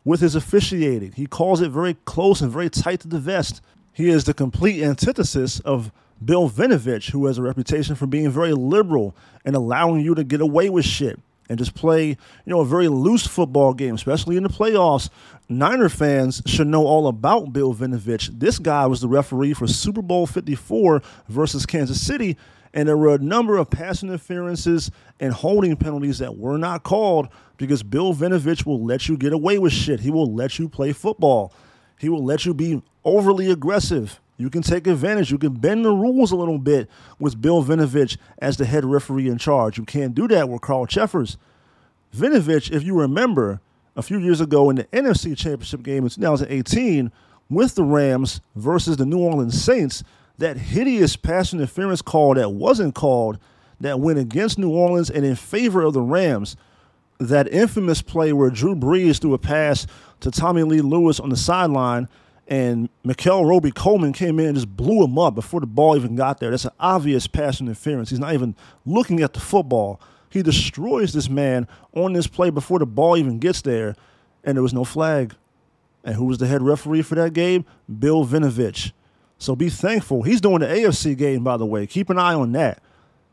with 0.06 0.22
his 0.22 0.34
officiating. 0.34 1.12
He 1.12 1.26
calls 1.26 1.60
it 1.60 1.72
very 1.72 1.96
close 2.06 2.40
and 2.40 2.50
very 2.50 2.70
tight 2.70 3.02
to 3.02 3.10
the 3.10 3.20
vest. 3.20 3.62
He 3.98 4.10
is 4.10 4.26
the 4.26 4.36
complete 4.36 4.84
antithesis 4.84 5.60
of 5.62 5.92
Bill 6.24 6.48
Vinovich, 6.48 7.10
who 7.10 7.26
has 7.26 7.40
a 7.40 7.42
reputation 7.42 7.96
for 7.96 8.06
being 8.06 8.30
very 8.30 8.54
liberal 8.54 9.16
and 9.44 9.56
allowing 9.56 10.02
you 10.02 10.14
to 10.14 10.24
get 10.24 10.40
away 10.40 10.70
with 10.70 10.86
shit 10.86 11.20
and 11.50 11.58
just 11.58 11.74
play, 11.74 12.10
you 12.10 12.16
know, 12.46 12.60
a 12.60 12.66
very 12.66 12.90
loose 12.90 13.26
football 13.26 13.74
game, 13.74 13.96
especially 13.96 14.38
in 14.38 14.44
the 14.44 14.50
playoffs. 14.50 15.10
Niner 15.50 15.90
fans 15.90 16.44
should 16.46 16.68
know 16.68 16.86
all 16.86 17.08
about 17.08 17.54
Bill 17.54 17.74
Vinovich. 17.74 18.30
This 18.38 18.60
guy 18.60 18.86
was 18.86 19.02
the 19.02 19.08
referee 19.08 19.56
for 19.56 19.66
Super 19.66 20.04
Bowl 20.04 20.28
54 20.28 21.02
versus 21.28 21.66
Kansas 21.66 22.00
City, 22.00 22.38
and 22.76 22.88
there 22.88 22.98
were 22.98 23.16
a 23.16 23.18
number 23.18 23.58
of 23.58 23.72
pass 23.72 24.04
interferences 24.04 24.92
and 25.20 25.34
holding 25.34 25.76
penalties 25.76 26.20
that 26.20 26.38
were 26.38 26.60
not 26.60 26.84
called 26.84 27.30
because 27.58 27.82
Bill 27.82 28.14
Vinovich 28.14 28.64
will 28.64 28.86
let 28.86 29.10
you 29.10 29.18
get 29.18 29.34
away 29.34 29.58
with 29.58 29.74
shit. 29.74 30.02
He 30.02 30.12
will 30.12 30.32
let 30.32 30.60
you 30.60 30.70
play 30.70 30.94
football. 30.94 31.52
He 31.98 32.10
will 32.10 32.24
let 32.24 32.46
you 32.46 32.54
be 32.54 32.82
overly 33.04 33.52
aggressive. 33.52 34.20
You 34.38 34.50
can 34.50 34.62
take 34.62 34.86
advantage. 34.86 35.32
You 35.32 35.38
can 35.38 35.54
bend 35.54 35.84
the 35.84 35.92
rules 35.92 36.32
a 36.32 36.36
little 36.36 36.60
bit 36.60 36.90
with 37.20 37.42
Bill 37.42 37.64
Vinovich 37.64 38.18
as 38.38 38.58
the 38.58 38.66
head 38.66 38.86
referee 38.86 39.28
in 39.28 39.38
charge. 39.38 39.78
You 39.78 39.86
can't 39.86 40.14
do 40.14 40.28
that 40.28 40.48
with 40.48 40.62
Carl 40.62 40.86
Cheffers. 40.86 41.38
Vinovich, 42.16 42.72
if 42.72 42.84
you 42.84 43.00
remember, 43.00 43.62
a 43.96 44.04
few 44.04 44.20
years 44.20 44.40
ago 44.40 44.70
in 44.70 44.76
the 44.76 44.84
NFC 44.86 45.36
Championship 45.36 45.82
game 45.82 46.04
in 46.04 46.10
2018 46.10 47.12
with 47.50 47.76
the 47.76 47.84
Rams 47.84 48.42
versus 48.56 48.98
the 48.98 49.06
New 49.06 49.20
Orleans 49.20 49.60
Saints, 49.60 50.04
that 50.38 50.58
hideous 50.58 51.16
pass 51.16 51.52
interference 51.52 52.04
call 52.04 52.36
that 52.36 52.52
wasn't 52.52 52.94
called 52.94 53.40
that 53.80 54.00
went 54.00 54.20
against 54.20 54.60
New 54.60 54.70
Orleans 54.70 55.10
and 55.10 55.26
in 55.26 55.36
favor 55.36 55.82
of 55.82 55.94
the 55.94 56.02
Rams. 56.02 56.56
That 57.20 57.52
infamous 57.52 58.02
play 58.02 58.32
where 58.34 58.50
Drew 58.50 58.76
Brees 58.76 59.20
threw 59.20 59.34
a 59.34 59.40
pass 59.40 59.88
to 60.20 60.32
Tommy 60.32 60.64
Lee 60.64 60.82
Lewis 60.82 61.20
on 61.20 61.30
the 61.30 61.36
sideline, 61.36 62.08
and 62.48 62.90
Nickell 63.04 63.46
Robey 63.46 63.72
Coleman 63.72 64.14
came 64.14 64.40
in 64.40 64.48
and 64.48 64.56
just 64.56 64.76
blew 64.76 65.04
him 65.04 65.18
up 65.18 65.36
before 65.36 65.60
the 65.60 65.66
ball 65.66 65.96
even 65.96 66.16
got 66.16 66.40
there. 66.40 66.52
That's 66.52 66.66
an 66.66 66.72
obvious 66.80 67.28
pass 67.28 67.60
interference. 67.60 68.10
He's 68.10 68.20
not 68.20 68.34
even 68.34 68.56
looking 68.86 69.22
at 69.22 69.34
the 69.34 69.40
football. 69.40 70.00
He 70.30 70.42
destroys 70.44 71.14
this 71.14 71.30
man 71.30 71.68
on 71.94 72.14
this 72.14 72.28
play 72.28 72.50
before 72.50 72.80
the 72.80 72.86
ball 72.86 73.18
even 73.18 73.40
gets 73.40 73.62
there, 73.62 73.96
and 74.44 74.56
there 74.56 74.64
was 74.64 74.74
no 74.74 74.84
flag. 74.84 75.34
And 76.04 76.16
who 76.16 76.26
was 76.26 76.38
the 76.38 76.48
head 76.48 76.62
referee 76.62 77.02
for 77.02 77.16
that 77.16 77.34
game? 77.34 77.66
Bill 78.00 78.26
Vinovich. 78.26 78.92
So 79.40 79.56
be 79.56 79.70
thankful. 79.70 80.24
He's 80.24 80.42
doing 80.42 80.60
the 80.60 80.68
AFC 80.68 81.18
game, 81.18 81.44
by 81.44 81.58
the 81.58 81.66
way. 81.66 81.86
Keep 81.86 82.10
an 82.10 82.18
eye 82.18 82.34
on 82.34 82.54
that. 82.54 82.82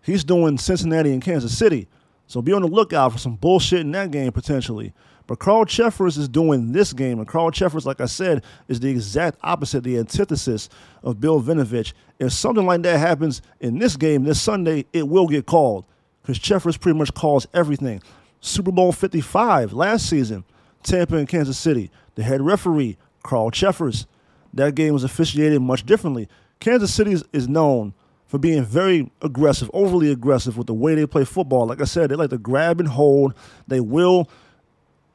He's 0.02 0.24
doing 0.24 0.58
Cincinnati 0.58 1.12
and 1.12 1.22
Kansas 1.22 1.56
City. 1.56 1.88
So 2.26 2.42
be 2.42 2.52
on 2.52 2.62
the 2.62 2.68
lookout 2.68 3.12
for 3.12 3.18
some 3.18 3.36
bullshit 3.36 3.80
in 3.80 3.90
that 3.92 4.10
game 4.10 4.32
potentially. 4.32 4.92
But 5.26 5.38
Carl 5.38 5.64
Cheffers 5.64 6.18
is 6.18 6.28
doing 6.28 6.72
this 6.72 6.92
game, 6.92 7.18
and 7.18 7.26
Carl 7.26 7.50
Cheffers, 7.50 7.86
like 7.86 8.00
I 8.00 8.06
said, 8.06 8.44
is 8.68 8.80
the 8.80 8.90
exact 8.90 9.38
opposite, 9.42 9.82
the 9.82 9.98
antithesis 9.98 10.68
of 11.02 11.18
Bill 11.20 11.42
Vinovich. 11.42 11.94
If 12.18 12.32
something 12.32 12.66
like 12.66 12.82
that 12.82 12.98
happens 12.98 13.40
in 13.60 13.78
this 13.78 13.96
game 13.96 14.24
this 14.24 14.40
Sunday, 14.40 14.84
it 14.92 15.08
will 15.08 15.26
get 15.26 15.46
called 15.46 15.86
because 16.20 16.38
Cheffers 16.38 16.76
pretty 16.76 16.98
much 16.98 17.14
calls 17.14 17.46
everything. 17.54 18.02
Super 18.40 18.70
Bowl 18.70 18.92
55 18.92 19.72
last 19.72 20.08
season, 20.08 20.44
Tampa 20.82 21.16
and 21.16 21.28
Kansas 21.28 21.58
City. 21.58 21.90
The 22.16 22.22
head 22.22 22.42
referee, 22.42 22.98
Carl 23.22 23.50
Cheffers. 23.50 24.06
That 24.52 24.74
game 24.74 24.92
was 24.92 25.04
officiated 25.04 25.62
much 25.62 25.86
differently. 25.86 26.28
Kansas 26.60 26.92
City 26.92 27.16
is 27.32 27.48
known 27.48 27.94
for 28.34 28.38
being 28.38 28.64
very 28.64 29.08
aggressive, 29.22 29.70
overly 29.72 30.10
aggressive 30.10 30.58
with 30.58 30.66
the 30.66 30.74
way 30.74 30.96
they 30.96 31.06
play 31.06 31.24
football. 31.24 31.68
Like 31.68 31.80
I 31.80 31.84
said, 31.84 32.10
they 32.10 32.16
like 32.16 32.30
to 32.30 32.38
grab 32.38 32.80
and 32.80 32.88
hold. 32.88 33.32
They 33.68 33.78
will 33.78 34.28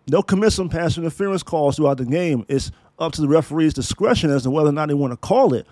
they'll 0.08 0.24
commit 0.24 0.54
some 0.54 0.70
pass 0.70 0.98
interference 0.98 1.44
calls 1.44 1.76
throughout 1.76 1.98
the 1.98 2.06
game. 2.06 2.46
It's 2.48 2.72
up 2.98 3.12
to 3.12 3.22
the 3.22 3.28
referee's 3.28 3.74
discretion 3.74 4.30
as 4.30 4.44
to 4.44 4.50
whether 4.50 4.70
or 4.70 4.72
not 4.72 4.88
they 4.88 4.94
want 4.94 5.12
to 5.12 5.18
call 5.18 5.54
it. 5.54 5.68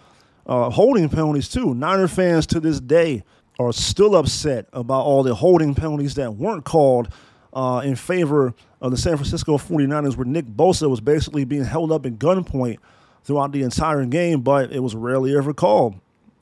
Uh, 0.46 0.70
holding 0.70 1.08
penalties 1.08 1.48
too. 1.48 1.74
Niner 1.74 2.10
fans 2.10 2.46
to 2.48 2.60
this 2.60 2.82
day 2.82 3.24
are 3.62 3.72
still 3.72 4.18
upset 4.18 4.68
about 4.74 5.06
all 5.06 5.24
the 5.24 5.34
holding 5.34 5.74
penalties 5.74 6.16
that 6.16 6.36
weren't 6.36 6.66
called 6.66 7.08
uh, 7.54 7.82
in 7.82 7.96
favor 7.96 8.54
of 8.82 8.92
the 8.92 8.98
San 8.98 9.16
Francisco 9.16 9.58
49ers, 9.58 10.18
where 10.18 10.26
Nick 10.26 10.48
Bosa 10.48 10.90
was 10.90 11.00
basically 11.00 11.46
being 11.46 11.64
held 11.64 11.94
up 11.94 12.06
in 12.06 12.18
gunpoint 12.18 12.80
throughout 13.24 13.54
the 13.54 13.64
entire 13.64 14.06
game, 14.06 14.42
but 14.42 14.74
it 14.74 14.82
was 14.82 14.96
rarely 14.96 15.34
ever 15.34 15.54
called. 15.54 15.96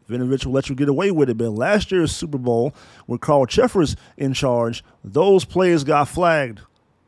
Vinovich 0.09 0.45
will 0.45 0.53
let 0.53 0.69
you 0.69 0.75
get 0.75 0.89
away 0.89 1.11
with 1.11 1.29
it. 1.29 1.37
But 1.37 1.51
last 1.51 1.91
year's 1.91 2.15
Super 2.15 2.37
Bowl, 2.37 2.73
with 3.07 3.21
Carl 3.21 3.45
Cheffers 3.45 3.95
in 4.17 4.33
charge, 4.33 4.83
those 5.03 5.45
plays 5.45 5.83
got 5.83 6.07
flagged. 6.07 6.61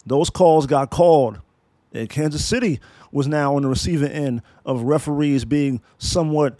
Those 0.06 0.30
calls 0.30 0.66
got 0.66 0.90
called. 0.90 1.40
And 1.94 2.10
Kansas 2.10 2.44
City 2.44 2.80
was 3.12 3.28
now 3.28 3.56
on 3.56 3.62
the 3.64 3.68
receiving 3.68 4.12
end 4.12 4.42
of 4.66 4.84
referees 4.84 5.46
being 5.46 5.82
somewhat 5.98 6.58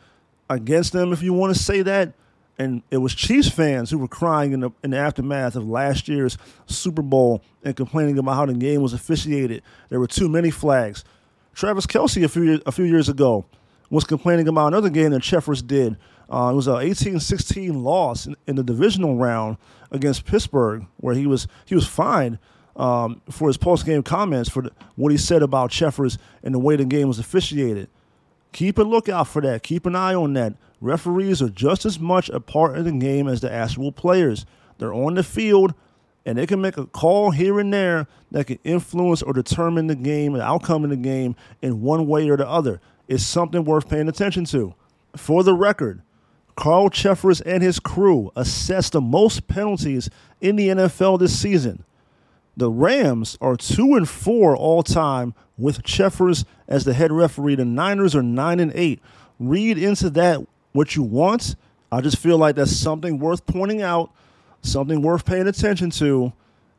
against 0.50 0.94
them, 0.94 1.12
if 1.12 1.22
you 1.22 1.34
want 1.34 1.56
to 1.56 1.62
say 1.62 1.82
that. 1.82 2.14
And 2.60 2.82
it 2.90 2.98
was 2.98 3.14
Chiefs 3.14 3.50
fans 3.50 3.92
who 3.92 4.00
were 4.00 4.08
crying 4.08 4.52
in 4.52 4.62
the, 4.62 4.72
in 4.84 4.92
the 4.92 4.98
aftermath 4.98 5.56
of 5.56 5.68
last 5.68 6.08
year's 6.08 6.38
Super 6.66 7.04
Bowl 7.04 7.44
and 7.64 7.76
complaining 7.76 8.18
about 8.18 8.36
how 8.36 8.46
the 8.48 8.54
game 8.54 8.82
was 8.82 8.94
officiated. 8.94 9.62
There 9.90 10.00
were 10.00 10.08
too 10.08 10.28
many 10.28 10.50
flags. 10.50 11.04
Travis 11.54 11.86
Kelce 11.86 12.24
a 12.24 12.28
few 12.28 12.62
a 12.66 12.72
few 12.72 12.86
years 12.86 13.10
ago 13.10 13.46
was 13.90 14.04
complaining 14.04 14.48
about 14.48 14.68
another 14.68 14.90
game 14.90 15.12
that 15.12 15.22
Cheffers 15.22 15.62
did. 15.62 15.98
Uh, 16.30 16.50
it 16.52 16.56
was 16.56 16.68
an 16.68 16.76
18-16 16.76 17.82
loss 17.82 18.26
in, 18.26 18.36
in, 18.48 18.56
the 18.58 18.64
divisional 18.64 19.16
round 19.16 19.58
against 19.92 20.26
Pittsburgh, 20.26 20.86
where 20.98 21.16
he 21.16 21.26
was 21.26 21.48
he 21.66 21.74
was 21.74 21.88
fined 21.88 22.38
um, 22.76 23.22
for 23.30 23.48
his 23.48 23.58
post 23.58 23.86
game 23.86 24.04
comments 24.04 24.50
for 24.50 24.64
the, 24.64 24.72
what 24.96 25.12
he 25.12 25.18
said 25.18 25.42
about 25.42 25.72
Cheffers 25.72 26.18
and 26.44 26.54
the 26.54 26.60
way 26.60 26.76
the 26.76 26.86
game 26.86 27.08
was 27.08 27.20
officiated. 27.20 27.90
Keep 28.52 28.78
a 28.78 28.84
lookout 28.84 29.28
for 29.28 29.42
that. 29.42 29.64
Keep 29.64 29.86
an 29.86 29.96
eye 29.96 30.14
on 30.14 30.34
that. 30.34 30.54
Referees 30.80 31.42
are 31.42 31.50
just 31.50 31.86
as 31.86 32.00
much 32.00 32.30
a 32.30 32.40
part 32.40 32.78
of 32.78 32.86
the 32.86 32.92
game 32.92 33.28
as 33.28 33.42
the 33.42 33.52
actual 33.52 33.92
players. 33.92 34.46
They're 34.78 34.94
on 34.94 35.16
the 35.16 35.24
field 35.24 35.74
and 36.26 36.38
they 36.38 36.46
can 36.46 36.62
make 36.62 36.78
a 36.78 36.86
call 36.86 37.32
here 37.32 37.60
and 37.60 37.74
there 37.74 38.08
that 38.32 38.48
can 38.48 38.60
influence 38.64 39.22
or 39.22 39.34
determine 39.34 39.88
the 39.88 39.96
game, 39.96 40.34
the 40.34 40.42
outcome 40.42 40.84
of 40.84 40.90
the 40.90 40.98
game 40.98 41.36
in 41.62 41.82
one 41.82 42.06
way 42.06 42.30
or 42.30 42.38
the 42.38 42.48
other. 42.48 42.82
It's 43.08 43.24
something 43.24 43.64
worth 43.64 43.90
paying 43.90 44.10
attention 44.10 44.46
to. 44.46 44.76
For 45.16 45.44
the 45.44 45.54
record, 45.54 46.02
Carl 46.58 46.90
Cheffers 46.90 47.40
and 47.42 47.62
his 47.62 47.80
crew 47.80 48.32
assessed 48.36 48.94
the 48.94 49.00
most 49.00 49.48
penalties 49.48 50.10
in 50.42 50.56
the 50.56 50.70
NFL 50.70 51.20
this 51.20 51.40
season. 51.40 51.86
The 52.58 52.72
Rams 52.72 53.38
are 53.40 53.56
two 53.56 53.94
and 53.94 54.10
four 54.10 54.58
all 54.58 54.82
time 54.82 55.36
with 55.56 55.84
Cheffers 55.84 56.46
as 56.68 56.84
the 56.84 56.96
head 56.96 57.12
referee. 57.12 57.56
The 57.56 57.66
Niners 57.66 58.16
are 58.16 58.24
nine 58.24 58.60
and 58.60 58.72
eight. 58.74 59.00
Read 59.40 59.78
into 59.78 60.10
that 60.10 60.46
what 60.72 60.96
you 60.96 61.04
want. 61.04 61.56
I 61.92 62.02
just 62.02 62.18
feel 62.18 62.40
like 62.40 62.56
that's 62.56 62.76
something 62.76 63.20
worth 63.20 63.46
pointing 63.46 63.84
out, 63.84 64.12
something 64.64 65.04
worth 65.04 65.26
paying 65.26 65.48
attention 65.48 65.92
to, 65.92 66.34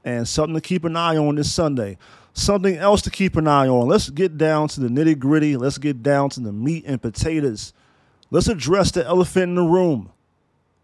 and 0.05 0.27
something 0.27 0.55
to 0.55 0.61
keep 0.61 0.83
an 0.83 0.97
eye 0.97 1.17
on 1.17 1.37
this 1.37 1.53
Sunday. 1.53 1.99
Something 2.33 2.77
else 2.77 3.01
to 3.03 3.11
keep 3.11 3.37
an 3.37 3.47
eye 3.47 3.69
on. 3.69 3.87
Let's 3.87 4.11
get 4.11 4.37
down 4.37 4.67
to 4.69 4.81
the 4.81 4.89
nitty 4.89 5.21
gritty. 5.21 5.57
Let's 5.57 5.79
get 5.79 6.03
down 6.03 6.31
to 6.31 6.41
the 6.41 6.53
meat 6.53 6.85
and 6.85 7.01
potatoes. 7.01 7.73
Let's 8.31 8.49
address 8.49 8.91
the 8.91 9.07
elephant 9.07 9.45
in 9.45 9.55
the 9.55 9.63
room. 9.63 10.11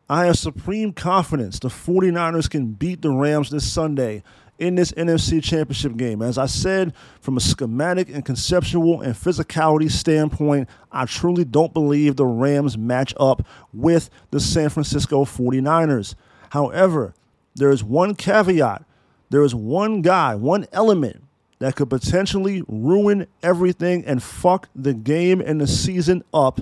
I 0.08 0.26
have 0.26 0.38
supreme 0.38 0.92
confidence 0.92 1.58
the 1.58 1.68
49ers 1.68 2.48
can 2.48 2.72
beat 2.72 3.02
the 3.02 3.10
Rams 3.10 3.50
this 3.50 3.70
Sunday 3.70 4.22
in 4.58 4.74
this 4.76 4.92
NFC 4.92 5.42
championship 5.42 5.96
game. 5.96 6.22
As 6.22 6.38
I 6.38 6.46
said, 6.46 6.94
from 7.20 7.36
a 7.36 7.40
schematic 7.40 8.08
and 8.08 8.24
conceptual 8.24 9.00
and 9.00 9.14
physicality 9.14 9.90
standpoint, 9.90 10.68
I 10.92 11.06
truly 11.06 11.44
don't 11.44 11.74
believe 11.74 12.16
the 12.16 12.26
Rams 12.26 12.78
match 12.78 13.14
up 13.18 13.46
with 13.72 14.10
the 14.30 14.40
San 14.40 14.68
Francisco 14.68 15.24
49ers. 15.24 16.14
However, 16.50 17.14
there 17.54 17.70
is 17.70 17.82
one 17.82 18.14
caveat. 18.14 18.84
There 19.30 19.42
is 19.42 19.54
one 19.54 20.02
guy, 20.02 20.34
one 20.34 20.66
element 20.72 21.22
that 21.58 21.76
could 21.76 21.90
potentially 21.90 22.62
ruin 22.68 23.26
everything 23.42 24.04
and 24.04 24.22
fuck 24.22 24.68
the 24.74 24.94
game 24.94 25.40
and 25.40 25.60
the 25.60 25.66
season 25.66 26.22
up. 26.32 26.60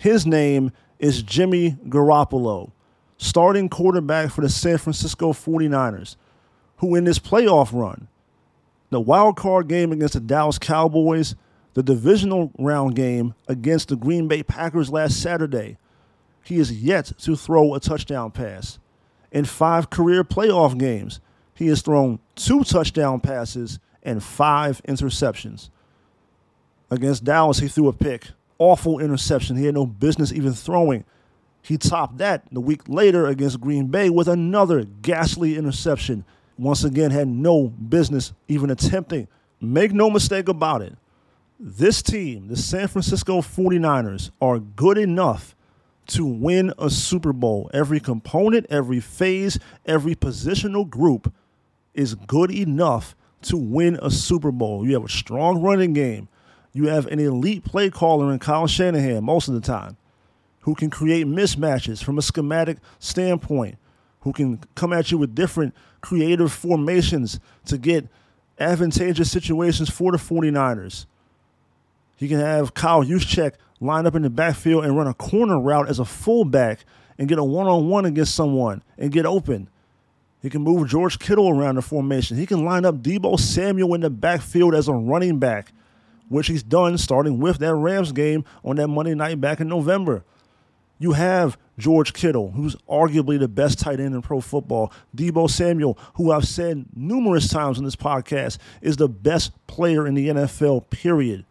His 0.00 0.24
name 0.24 0.72
is 0.98 1.22
Jimmy 1.22 1.72
Garoppolo, 1.86 2.72
starting 3.18 3.68
quarterback 3.68 4.30
for 4.30 4.40
the 4.40 4.48
San 4.48 4.78
Francisco 4.78 5.34
49ers 5.34 6.16
who 6.78 6.94
in 6.94 7.04
this 7.04 7.18
playoff 7.18 7.78
run, 7.78 8.08
the 8.88 8.98
wild 8.98 9.36
card 9.36 9.68
game 9.68 9.92
against 9.92 10.14
the 10.14 10.20
Dallas 10.20 10.58
Cowboys, 10.58 11.34
the 11.74 11.82
divisional 11.82 12.50
round 12.58 12.96
game 12.96 13.34
against 13.46 13.88
the 13.88 13.96
Green 13.96 14.26
Bay 14.26 14.42
Packers 14.42 14.88
last 14.88 15.20
Saturday, 15.20 15.76
he 16.42 16.58
is 16.58 16.82
yet 16.82 17.12
to 17.18 17.36
throw 17.36 17.74
a 17.74 17.80
touchdown 17.80 18.30
pass. 18.30 18.78
In 19.30 19.44
five 19.44 19.90
career 19.90 20.24
playoff 20.24 20.78
games, 20.78 21.20
he 21.52 21.66
has 21.66 21.82
thrown 21.82 22.20
two 22.36 22.64
touchdown 22.64 23.20
passes 23.20 23.78
and 24.02 24.24
five 24.24 24.80
interceptions. 24.88 25.68
Against 26.90 27.24
Dallas, 27.24 27.58
he 27.58 27.68
threw 27.68 27.88
a 27.88 27.92
pick. 27.92 28.28
Awful 28.60 29.00
interception. 29.00 29.56
He 29.56 29.64
had 29.64 29.74
no 29.74 29.86
business 29.86 30.32
even 30.32 30.52
throwing. 30.52 31.04
He 31.62 31.76
topped 31.76 32.18
that 32.18 32.44
the 32.52 32.60
week 32.60 32.88
later 32.88 33.26
against 33.26 33.60
Green 33.60 33.88
Bay 33.88 34.08
with 34.10 34.28
another 34.28 34.84
ghastly 34.84 35.56
interception 35.56 36.24
once 36.56 36.84
again 36.84 37.10
had 37.10 37.26
no 37.26 37.68
business 37.68 38.32
even 38.46 38.70
attempting. 38.70 39.26
Make 39.60 39.92
no 39.92 40.10
mistake 40.10 40.48
about 40.48 40.82
it. 40.82 40.96
This 41.58 42.02
team, 42.02 42.48
the 42.48 42.56
San 42.56 42.88
Francisco 42.88 43.40
49ers, 43.40 44.30
are 44.40 44.58
good 44.58 44.96
enough 44.96 45.56
to 46.08 46.24
win 46.24 46.72
a 46.78 46.90
Super 46.90 47.32
Bowl. 47.32 47.70
Every 47.72 48.00
component, 48.00 48.66
every 48.70 49.00
phase, 49.00 49.58
every 49.86 50.14
positional 50.14 50.88
group 50.88 51.32
is 51.94 52.14
good 52.14 52.50
enough 52.50 53.14
to 53.42 53.56
win 53.56 53.98
a 54.02 54.10
Super 54.10 54.50
Bowl. 54.50 54.86
You 54.86 54.94
have 54.94 55.04
a 55.04 55.08
strong 55.08 55.62
running 55.62 55.92
game. 55.92 56.28
You 56.72 56.86
have 56.88 57.06
an 57.06 57.18
elite 57.18 57.64
play 57.64 57.90
caller 57.90 58.32
in 58.32 58.38
Kyle 58.38 58.66
Shanahan 58.66 59.24
most 59.24 59.48
of 59.48 59.54
the 59.54 59.60
time 59.60 59.96
who 60.60 60.74
can 60.74 60.90
create 60.90 61.26
mismatches 61.26 62.02
from 62.02 62.18
a 62.18 62.22
schematic 62.22 62.78
standpoint 62.98 63.76
who 64.20 64.32
can 64.32 64.60
come 64.74 64.92
at 64.92 65.10
you 65.10 65.18
with 65.18 65.34
different 65.34 65.74
creative 66.00 66.52
formations 66.52 67.40
to 67.64 67.78
get 67.78 68.06
advantageous 68.58 69.30
situations 69.30 69.88
for 69.88 70.12
the 70.12 70.18
49ers. 70.18 71.06
He 72.16 72.28
can 72.28 72.38
have 72.38 72.74
Kyle 72.74 73.02
Juszczyk 73.02 73.54
line 73.80 74.06
up 74.06 74.14
in 74.14 74.22
the 74.22 74.30
backfield 74.30 74.84
and 74.84 74.96
run 74.96 75.06
a 75.06 75.14
corner 75.14 75.58
route 75.58 75.88
as 75.88 75.98
a 75.98 76.04
fullback 76.04 76.84
and 77.18 77.28
get 77.28 77.38
a 77.38 77.44
one-on-one 77.44 78.04
against 78.04 78.34
someone 78.34 78.82
and 78.98 79.10
get 79.10 79.24
open. 79.24 79.68
He 80.42 80.50
can 80.50 80.62
move 80.62 80.88
George 80.88 81.18
Kittle 81.18 81.48
around 81.48 81.76
the 81.76 81.82
formation. 81.82 82.36
He 82.36 82.46
can 82.46 82.64
line 82.64 82.84
up 82.84 82.96
Deebo 82.96 83.38
Samuel 83.40 83.94
in 83.94 84.02
the 84.02 84.10
backfield 84.10 84.74
as 84.74 84.88
a 84.88 84.92
running 84.92 85.38
back, 85.38 85.72
which 86.30 86.46
he's 86.46 86.62
done 86.62 86.96
starting 86.96 87.38
with 87.40 87.58
that 87.58 87.74
Rams 87.74 88.12
game 88.12 88.44
on 88.64 88.76
that 88.76 88.88
Monday 88.88 89.14
night 89.14 89.40
back 89.40 89.60
in 89.60 89.68
November. 89.68 90.24
You 90.98 91.12
have 91.12 91.58
George 91.76 92.12
Kittle, 92.12 92.52
who's 92.52 92.76
arguably 92.88 93.38
the 93.38 93.48
best 93.48 93.80
tight 93.80 94.00
end 94.00 94.14
in 94.14 94.22
pro 94.22 94.40
football. 94.40 94.92
Deebo 95.16 95.50
Samuel, 95.50 95.98
who 96.14 96.30
I've 96.30 96.46
said 96.46 96.86
numerous 96.94 97.48
times 97.48 97.78
on 97.78 97.84
this 97.84 97.96
podcast, 97.96 98.58
is 98.80 98.96
the 98.96 99.08
best 99.08 99.52
player 99.66 100.06
in 100.06 100.14
the 100.14 100.28
NFL, 100.28 100.88
period. 100.90 101.44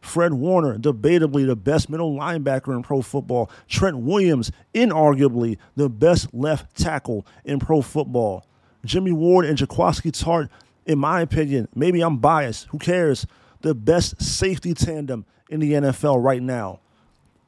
Fred 0.00 0.34
Warner, 0.34 0.78
debatably 0.78 1.46
the 1.46 1.56
best 1.56 1.88
middle 1.88 2.14
linebacker 2.14 2.74
in 2.76 2.82
pro 2.82 3.00
football. 3.00 3.50
Trent 3.66 3.98
Williams, 3.98 4.52
inarguably 4.74 5.56
the 5.74 5.88
best 5.88 6.32
left 6.34 6.76
tackle 6.76 7.26
in 7.44 7.60
pro 7.60 7.80
football. 7.80 8.44
Jimmy 8.84 9.12
Ward 9.12 9.46
and 9.46 9.56
Jaquiski 9.56 10.12
Tartt, 10.12 10.50
in 10.86 10.98
my 10.98 11.20
opinion, 11.20 11.68
maybe 11.74 12.00
I'm 12.00 12.18
biased, 12.18 12.66
who 12.66 12.78
cares? 12.78 13.26
The 13.60 13.74
best 13.74 14.20
safety 14.22 14.74
tandem 14.74 15.24
in 15.50 15.60
the 15.60 15.72
NFL 15.72 16.22
right 16.22 16.42
now. 16.42 16.80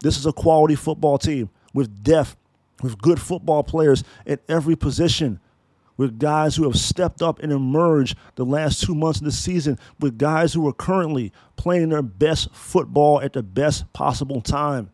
This 0.00 0.16
is 0.16 0.26
a 0.26 0.32
quality 0.32 0.74
football 0.74 1.18
team 1.18 1.50
with 1.74 2.02
depth, 2.02 2.36
with 2.82 2.98
good 2.98 3.20
football 3.20 3.62
players 3.62 4.02
at 4.26 4.40
every 4.48 4.76
position, 4.76 5.40
with 5.96 6.18
guys 6.18 6.56
who 6.56 6.64
have 6.64 6.76
stepped 6.76 7.20
up 7.20 7.40
and 7.40 7.52
emerged 7.52 8.16
the 8.36 8.44
last 8.44 8.82
two 8.82 8.94
months 8.94 9.18
of 9.18 9.26
the 9.26 9.32
season, 9.32 9.78
with 9.98 10.18
guys 10.18 10.54
who 10.54 10.66
are 10.66 10.72
currently 10.72 11.32
playing 11.56 11.90
their 11.90 12.02
best 12.02 12.52
football 12.54 13.20
at 13.20 13.34
the 13.34 13.42
best 13.42 13.92
possible 13.92 14.40
time. 14.40 14.90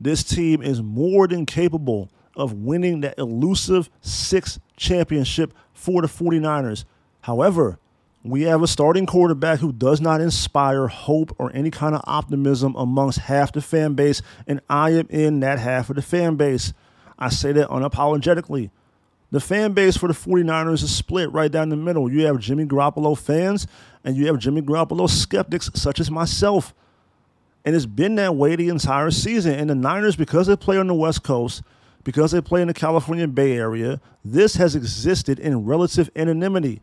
This 0.00 0.22
team 0.22 0.60
is 0.60 0.82
more 0.82 1.26
than 1.26 1.46
capable 1.46 2.10
of 2.36 2.52
winning 2.52 3.00
that 3.00 3.18
elusive 3.18 3.88
sixth 4.02 4.60
championship 4.76 5.54
for 5.72 6.02
the 6.02 6.08
49ers. 6.08 6.84
However, 7.22 7.78
we 8.24 8.42
have 8.42 8.62
a 8.62 8.66
starting 8.66 9.04
quarterback 9.04 9.60
who 9.60 9.70
does 9.70 10.00
not 10.00 10.22
inspire 10.22 10.88
hope 10.88 11.36
or 11.38 11.54
any 11.54 11.70
kind 11.70 11.94
of 11.94 12.00
optimism 12.04 12.74
amongst 12.74 13.18
half 13.18 13.52
the 13.52 13.60
fan 13.60 13.92
base, 13.92 14.22
and 14.46 14.62
I 14.70 14.90
am 14.90 15.06
in 15.10 15.40
that 15.40 15.58
half 15.58 15.90
of 15.90 15.96
the 15.96 16.02
fan 16.02 16.36
base. 16.36 16.72
I 17.18 17.28
say 17.28 17.52
that 17.52 17.68
unapologetically. 17.68 18.70
The 19.30 19.40
fan 19.40 19.72
base 19.72 19.98
for 19.98 20.08
the 20.08 20.14
49ers 20.14 20.82
is 20.82 20.96
split 20.96 21.30
right 21.32 21.52
down 21.52 21.68
the 21.68 21.76
middle. 21.76 22.10
You 22.10 22.24
have 22.24 22.38
Jimmy 22.38 22.64
Garoppolo 22.64 23.18
fans, 23.18 23.66
and 24.02 24.16
you 24.16 24.26
have 24.28 24.38
Jimmy 24.38 24.62
Garoppolo 24.62 25.08
skeptics, 25.08 25.70
such 25.74 26.00
as 26.00 26.10
myself. 26.10 26.72
And 27.62 27.76
it's 27.76 27.84
been 27.86 28.14
that 28.14 28.36
way 28.36 28.56
the 28.56 28.70
entire 28.70 29.10
season. 29.10 29.54
And 29.54 29.68
the 29.68 29.74
Niners, 29.74 30.16
because 30.16 30.46
they 30.46 30.56
play 30.56 30.78
on 30.78 30.86
the 30.86 30.94
West 30.94 31.24
Coast, 31.24 31.62
because 32.04 32.32
they 32.32 32.40
play 32.40 32.62
in 32.62 32.68
the 32.68 32.74
California 32.74 33.28
Bay 33.28 33.52
Area, 33.56 34.00
this 34.24 34.56
has 34.56 34.74
existed 34.74 35.38
in 35.38 35.66
relative 35.66 36.10
anonymity. 36.16 36.80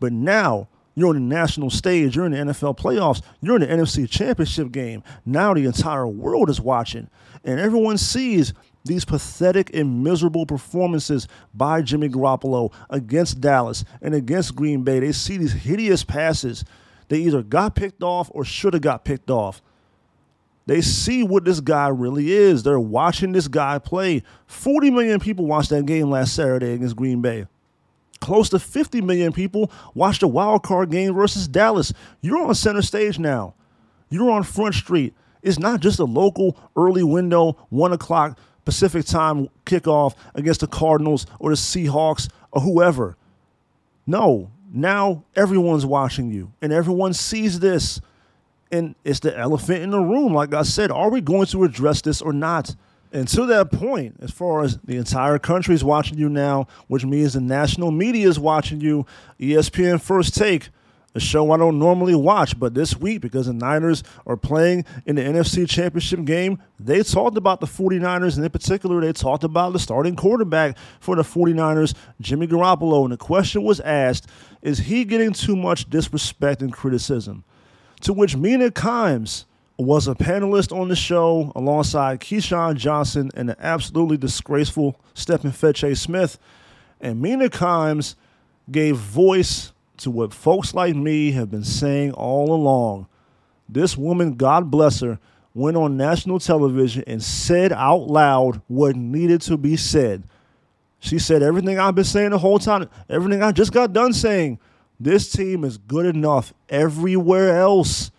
But 0.00 0.12
now, 0.12 0.68
you're 0.94 1.08
on 1.08 1.14
the 1.14 1.20
national 1.20 1.70
stage. 1.70 2.16
You're 2.16 2.26
in 2.26 2.32
the 2.32 2.52
NFL 2.52 2.78
playoffs. 2.78 3.22
You're 3.40 3.56
in 3.56 3.62
the 3.62 3.68
NFC 3.68 4.08
championship 4.08 4.72
game. 4.72 5.02
Now 5.24 5.54
the 5.54 5.64
entire 5.64 6.06
world 6.06 6.50
is 6.50 6.60
watching. 6.60 7.08
And 7.44 7.58
everyone 7.58 7.96
sees 7.96 8.52
these 8.84 9.04
pathetic 9.04 9.74
and 9.74 10.02
miserable 10.02 10.46
performances 10.46 11.28
by 11.54 11.82
Jimmy 11.82 12.08
Garoppolo 12.08 12.72
against 12.88 13.40
Dallas 13.40 13.84
and 14.02 14.14
against 14.14 14.56
Green 14.56 14.82
Bay. 14.82 15.00
They 15.00 15.12
see 15.12 15.36
these 15.36 15.52
hideous 15.52 16.02
passes. 16.02 16.64
They 17.08 17.18
either 17.18 17.42
got 17.42 17.74
picked 17.74 18.02
off 18.02 18.30
or 18.32 18.44
should 18.44 18.74
have 18.74 18.82
got 18.82 19.04
picked 19.04 19.30
off. 19.30 19.62
They 20.66 20.80
see 20.80 21.22
what 21.22 21.44
this 21.44 21.60
guy 21.60 21.88
really 21.88 22.30
is. 22.30 22.62
They're 22.62 22.78
watching 22.78 23.32
this 23.32 23.48
guy 23.48 23.78
play. 23.78 24.22
40 24.46 24.90
million 24.90 25.18
people 25.18 25.46
watched 25.46 25.70
that 25.70 25.86
game 25.86 26.10
last 26.10 26.34
Saturday 26.34 26.74
against 26.74 26.96
Green 26.96 27.20
Bay. 27.20 27.46
Close 28.20 28.50
to 28.50 28.58
50 28.58 29.00
million 29.00 29.32
people 29.32 29.72
watched 29.94 30.22
a 30.22 30.28
wild 30.28 30.62
card 30.62 30.90
game 30.90 31.14
versus 31.14 31.48
Dallas. 31.48 31.92
You're 32.20 32.46
on 32.46 32.54
center 32.54 32.82
stage 32.82 33.18
now. 33.18 33.54
You're 34.10 34.30
on 34.30 34.42
Front 34.42 34.74
Street. 34.74 35.14
It's 35.42 35.58
not 35.58 35.80
just 35.80 35.98
a 35.98 36.04
local 36.04 36.56
early 36.76 37.02
window, 37.02 37.56
one 37.70 37.92
o'clock 37.92 38.38
Pacific 38.64 39.06
time 39.06 39.48
kickoff 39.64 40.14
against 40.34 40.60
the 40.60 40.66
Cardinals 40.66 41.26
or 41.38 41.50
the 41.50 41.56
Seahawks 41.56 42.28
or 42.52 42.60
whoever. 42.60 43.16
No, 44.06 44.50
now 44.72 45.24
everyone's 45.34 45.86
watching 45.86 46.30
you 46.30 46.52
and 46.60 46.72
everyone 46.72 47.14
sees 47.14 47.60
this. 47.60 48.00
And 48.72 48.94
it's 49.02 49.18
the 49.18 49.36
elephant 49.36 49.82
in 49.82 49.90
the 49.90 49.98
room. 49.98 50.32
Like 50.32 50.54
I 50.54 50.62
said, 50.62 50.92
are 50.92 51.10
we 51.10 51.20
going 51.20 51.46
to 51.46 51.64
address 51.64 52.02
this 52.02 52.22
or 52.22 52.32
not? 52.32 52.76
And 53.12 53.26
to 53.28 53.46
that 53.46 53.72
point, 53.72 54.16
as 54.20 54.30
far 54.30 54.62
as 54.62 54.78
the 54.78 54.96
entire 54.96 55.38
country 55.38 55.74
is 55.74 55.82
watching 55.82 56.16
you 56.16 56.28
now, 56.28 56.68
which 56.86 57.04
means 57.04 57.32
the 57.32 57.40
national 57.40 57.90
media 57.90 58.28
is 58.28 58.38
watching 58.38 58.80
you, 58.80 59.04
ESPN 59.40 60.00
First 60.00 60.34
Take, 60.36 60.68
a 61.14 61.20
show 61.20 61.50
I 61.50 61.56
don't 61.56 61.78
normally 61.78 62.14
watch, 62.14 62.58
but 62.58 62.74
this 62.74 62.96
week, 62.96 63.20
because 63.20 63.46
the 63.46 63.52
Niners 63.52 64.04
are 64.26 64.36
playing 64.36 64.84
in 65.06 65.16
the 65.16 65.22
NFC 65.22 65.68
Championship 65.68 66.24
game, 66.24 66.62
they 66.78 67.02
talked 67.02 67.36
about 67.36 67.60
the 67.60 67.66
49ers, 67.66 68.36
and 68.36 68.44
in 68.44 68.50
particular, 68.50 69.00
they 69.00 69.12
talked 69.12 69.42
about 69.42 69.72
the 69.72 69.80
starting 69.80 70.14
quarterback 70.14 70.78
for 71.00 71.16
the 71.16 71.22
49ers, 71.22 71.94
Jimmy 72.20 72.46
Garoppolo. 72.46 73.02
And 73.02 73.12
the 73.12 73.16
question 73.16 73.64
was 73.64 73.80
asked 73.80 74.28
is 74.62 74.78
he 74.78 75.04
getting 75.04 75.32
too 75.32 75.56
much 75.56 75.90
disrespect 75.90 76.62
and 76.62 76.72
criticism? 76.72 77.44
To 78.02 78.12
which 78.12 78.36
Mina 78.36 78.70
Kimes, 78.70 79.46
was 79.84 80.08
a 80.08 80.14
panelist 80.14 80.76
on 80.76 80.88
the 80.88 80.96
show 80.96 81.52
alongside 81.54 82.20
Keyshawn 82.20 82.76
Johnson 82.76 83.30
and 83.34 83.48
the 83.48 83.56
absolutely 83.60 84.16
disgraceful 84.16 85.00
Stephen 85.14 85.52
Fetche 85.52 85.96
Smith. 85.96 86.38
And 87.00 87.20
Mina 87.20 87.48
Kimes 87.48 88.14
gave 88.70 88.96
voice 88.96 89.72
to 89.98 90.10
what 90.10 90.34
folks 90.34 90.74
like 90.74 90.96
me 90.96 91.32
have 91.32 91.50
been 91.50 91.64
saying 91.64 92.12
all 92.12 92.52
along. 92.52 93.06
This 93.68 93.96
woman, 93.96 94.34
God 94.34 94.70
bless 94.70 95.00
her, 95.00 95.18
went 95.54 95.76
on 95.76 95.96
national 95.96 96.40
television 96.40 97.04
and 97.06 97.22
said 97.22 97.72
out 97.72 98.08
loud 98.08 98.60
what 98.66 98.96
needed 98.96 99.40
to 99.42 99.56
be 99.56 99.76
said. 99.76 100.24
She 100.98 101.18
said 101.18 101.42
everything 101.42 101.78
I've 101.78 101.94
been 101.94 102.04
saying 102.04 102.30
the 102.30 102.38
whole 102.38 102.58
time, 102.58 102.88
everything 103.08 103.42
I 103.42 103.52
just 103.52 103.72
got 103.72 103.92
done 103.92 104.12
saying. 104.12 104.58
This 104.98 105.32
team 105.32 105.64
is 105.64 105.78
good 105.78 106.04
enough 106.04 106.52
everywhere 106.68 107.58
else. 107.58 108.10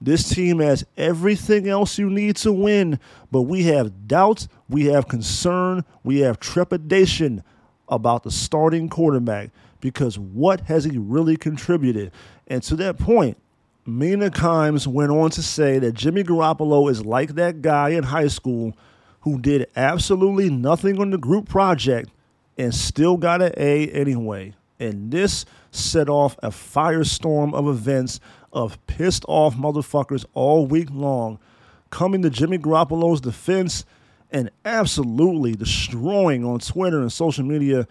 This 0.00 0.28
team 0.28 0.60
has 0.60 0.84
everything 0.96 1.68
else 1.68 1.98
you 1.98 2.08
need 2.08 2.36
to 2.36 2.52
win, 2.52 2.98
but 3.30 3.42
we 3.42 3.64
have 3.64 4.08
doubts, 4.08 4.48
we 4.68 4.86
have 4.86 5.08
concern, 5.08 5.84
we 6.02 6.20
have 6.20 6.40
trepidation 6.40 7.42
about 7.88 8.22
the 8.22 8.30
starting 8.30 8.88
quarterback 8.88 9.50
because 9.80 10.18
what 10.18 10.62
has 10.62 10.84
he 10.84 10.96
really 10.96 11.36
contributed? 11.36 12.12
And 12.46 12.62
to 12.64 12.76
that 12.76 12.98
point, 12.98 13.36
Mina 13.84 14.30
Kimes 14.30 14.86
went 14.86 15.10
on 15.10 15.30
to 15.30 15.42
say 15.42 15.78
that 15.78 15.92
Jimmy 15.92 16.22
Garoppolo 16.22 16.90
is 16.90 17.04
like 17.04 17.34
that 17.34 17.60
guy 17.60 17.90
in 17.90 18.04
high 18.04 18.28
school 18.28 18.76
who 19.20 19.38
did 19.38 19.68
absolutely 19.76 20.48
nothing 20.48 20.98
on 21.00 21.10
the 21.10 21.18
group 21.18 21.48
project 21.48 22.10
and 22.56 22.74
still 22.74 23.16
got 23.16 23.42
an 23.42 23.52
A 23.56 23.88
anyway. 23.88 24.54
And 24.78 25.10
this 25.10 25.44
set 25.70 26.08
off 26.08 26.36
a 26.42 26.48
firestorm 26.48 27.54
of 27.54 27.68
events 27.68 28.20
of 28.52 28.84
pissed 28.86 29.24
off 29.28 29.54
motherfuckers 29.54 30.24
all 30.34 30.66
week 30.66 30.88
long 30.90 31.38
coming 31.90 32.22
to 32.22 32.30
Jimmy 32.30 32.58
Garoppolo's 32.58 33.20
defense 33.20 33.84
and 34.30 34.50
absolutely 34.64 35.54
destroying 35.54 36.44
on 36.44 36.60
Twitter 36.60 37.00
and 37.00 37.12
social 37.12 37.44
media, 37.44 37.86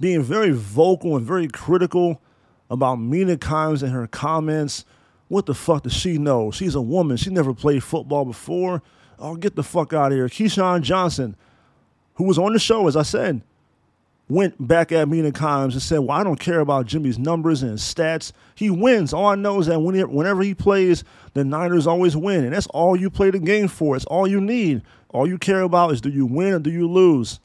being 0.00 0.22
very 0.22 0.50
vocal 0.50 1.16
and 1.16 1.26
very 1.26 1.48
critical 1.48 2.20
about 2.70 2.96
Mina 2.96 3.36
Kimes 3.36 3.82
and 3.82 3.92
her 3.92 4.06
comments. 4.06 4.84
What 5.28 5.46
the 5.46 5.54
fuck 5.54 5.82
does 5.82 5.92
she 5.92 6.16
know? 6.16 6.50
She's 6.50 6.74
a 6.74 6.80
woman. 6.80 7.18
She 7.18 7.30
never 7.30 7.52
played 7.52 7.82
football 7.82 8.24
before. 8.24 8.82
Oh, 9.18 9.36
get 9.36 9.56
the 9.56 9.62
fuck 9.62 9.92
out 9.92 10.12
of 10.12 10.16
here. 10.16 10.28
Keyshawn 10.28 10.82
Johnson, 10.82 11.36
who 12.14 12.24
was 12.24 12.38
on 12.38 12.52
the 12.52 12.58
show, 12.58 12.88
as 12.88 12.96
I 12.96 13.02
said, 13.02 13.42
went 14.28 14.66
back 14.66 14.92
at 14.92 15.08
Mina 15.08 15.32
Kimes 15.32 15.72
and 15.72 15.82
said, 15.82 16.00
Well, 16.00 16.18
I 16.18 16.22
don't 16.22 16.38
care 16.38 16.60
about 16.60 16.86
Jimmy's 16.86 17.18
numbers 17.18 17.62
and 17.62 17.78
stats. 17.78 18.32
He 18.54 18.70
wins. 18.70 19.12
All 19.12 19.26
I 19.26 19.34
know 19.34 19.60
is 19.60 19.66
that 19.66 19.80
whenever 19.80 20.42
he 20.42 20.54
plays, 20.54 21.04
the 21.34 21.44
Niners 21.44 21.86
always 21.86 22.16
win. 22.16 22.44
And 22.44 22.52
that's 22.52 22.66
all 22.68 22.96
you 22.96 23.10
play 23.10 23.30
the 23.30 23.38
game 23.38 23.68
for. 23.68 23.96
It's 23.96 24.04
all 24.06 24.26
you 24.26 24.40
need. 24.40 24.82
All 25.10 25.26
you 25.26 25.38
care 25.38 25.62
about 25.62 25.92
is 25.92 26.00
do 26.00 26.10
you 26.10 26.26
win 26.26 26.54
or 26.54 26.58
do 26.58 26.70
you 26.70 26.88
lose? 26.88 27.40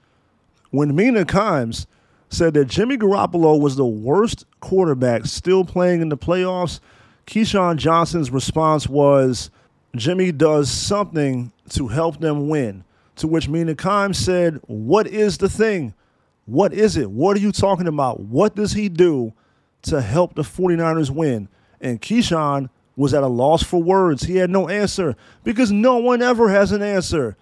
When 0.71 0.95
Mina 0.95 1.23
Kimes 1.25 1.85
said 2.29 2.53
that 2.55 2.65
Jimmy 2.65 2.97
Garoppolo 2.97 3.59
was 3.59 3.75
the 3.75 3.85
worst 3.85 4.45
quarterback 4.59 5.25
still 5.25 5.63
playing 5.63 6.01
in 6.01 6.09
the 6.09 6.17
playoffs, 6.17 6.79
Keyshawn 7.27 7.77
Johnson's 7.77 8.31
response 8.31 8.87
was, 8.87 9.49
Jimmy 9.95 10.31
does 10.31 10.69
something 10.69 11.51
to 11.69 11.87
help 11.87 12.19
them 12.19 12.49
win. 12.49 12.83
To 13.17 13.27
which 13.27 13.47
Mina 13.47 13.75
Kimes 13.75 14.15
said, 14.15 14.59
What 14.65 15.05
is 15.07 15.37
the 15.37 15.47
thing? 15.47 15.93
What 16.45 16.73
is 16.73 16.97
it? 16.97 17.09
What 17.09 17.37
are 17.37 17.39
you 17.39 17.51
talking 17.51 17.87
about? 17.87 18.19
What 18.19 18.55
does 18.55 18.73
he 18.73 18.89
do 18.89 19.33
to 19.83 20.01
help 20.01 20.35
the 20.35 20.41
49ers 20.41 21.09
win? 21.09 21.47
And 21.79 22.01
Keyshawn 22.01 22.69
was 22.95 23.13
at 23.13 23.23
a 23.23 23.27
loss 23.27 23.63
for 23.63 23.81
words. 23.81 24.23
He 24.23 24.37
had 24.37 24.49
no 24.49 24.69
answer 24.69 25.15
because 25.43 25.71
no 25.71 25.97
one 25.97 26.21
ever 26.21 26.49
has 26.49 26.71
an 26.71 26.81
answer. 26.81 27.37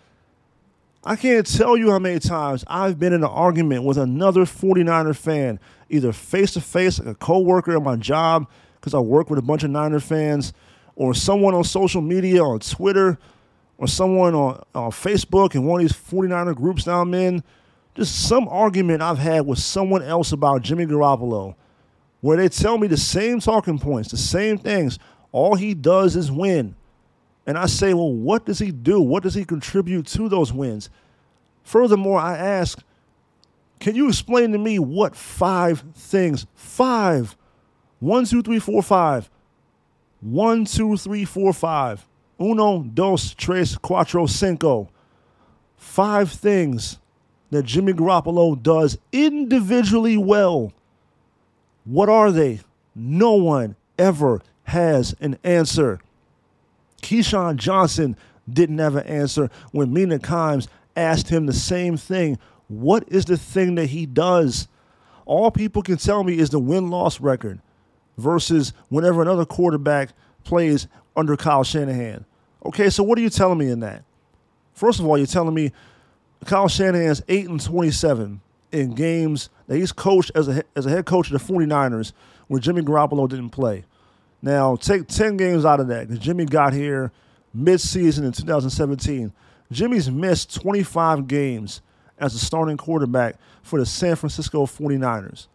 I 1.04 1.16
can't 1.16 1.48
tell 1.48 1.76
you 1.76 1.90
how 1.92 2.00
many 2.00 2.20
times 2.20 2.64
I've 2.68 3.00
been 3.00 3.12
in 3.12 3.24
an 3.24 3.30
argument 3.30 3.84
with 3.84 3.98
another 3.98 4.42
49er 4.42 5.16
fan, 5.16 5.60
either 5.90 6.14
face 6.14 6.54
to 6.54 6.62
face, 6.62 7.00
like 7.00 7.08
a 7.08 7.16
coworker 7.16 7.76
at 7.76 7.82
my 7.82 7.96
job, 7.96 8.48
because 8.80 8.94
I 8.94 9.00
work 9.00 9.30
with 9.30 9.40
a 9.40 9.42
bunch 9.42 9.64
of 9.64 9.72
Niner 9.72 10.00
fans, 10.00 10.54
or 10.96 11.16
someone 11.16 11.56
on 11.56 11.64
social 11.64 12.02
media, 12.02 12.44
on 12.44 12.60
Twitter, 12.60 13.18
or 13.80 13.88
someone 13.88 14.36
on, 14.36 14.64
on 14.76 14.92
Facebook 14.92 15.56
in 15.56 15.66
one 15.66 15.82
of 15.82 15.88
these 15.88 15.98
49er 15.98 16.56
groups 16.56 16.86
that 16.86 16.94
I'm 16.94 17.16
in 17.16 17.44
just 17.96 18.28
some 18.28 18.48
argument 18.48 19.02
I've 19.02 19.18
had 19.18 19.46
with 19.46 19.60
someone 19.60 20.02
else 20.02 20.32
about 20.32 20.62
Jimmy 20.62 20.86
Garoppolo, 20.86 21.56
where 22.22 22.38
they 22.38 22.50
tell 22.50 22.78
me 22.78 22.88
the 22.88 22.98
same 22.98 23.40
talking 23.40 23.80
points, 23.80 24.12
the 24.12 24.18
same 24.18 24.58
things. 24.58 25.00
All 25.32 25.56
he 25.56 25.74
does 25.74 26.16
is 26.16 26.32
win. 26.32 26.76
And 27.46 27.58
I 27.58 27.66
say, 27.66 27.94
well, 27.94 28.14
what 28.14 28.46
does 28.46 28.60
he 28.60 28.72
do? 28.72 29.02
What 29.02 29.24
does 29.24 29.34
he 29.34 29.44
contribute 29.46 30.06
to 30.08 30.30
those 30.30 30.54
wins? 30.54 30.90
Furthermore, 31.64 32.20
I 32.20 32.38
ask, 32.38 32.80
can 33.80 33.96
you 33.96 34.08
explain 34.08 34.52
to 34.52 34.58
me 34.58 34.78
what 34.78 35.16
five 35.16 35.84
things, 35.96 36.46
five, 36.54 37.36
one, 38.00 38.26
two, 38.26 38.42
three, 38.42 38.60
four, 38.60 38.84
five, 38.84 39.30
One, 40.22 40.66
two, 40.66 40.98
three, 40.98 41.26
four, 41.26 41.52
five. 41.52 42.06
Uno, 42.40 42.84
dos, 42.84 43.34
tres, 43.34 43.76
cuatro, 43.78 44.30
cinco. 44.30 44.90
Five 45.76 46.32
things 46.32 47.00
that 47.52 47.64
Jimmy 47.64 47.94
Garoppolo 47.94 48.62
does 48.62 48.98
individually 49.12 50.18
well. 50.18 50.74
What 51.86 52.10
are 52.10 52.32
they? 52.32 52.62
No 52.96 53.34
one 53.34 53.76
ever 53.98 54.42
has 54.66 55.16
an 55.20 55.38
answer. 55.44 56.00
Keyshawn 57.02 57.58
Johnson 57.58 58.16
didn't 58.52 58.78
have 58.80 58.96
an 58.96 59.06
answer 59.08 59.50
when 59.72 59.94
Mina 59.94 60.20
Kimes 60.20 60.68
asked 60.96 61.30
him 61.30 61.46
the 61.46 61.54
same 61.54 61.98
thing. 61.98 62.38
What 62.68 63.04
is 63.08 63.26
the 63.26 63.38
thing 63.38 63.76
that 63.76 63.88
he 63.88 64.06
does? 64.06 64.68
All 65.26 65.52
people 65.52 65.82
can 65.82 65.98
tell 65.98 66.24
me 66.24 66.38
is 66.38 66.50
the 66.50 66.60
win 66.60 66.90
loss 66.90 67.20
record 67.20 67.60
versus 68.18 68.74
whenever 68.90 69.22
another 69.22 69.46
quarterback 69.46 70.10
plays 70.44 70.88
under 71.16 71.36
Kyle 71.36 71.64
Shanahan. 71.64 72.26
Okay, 72.66 72.90
so 72.90 73.04
what 73.04 73.18
are 73.18 73.22
you 73.22 73.30
telling 73.30 73.58
me 73.58 73.70
in 73.70 73.80
that? 73.82 74.04
First 74.74 75.00
of 75.00 75.06
all, 75.06 75.18
you're 75.18 75.28
telling 75.28 75.54
me 75.54 75.72
Kyle 76.46 76.68
Shanahan's 76.68 77.22
8 77.28 77.50
and 77.50 77.62
27 77.62 78.42
in 78.72 78.94
games 78.94 79.50
that 79.68 79.78
he's 79.78 79.92
coached 79.92 80.32
as 80.34 80.48
a, 80.48 80.64
as 80.76 80.86
a 80.86 80.90
head 80.90 81.06
coach 81.06 81.32
of 81.32 81.40
the 81.40 81.54
49ers 81.54 82.14
when 82.48 82.62
Jimmy 82.62 82.82
Garoppolo 82.82 83.30
didn't 83.30 83.50
play. 83.50 83.86
Now, 84.42 84.76
take 84.76 85.08
10 85.08 85.38
games 85.38 85.66
out 85.66 85.80
of 85.80 85.88
that 85.90 86.08
because 86.08 86.24
Jimmy 86.24 86.46
got 86.46 86.74
here 86.74 87.12
mid-season 87.54 88.26
in 88.26 88.32
2017. 88.32 89.32
Jimmy's 89.72 90.10
missed 90.10 90.60
25 90.60 91.28
games 91.28 91.82
as 92.18 92.34
a 92.34 92.40
starting 92.40 92.78
quarterback 92.78 93.36
for 93.62 93.80
the 93.80 93.86
San 93.86 94.16
Francisco 94.16 94.66
49ers. 94.66 95.48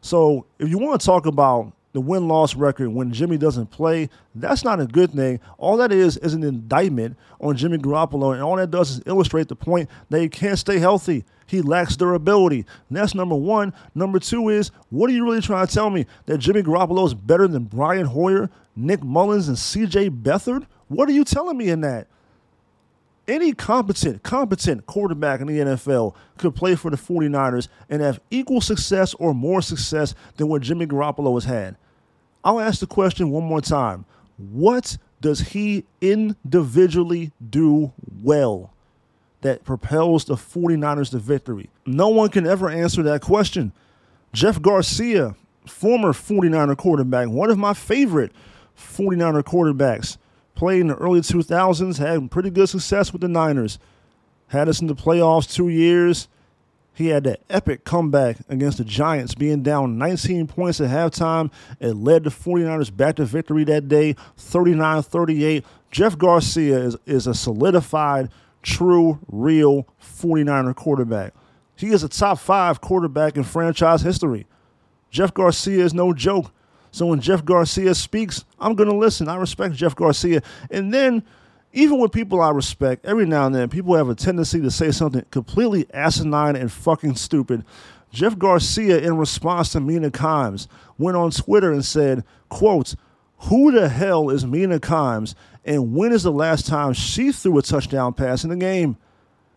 So, 0.00 0.46
if 0.58 0.68
you 0.68 0.78
want 0.78 1.00
to 1.00 1.06
talk 1.06 1.26
about 1.26 1.72
the 1.96 2.00
win 2.02 2.28
loss 2.28 2.54
record 2.54 2.90
when 2.90 3.10
Jimmy 3.10 3.38
doesn't 3.38 3.70
play, 3.70 4.10
that's 4.34 4.62
not 4.62 4.78
a 4.78 4.86
good 4.86 5.12
thing. 5.12 5.40
All 5.56 5.78
that 5.78 5.90
is 5.90 6.18
is 6.18 6.34
an 6.34 6.44
indictment 6.44 7.16
on 7.40 7.56
Jimmy 7.56 7.78
Garoppolo, 7.78 8.34
and 8.34 8.42
all 8.42 8.56
that 8.56 8.70
does 8.70 8.90
is 8.90 9.02
illustrate 9.06 9.48
the 9.48 9.56
point 9.56 9.88
that 10.10 10.20
he 10.20 10.28
can't 10.28 10.58
stay 10.58 10.78
healthy. 10.78 11.24
He 11.46 11.62
lacks 11.62 11.96
durability. 11.96 12.66
And 12.90 12.98
that's 12.98 13.14
number 13.14 13.34
one. 13.34 13.72
Number 13.94 14.18
two 14.18 14.50
is 14.50 14.72
what 14.90 15.08
are 15.08 15.14
you 15.14 15.24
really 15.24 15.40
trying 15.40 15.66
to 15.66 15.72
tell 15.72 15.88
me? 15.88 16.04
That 16.26 16.36
Jimmy 16.36 16.62
Garoppolo 16.62 17.06
is 17.06 17.14
better 17.14 17.48
than 17.48 17.64
Brian 17.64 18.04
Hoyer, 18.04 18.50
Nick 18.76 19.00
Mullens, 19.00 19.48
and 19.48 19.56
CJ 19.56 20.22
Beathard? 20.22 20.66
What 20.88 21.08
are 21.08 21.12
you 21.12 21.24
telling 21.24 21.56
me 21.56 21.70
in 21.70 21.80
that? 21.80 22.08
Any 23.26 23.54
competent, 23.54 24.22
competent 24.22 24.84
quarterback 24.84 25.40
in 25.40 25.46
the 25.46 25.60
NFL 25.60 26.14
could 26.36 26.54
play 26.54 26.74
for 26.74 26.90
the 26.90 26.98
49ers 26.98 27.68
and 27.88 28.02
have 28.02 28.20
equal 28.30 28.60
success 28.60 29.14
or 29.14 29.32
more 29.32 29.62
success 29.62 30.14
than 30.36 30.48
what 30.48 30.60
Jimmy 30.60 30.86
Garoppolo 30.86 31.32
has 31.34 31.44
had. 31.44 31.78
I'll 32.46 32.60
ask 32.60 32.78
the 32.78 32.86
question 32.86 33.30
one 33.30 33.42
more 33.42 33.60
time. 33.60 34.04
What 34.38 34.98
does 35.20 35.40
he 35.40 35.84
individually 36.00 37.32
do 37.50 37.92
well 38.22 38.72
that 39.40 39.64
propels 39.64 40.26
the 40.26 40.36
49ers 40.36 41.10
to 41.10 41.18
victory? 41.18 41.70
No 41.86 42.06
one 42.06 42.28
can 42.28 42.46
ever 42.46 42.70
answer 42.70 43.02
that 43.02 43.20
question. 43.20 43.72
Jeff 44.32 44.62
Garcia, 44.62 45.34
former 45.66 46.12
49er 46.12 46.76
quarterback, 46.76 47.28
one 47.28 47.50
of 47.50 47.58
my 47.58 47.74
favorite 47.74 48.30
49er 48.78 49.42
quarterbacks, 49.42 50.16
played 50.54 50.82
in 50.82 50.86
the 50.86 50.94
early 50.94 51.22
2000s, 51.22 51.98
had 51.98 52.30
pretty 52.30 52.50
good 52.50 52.68
success 52.68 53.12
with 53.12 53.22
the 53.22 53.28
Niners. 53.28 53.80
Had 54.48 54.68
us 54.68 54.80
in 54.80 54.86
the 54.86 54.94
playoffs 54.94 55.52
two 55.52 55.68
years. 55.68 56.28
He 56.96 57.08
had 57.08 57.24
that 57.24 57.40
epic 57.50 57.84
comeback 57.84 58.38
against 58.48 58.78
the 58.78 58.84
Giants, 58.84 59.34
being 59.34 59.62
down 59.62 59.98
19 59.98 60.46
points 60.46 60.80
at 60.80 60.88
halftime. 60.88 61.52
It 61.78 61.92
led 61.92 62.24
the 62.24 62.30
49ers 62.30 62.96
back 62.96 63.16
to 63.16 63.26
victory 63.26 63.64
that 63.64 63.86
day, 63.86 64.16
39 64.38 65.02
38. 65.02 65.64
Jeff 65.90 66.16
Garcia 66.16 66.78
is, 66.78 66.96
is 67.04 67.26
a 67.26 67.34
solidified, 67.34 68.30
true, 68.62 69.18
real 69.28 69.86
49er 70.02 70.74
quarterback. 70.74 71.34
He 71.76 71.88
is 71.88 72.02
a 72.02 72.08
top 72.08 72.38
five 72.38 72.80
quarterback 72.80 73.36
in 73.36 73.44
franchise 73.44 74.00
history. 74.00 74.46
Jeff 75.10 75.34
Garcia 75.34 75.84
is 75.84 75.92
no 75.92 76.14
joke. 76.14 76.50
So 76.92 77.04
when 77.04 77.20
Jeff 77.20 77.44
Garcia 77.44 77.94
speaks, 77.94 78.46
I'm 78.58 78.74
going 78.74 78.88
to 78.88 78.96
listen. 78.96 79.28
I 79.28 79.36
respect 79.36 79.74
Jeff 79.74 79.94
Garcia. 79.94 80.40
And 80.70 80.94
then 80.94 81.24
even 81.76 81.98
with 81.98 82.10
people 82.10 82.40
I 82.40 82.50
respect, 82.50 83.04
every 83.04 83.26
now 83.26 83.44
and 83.44 83.54
then 83.54 83.68
people 83.68 83.94
have 83.96 84.08
a 84.08 84.14
tendency 84.14 84.62
to 84.62 84.70
say 84.70 84.90
something 84.90 85.26
completely 85.30 85.86
asinine 85.92 86.56
and 86.56 86.72
fucking 86.72 87.16
stupid. 87.16 87.66
Jeff 88.10 88.38
Garcia, 88.38 88.98
in 88.98 89.18
response 89.18 89.72
to 89.72 89.80
Mina 89.80 90.10
Kimes, 90.10 90.68
went 90.96 91.18
on 91.18 91.30
Twitter 91.30 91.70
and 91.70 91.84
said, 91.84 92.24
quote, 92.48 92.94
who 93.40 93.70
the 93.70 93.90
hell 93.90 94.30
is 94.30 94.46
Mina 94.46 94.80
Kimes 94.80 95.34
and 95.66 95.94
when 95.94 96.12
is 96.12 96.22
the 96.22 96.32
last 96.32 96.66
time 96.66 96.94
she 96.94 97.30
threw 97.30 97.58
a 97.58 97.62
touchdown 97.62 98.14
pass 98.14 98.42
in 98.42 98.48
the 98.48 98.56
game? 98.56 98.96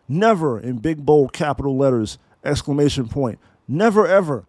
Never 0.06 0.60
in 0.60 0.76
big 0.76 1.06
bold 1.06 1.32
capital 1.32 1.78
letters, 1.78 2.18
exclamation 2.44 3.08
point. 3.08 3.38
Never 3.66 4.06
ever 4.06 4.44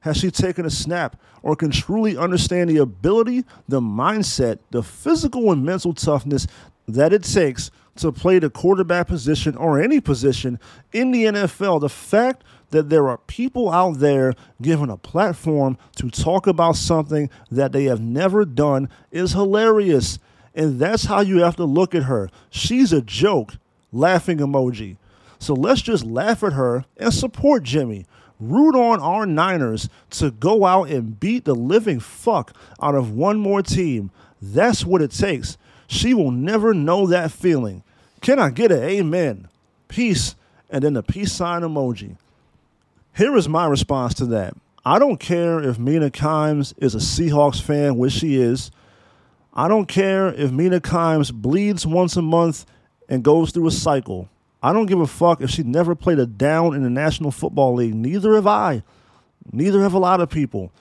has 0.00 0.18
she 0.18 0.30
taken 0.30 0.66
a 0.66 0.70
snap 0.70 1.18
or 1.42 1.56
can 1.56 1.70
truly 1.70 2.18
understand 2.18 2.68
the 2.68 2.76
ability, 2.76 3.44
the 3.66 3.80
mindset, 3.80 4.58
the 4.70 4.82
physical 4.82 5.50
and 5.50 5.64
mental 5.64 5.94
toughness 5.94 6.46
that 6.86 7.12
it 7.12 7.22
takes 7.22 7.70
to 7.96 8.12
play 8.12 8.38
the 8.38 8.50
quarterback 8.50 9.06
position 9.06 9.56
or 9.56 9.80
any 9.80 10.00
position 10.00 10.58
in 10.92 11.10
the 11.10 11.24
NFL. 11.24 11.80
The 11.80 11.88
fact 11.88 12.42
that 12.70 12.88
there 12.90 13.08
are 13.08 13.18
people 13.18 13.70
out 13.70 14.00
there 14.00 14.34
given 14.60 14.90
a 14.90 14.96
platform 14.96 15.78
to 15.96 16.10
talk 16.10 16.46
about 16.46 16.76
something 16.76 17.30
that 17.50 17.72
they 17.72 17.84
have 17.84 18.00
never 18.00 18.44
done 18.44 18.88
is 19.12 19.32
hilarious. 19.32 20.18
And 20.54 20.80
that's 20.80 21.04
how 21.04 21.20
you 21.20 21.42
have 21.42 21.56
to 21.56 21.64
look 21.64 21.94
at 21.94 22.04
her. 22.04 22.30
She's 22.50 22.92
a 22.92 23.00
joke, 23.02 23.54
laughing 23.92 24.38
emoji. 24.38 24.96
So 25.38 25.54
let's 25.54 25.82
just 25.82 26.04
laugh 26.04 26.42
at 26.42 26.54
her 26.54 26.84
and 26.96 27.12
support 27.12 27.62
Jimmy. 27.62 28.06
Root 28.40 28.74
on 28.74 29.00
our 29.00 29.26
Niners 29.26 29.88
to 30.10 30.30
go 30.30 30.64
out 30.64 30.88
and 30.88 31.18
beat 31.18 31.44
the 31.44 31.54
living 31.54 32.00
fuck 32.00 32.56
out 32.82 32.94
of 32.94 33.12
one 33.12 33.38
more 33.38 33.62
team. 33.62 34.10
That's 34.42 34.84
what 34.84 35.00
it 35.00 35.12
takes. 35.12 35.56
She 35.94 36.12
will 36.12 36.32
never 36.32 36.74
know 36.74 37.06
that 37.06 37.30
feeling. 37.30 37.84
Can 38.20 38.40
I 38.40 38.50
get 38.50 38.72
an 38.72 38.82
amen? 38.82 39.48
Peace, 39.86 40.34
and 40.68 40.82
then 40.82 40.94
the 40.94 41.04
peace 41.04 41.32
sign 41.32 41.62
emoji. 41.62 42.16
Here 43.16 43.36
is 43.36 43.48
my 43.48 43.66
response 43.66 44.14
to 44.14 44.26
that. 44.26 44.56
I 44.84 44.98
don't 44.98 45.20
care 45.20 45.60
if 45.60 45.78
Mina 45.78 46.10
Kimes 46.10 46.74
is 46.78 46.96
a 46.96 46.98
Seahawks 46.98 47.62
fan, 47.62 47.96
which 47.96 48.12
she 48.12 48.34
is. 48.34 48.72
I 49.54 49.68
don't 49.68 49.86
care 49.86 50.34
if 50.34 50.50
Mina 50.50 50.80
Kimes 50.80 51.32
bleeds 51.32 51.86
once 51.86 52.16
a 52.16 52.22
month 52.22 52.66
and 53.08 53.22
goes 53.22 53.52
through 53.52 53.68
a 53.68 53.70
cycle. 53.70 54.28
I 54.64 54.72
don't 54.72 54.86
give 54.86 55.00
a 55.00 55.06
fuck 55.06 55.42
if 55.42 55.50
she 55.50 55.62
never 55.62 55.94
played 55.94 56.18
a 56.18 56.26
down 56.26 56.74
in 56.74 56.82
the 56.82 56.90
National 56.90 57.30
Football 57.30 57.74
League. 57.74 57.94
Neither 57.94 58.34
have 58.34 58.48
I. 58.48 58.82
Neither 59.52 59.80
have 59.82 59.94
a 59.94 60.00
lot 60.00 60.20
of 60.20 60.28
people 60.28 60.72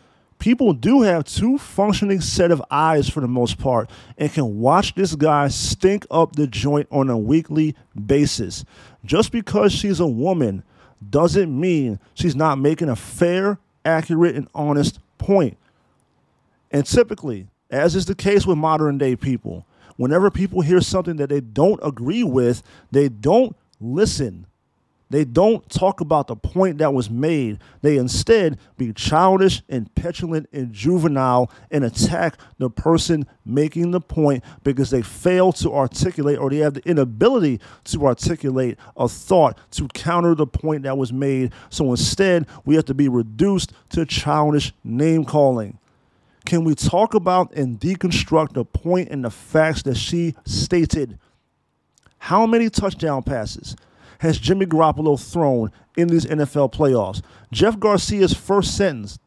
people 0.43 0.73
do 0.73 1.03
have 1.03 1.23
two 1.23 1.57
functioning 1.57 2.19
set 2.19 2.51
of 2.51 2.61
eyes 2.69 3.07
for 3.07 3.21
the 3.21 3.27
most 3.29 3.57
part 3.57 3.89
and 4.17 4.29
can 4.29 4.59
watch 4.59 4.93
this 4.93 5.15
guy 5.15 5.47
stink 5.47 6.05
up 6.11 6.35
the 6.35 6.45
joint 6.45 6.85
on 6.91 7.09
a 7.09 7.17
weekly 7.17 7.73
basis. 8.05 8.65
Just 9.05 9.31
because 9.31 9.71
she's 9.71 10.01
a 10.01 10.05
woman 10.05 10.61
doesn't 11.09 11.57
mean 11.57 11.97
she's 12.13 12.35
not 12.35 12.59
making 12.59 12.89
a 12.89 12.95
fair, 12.97 13.57
accurate, 13.85 14.35
and 14.35 14.49
honest 14.53 14.99
point. 15.17 15.57
And 16.71 16.85
typically, 16.85 17.47
as 17.69 17.95
is 17.95 18.05
the 18.05 18.13
case 18.13 18.45
with 18.45 18.57
modern 18.57 18.97
day 18.97 19.15
people, 19.15 19.65
whenever 19.95 20.29
people 20.29 20.59
hear 20.59 20.81
something 20.81 21.15
that 21.15 21.29
they 21.29 21.39
don't 21.39 21.79
agree 21.81 22.25
with, 22.25 22.63
they 22.91 23.07
don't 23.07 23.55
listen. 23.79 24.45
They 25.13 25.25
don't 25.25 25.69
talk 25.69 26.01
about 26.01 26.25
the 26.25 26.35
point 26.35 26.79
that 26.79 26.91
was 26.91 27.07
made. 27.07 27.59
They 27.83 27.97
instead 27.97 28.57
be 28.79 28.91
childish 28.93 29.61
and 29.69 29.93
petulant 29.93 30.49
and 30.51 30.73
juvenile 30.73 31.51
and 31.69 31.83
attack 31.83 32.39
the 32.57 32.71
person 32.71 33.27
making 33.45 33.91
the 33.91 34.01
point 34.01 34.43
because 34.63 34.89
they 34.89 35.03
fail 35.03 35.53
to 35.53 35.71
articulate 35.71 36.39
or 36.39 36.49
they 36.49 36.57
have 36.57 36.73
the 36.73 36.89
inability 36.89 37.59
to 37.83 38.07
articulate 38.07 38.79
a 38.97 39.07
thought 39.07 39.55
to 39.73 39.87
counter 39.89 40.33
the 40.33 40.47
point 40.47 40.81
that 40.81 40.97
was 40.97 41.13
made. 41.13 41.53
So 41.69 41.91
instead, 41.91 42.47
we 42.65 42.73
have 42.73 42.85
to 42.85 42.95
be 42.95 43.07
reduced 43.07 43.71
to 43.89 44.07
childish 44.07 44.73
name 44.83 45.25
calling. 45.25 45.77
Can 46.47 46.63
we 46.63 46.73
talk 46.73 47.13
about 47.13 47.53
and 47.53 47.79
deconstruct 47.79 48.53
the 48.53 48.65
point 48.65 49.09
and 49.09 49.23
the 49.23 49.29
facts 49.29 49.83
that 49.83 49.95
she 49.95 50.33
stated? 50.43 51.19
How 52.17 52.47
many 52.47 52.71
touchdown 52.71 53.21
passes? 53.21 53.75
Has 54.23 54.39
Jimmy 54.39 54.65
Garoppolo 54.65 55.19
thrown 55.19 55.69
in 55.97 56.07
these 56.07 56.25
NFL 56.25 56.71
playoffs? 56.71 57.21
Jeff 57.51 57.77
Garcia's 57.77 58.33
first 58.33 58.77
sentence 58.77 59.19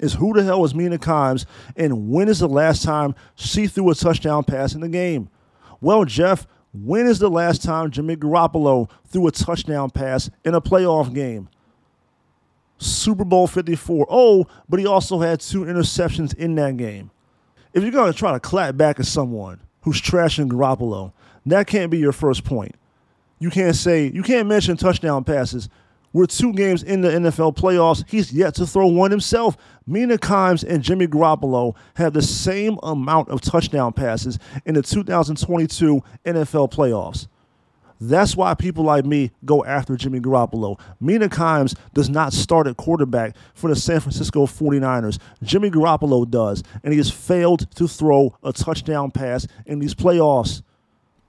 is 0.00 0.14
who 0.14 0.32
the 0.32 0.42
hell 0.42 0.64
is 0.64 0.74
Mina 0.74 0.96
Kimes 0.96 1.44
and 1.76 2.08
when 2.08 2.30
is 2.30 2.38
the 2.38 2.48
last 2.48 2.82
time 2.82 3.14
she 3.34 3.66
threw 3.66 3.90
a 3.90 3.94
touchdown 3.94 4.42
pass 4.42 4.74
in 4.74 4.80
the 4.80 4.88
game? 4.88 5.28
Well, 5.82 6.06
Jeff, 6.06 6.46
when 6.72 7.06
is 7.06 7.18
the 7.18 7.28
last 7.28 7.62
time 7.62 7.90
Jimmy 7.90 8.16
Garoppolo 8.16 8.88
threw 9.06 9.26
a 9.26 9.30
touchdown 9.32 9.90
pass 9.90 10.30
in 10.46 10.54
a 10.54 10.62
playoff 10.62 11.12
game? 11.12 11.50
Super 12.78 13.26
Bowl 13.26 13.46
54. 13.46 14.06
Oh, 14.08 14.46
but 14.66 14.80
he 14.80 14.86
also 14.86 15.20
had 15.20 15.40
two 15.40 15.66
interceptions 15.66 16.34
in 16.34 16.54
that 16.54 16.78
game. 16.78 17.10
if 17.74 17.82
you're 17.82 17.92
going 17.92 18.10
to 18.10 18.18
try 18.18 18.32
to 18.32 18.40
clap 18.40 18.78
back 18.78 18.98
at 18.98 19.04
someone 19.04 19.60
who's 19.82 20.00
trashing 20.00 20.48
Garoppolo, 20.48 21.12
that 21.44 21.66
can't 21.66 21.90
be 21.90 21.98
your 21.98 22.12
first 22.12 22.44
point. 22.44 22.74
You 23.42 23.50
can't 23.50 23.74
say, 23.74 24.08
you 24.14 24.22
can't 24.22 24.46
mention 24.46 24.76
touchdown 24.76 25.24
passes. 25.24 25.68
We're 26.12 26.26
two 26.26 26.52
games 26.52 26.84
in 26.84 27.00
the 27.00 27.08
NFL 27.08 27.56
playoffs. 27.56 28.04
He's 28.08 28.32
yet 28.32 28.54
to 28.54 28.68
throw 28.68 28.86
one 28.86 29.10
himself. 29.10 29.56
Mina 29.84 30.16
Kimes 30.16 30.62
and 30.62 30.80
Jimmy 30.80 31.08
Garoppolo 31.08 31.74
have 31.94 32.12
the 32.12 32.22
same 32.22 32.78
amount 32.84 33.30
of 33.30 33.40
touchdown 33.40 33.94
passes 33.94 34.38
in 34.64 34.74
the 34.74 34.82
2022 34.82 36.04
NFL 36.24 36.72
playoffs. 36.72 37.26
That's 38.00 38.36
why 38.36 38.54
people 38.54 38.84
like 38.84 39.04
me 39.04 39.32
go 39.44 39.64
after 39.64 39.96
Jimmy 39.96 40.20
Garoppolo. 40.20 40.78
Mina 41.00 41.28
Kimes 41.28 41.76
does 41.94 42.08
not 42.08 42.32
start 42.32 42.68
at 42.68 42.76
quarterback 42.76 43.34
for 43.54 43.70
the 43.70 43.74
San 43.74 43.98
Francisco 43.98 44.46
49ers. 44.46 45.18
Jimmy 45.42 45.68
Garoppolo 45.68 46.30
does, 46.30 46.62
and 46.84 46.92
he 46.92 46.98
has 46.98 47.10
failed 47.10 47.68
to 47.74 47.88
throw 47.88 48.38
a 48.44 48.52
touchdown 48.52 49.10
pass 49.10 49.48
in 49.66 49.80
these 49.80 49.96
playoffs. 49.96 50.62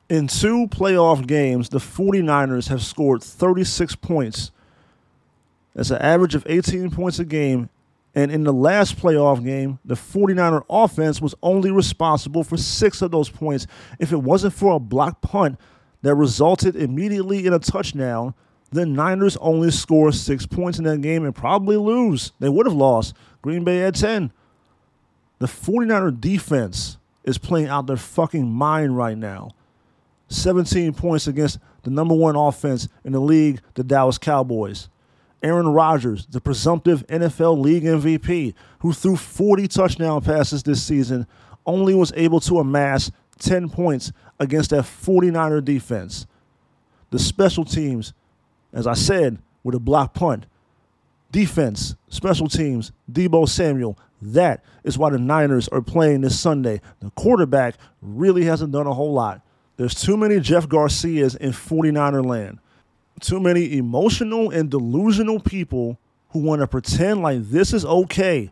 In 0.10 0.28
two 0.28 0.68
playoff 0.68 1.26
games, 1.26 1.70
the 1.70 1.80
49ers 1.80 2.68
have 2.68 2.84
scored 2.84 3.24
36 3.24 3.96
points. 3.96 4.52
That's 5.74 5.92
an 5.92 6.02
average 6.02 6.36
of 6.36 6.46
18 6.48 6.92
points 6.92 7.20
a 7.20 7.26
game. 7.26 7.70
And 8.16 8.32
in 8.32 8.44
the 8.44 8.54
last 8.54 8.98
playoff 8.98 9.44
game, 9.44 9.80
the 9.84 9.96
49er 9.96 10.64
offense 10.70 11.20
was 11.20 11.34
only 11.42 11.72
responsible 11.72 12.44
for 12.44 12.58
six 12.58 13.02
of 13.02 13.10
those 13.10 13.30
points. 13.30 13.66
If 13.98 14.12
it 14.12 14.22
wasn't 14.22 14.54
for 14.54 14.76
a 14.76 14.80
block 14.80 15.22
punt 15.22 15.60
that 16.04 16.14
resulted 16.14 16.76
immediately 16.76 17.48
in 17.48 17.54
a 17.54 17.60
touchdown, 17.60 18.36
the 18.72 18.86
Niners 18.86 19.38
only 19.38 19.72
score 19.72 20.12
six 20.12 20.46
points 20.46 20.78
in 20.78 20.86
that 20.86 21.02
game 21.02 21.26
and 21.26 21.34
probably 21.34 21.78
lose. 21.78 22.34
They 22.40 22.50
would 22.50 22.66
have 22.66 22.76
lost. 22.76 23.16
Green 23.42 23.64
Bay 23.64 23.78
had 23.78 23.96
10. 23.96 24.32
The 25.40 25.48
49er 25.48 26.20
defense 26.20 26.98
is 27.24 27.38
playing 27.38 27.68
out 27.68 27.88
their 27.88 27.98
fucking 27.98 28.52
mind 28.52 28.96
right 28.98 29.18
now. 29.18 29.52
17 30.34 30.94
points 30.94 31.28
against 31.28 31.60
the 31.84 31.92
number 31.92 32.16
one 32.16 32.36
offense 32.36 32.88
in 33.04 33.14
the 33.14 33.20
league, 33.20 33.62
the 33.76 33.84
Dallas 33.84 34.18
Cowboys. 34.18 34.90
Aaron 35.42 35.68
Rodgers, 35.68 36.26
the 36.26 36.40
presumptive 36.40 37.06
NFL 37.08 37.60
league 37.60 37.84
MVP, 37.84 38.54
who 38.80 38.94
threw 38.94 39.18
40 39.18 39.68
touchdown 39.68 40.22
passes 40.22 40.64
this 40.64 40.82
season, 40.82 41.28
only 41.66 41.94
was 41.94 42.14
able 42.16 42.40
to 42.42 42.60
amass 42.60 43.12
10 43.40 43.70
points 43.70 44.12
against 44.40 44.70
that 44.70 44.86
49er 44.86 45.64
defense. 45.64 46.26
The 47.10 47.20
special 47.20 47.66
teams, 47.66 48.14
as 48.72 48.88
I 48.88 48.94
said, 48.94 49.38
with 49.64 49.76
a 49.76 49.80
block 49.80 50.14
punt. 50.14 50.46
Defense, 51.32 51.96
special 52.10 52.48
teams, 52.48 52.92
Deebo 53.12 53.48
Samuel. 53.48 53.98
That 54.22 54.64
is 54.84 54.98
why 54.98 55.10
the 55.10 55.18
Niners 55.18 55.68
are 55.70 55.82
playing 55.82 56.22
this 56.22 56.40
Sunday. 56.40 56.80
The 57.02 57.10
quarterback 57.12 57.76
really 58.02 58.46
hasn't 58.46 58.72
done 58.72 58.88
a 58.88 58.94
whole 58.94 59.14
lot. 59.14 59.42
There's 59.78 59.96
too 59.96 60.18
many 60.18 60.40
Jeff 60.40 60.68
Garcias 60.68 61.36
in 61.36 61.52
49er 61.52 62.26
land. 62.26 62.60
Too 63.20 63.40
many 63.40 63.78
emotional 63.78 64.50
and 64.50 64.70
delusional 64.70 65.40
people 65.40 66.00
who 66.30 66.40
want 66.40 66.62
to 66.62 66.68
pretend 66.68 67.22
like 67.22 67.44
this 67.44 67.74
is 67.74 67.86
okay 67.86 68.50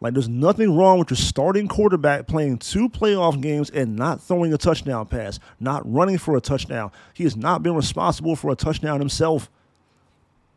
like, 0.00 0.12
there's 0.12 0.28
nothing 0.28 0.76
wrong 0.76 0.98
with 0.98 1.10
your 1.10 1.16
starting 1.16 1.68
quarterback 1.68 2.26
playing 2.26 2.58
two 2.58 2.88
playoff 2.88 3.40
games 3.40 3.70
and 3.70 3.96
not 3.96 4.20
throwing 4.20 4.52
a 4.52 4.58
touchdown 4.58 5.06
pass, 5.06 5.40
not 5.58 5.90
running 5.90 6.18
for 6.18 6.36
a 6.36 6.40
touchdown. 6.40 6.92
He 7.14 7.24
has 7.24 7.36
not 7.36 7.62
been 7.62 7.74
responsible 7.74 8.36
for 8.36 8.50
a 8.50 8.56
touchdown 8.56 9.00
himself. 9.00 9.50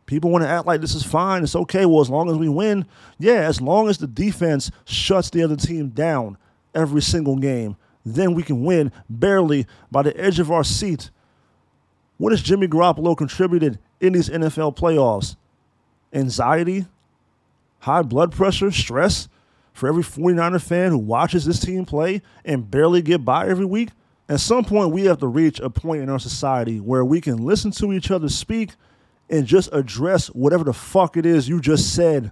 People 0.07 0.30
want 0.32 0.43
to 0.43 0.49
act 0.49 0.65
like 0.65 0.82
this 0.82 0.95
is 0.95 1.03
fine. 1.03 1.43
It's 1.43 1.55
okay. 1.55 1.86
Well, 1.86 2.01
as 2.01 2.09
long 2.09 2.30
as 2.30 2.38
we 2.38 2.49
win, 2.49 2.86
yeah, 3.17 3.41
as 3.41 3.61
long 3.61 3.88
as 3.88 3.97
the 3.97 4.07
defense 4.07 4.71
shuts 4.84 5.30
the 5.30 5.43
other 5.43 5.55
team 5.55 5.89
down 5.89 6.38
every 6.75 7.01
single 7.01 7.38
game, 7.38 7.77
then 8.05 8.33
we 8.33 8.43
can 8.43 8.63
win 8.63 8.91
barely 9.09 9.65
by 9.91 10.01
the 10.01 10.19
edge 10.19 10.39
of 10.39 10.51
our 10.51 10.63
seat. 10.63 11.09
What 12.17 12.31
has 12.31 12.41
Jimmy 12.41 12.67
Garoppolo 12.67 13.15
contributed 13.15 13.79
in 13.99 14.13
these 14.13 14.29
NFL 14.29 14.75
playoffs? 14.75 15.35
Anxiety, 16.11 16.85
high 17.79 18.01
blood 18.01 18.31
pressure, 18.31 18.71
stress 18.71 19.29
for 19.73 19.87
every 19.87 20.03
49er 20.03 20.61
fan 20.61 20.91
who 20.91 20.97
watches 20.97 21.45
this 21.45 21.59
team 21.59 21.85
play 21.85 22.21
and 22.43 22.69
barely 22.69 23.01
get 23.01 23.23
by 23.23 23.47
every 23.47 23.65
week? 23.65 23.89
At 24.27 24.39
some 24.39 24.63
point, 24.63 24.91
we 24.91 25.05
have 25.05 25.19
to 25.19 25.27
reach 25.27 25.59
a 25.59 25.69
point 25.69 26.03
in 26.03 26.09
our 26.09 26.19
society 26.19 26.79
where 26.79 27.03
we 27.03 27.19
can 27.19 27.37
listen 27.37 27.71
to 27.71 27.93
each 27.93 28.11
other 28.11 28.29
speak 28.29 28.71
and 29.29 29.45
just 29.45 29.69
address 29.71 30.27
whatever 30.27 30.63
the 30.63 30.73
fuck 30.73 31.17
it 31.17 31.25
is 31.25 31.47
you 31.47 31.59
just 31.61 31.93
said 31.93 32.31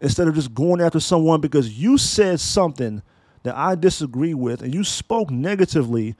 instead 0.00 0.28
of 0.28 0.34
just 0.34 0.54
going 0.54 0.80
after 0.80 1.00
someone 1.00 1.40
because 1.40 1.78
you 1.78 1.96
said 1.96 2.40
something 2.40 3.02
that 3.44 3.56
I 3.56 3.76
disagree 3.76 4.34
with 4.34 4.60
and 4.62 4.74
you 4.74 4.84
spoke 4.84 5.30
negatively 5.30 6.16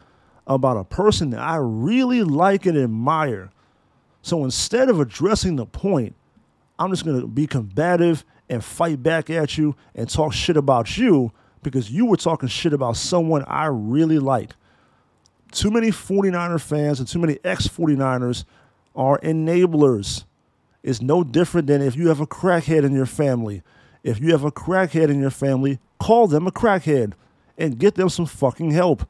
about 0.46 0.76
a 0.76 0.84
person 0.84 1.30
that 1.30 1.40
I 1.40 1.56
really 1.56 2.22
like 2.22 2.66
and 2.66 2.78
admire. 2.78 3.50
So 4.22 4.44
instead 4.44 4.88
of 4.88 5.00
addressing 5.00 5.56
the 5.56 5.66
point, 5.66 6.14
I'm 6.78 6.90
just 6.90 7.04
going 7.04 7.20
to 7.20 7.26
be 7.26 7.46
combative 7.46 8.24
and 8.48 8.62
fight 8.62 9.02
back 9.02 9.30
at 9.30 9.58
you 9.58 9.74
and 9.94 10.08
talk 10.08 10.32
shit 10.32 10.56
about 10.56 10.96
you 10.96 11.32
because 11.62 11.90
you 11.90 12.06
were 12.06 12.16
talking 12.16 12.48
shit 12.48 12.72
about 12.72 12.96
someone 12.96 13.44
I 13.46 13.66
really 13.66 14.18
like. 14.18 14.54
Too 15.50 15.70
many 15.70 15.88
49er 15.88 16.60
fans 16.60 16.98
and 16.98 17.08
too 17.08 17.18
many 17.18 17.38
ex 17.42 17.66
49ers 17.68 18.44
are 18.94 19.18
enablers. 19.20 20.24
It's 20.82 21.00
no 21.00 21.24
different 21.24 21.66
than 21.68 21.80
if 21.80 21.96
you 21.96 22.08
have 22.08 22.20
a 22.20 22.26
crackhead 22.26 22.84
in 22.84 22.92
your 22.92 23.06
family. 23.06 23.62
If 24.04 24.20
you 24.20 24.30
have 24.32 24.44
a 24.44 24.52
crackhead 24.52 25.08
in 25.08 25.18
your 25.18 25.30
family, 25.30 25.80
call 25.98 26.28
them 26.28 26.46
a 26.46 26.52
crackhead 26.52 27.14
and 27.56 27.78
get 27.78 27.94
them 27.94 28.10
some 28.10 28.26
fucking 28.26 28.70
help. 28.70 29.08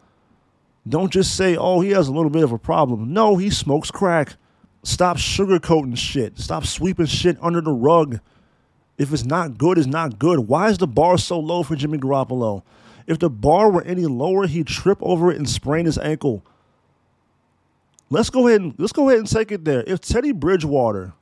Don't 0.88 1.12
just 1.12 1.36
say, 1.36 1.56
oh, 1.56 1.80
he 1.80 1.90
has 1.90 2.08
a 2.08 2.12
little 2.12 2.30
bit 2.30 2.44
of 2.44 2.52
a 2.52 2.58
problem. 2.58 3.12
No, 3.12 3.36
he 3.36 3.50
smokes 3.50 3.90
crack. 3.90 4.36
Stop 4.84 5.16
sugarcoating 5.16 5.98
shit. 5.98 6.38
Stop 6.38 6.64
sweeping 6.64 7.06
shit 7.06 7.36
under 7.42 7.60
the 7.60 7.72
rug. 7.72 8.20
If 8.96 9.12
it's 9.12 9.24
not 9.24 9.58
good, 9.58 9.78
it's 9.78 9.86
not 9.86 10.18
good. 10.18 10.40
Why 10.40 10.68
is 10.68 10.78
the 10.78 10.86
bar 10.86 11.18
so 11.18 11.40
low 11.40 11.64
for 11.64 11.74
Jimmy 11.74 11.98
Garoppolo? 11.98 12.62
If 13.06 13.18
the 13.18 13.30
bar 13.30 13.70
were 13.70 13.82
any 13.82 14.06
lower, 14.06 14.46
he'd 14.46 14.68
trip 14.68 14.98
over 15.00 15.32
it 15.32 15.38
and 15.38 15.48
sprain 15.48 15.86
his 15.86 15.98
ankle. 15.98 16.44
Let's 18.10 18.30
go 18.30 18.46
ahead 18.46 18.60
and 18.60 18.74
let's 18.78 18.92
go 18.92 19.08
ahead 19.08 19.18
and 19.18 19.28
take 19.28 19.50
it 19.50 19.64
there. 19.64 19.82
If 19.86 20.00
Teddy 20.00 20.30
Bridgewater 20.30 21.14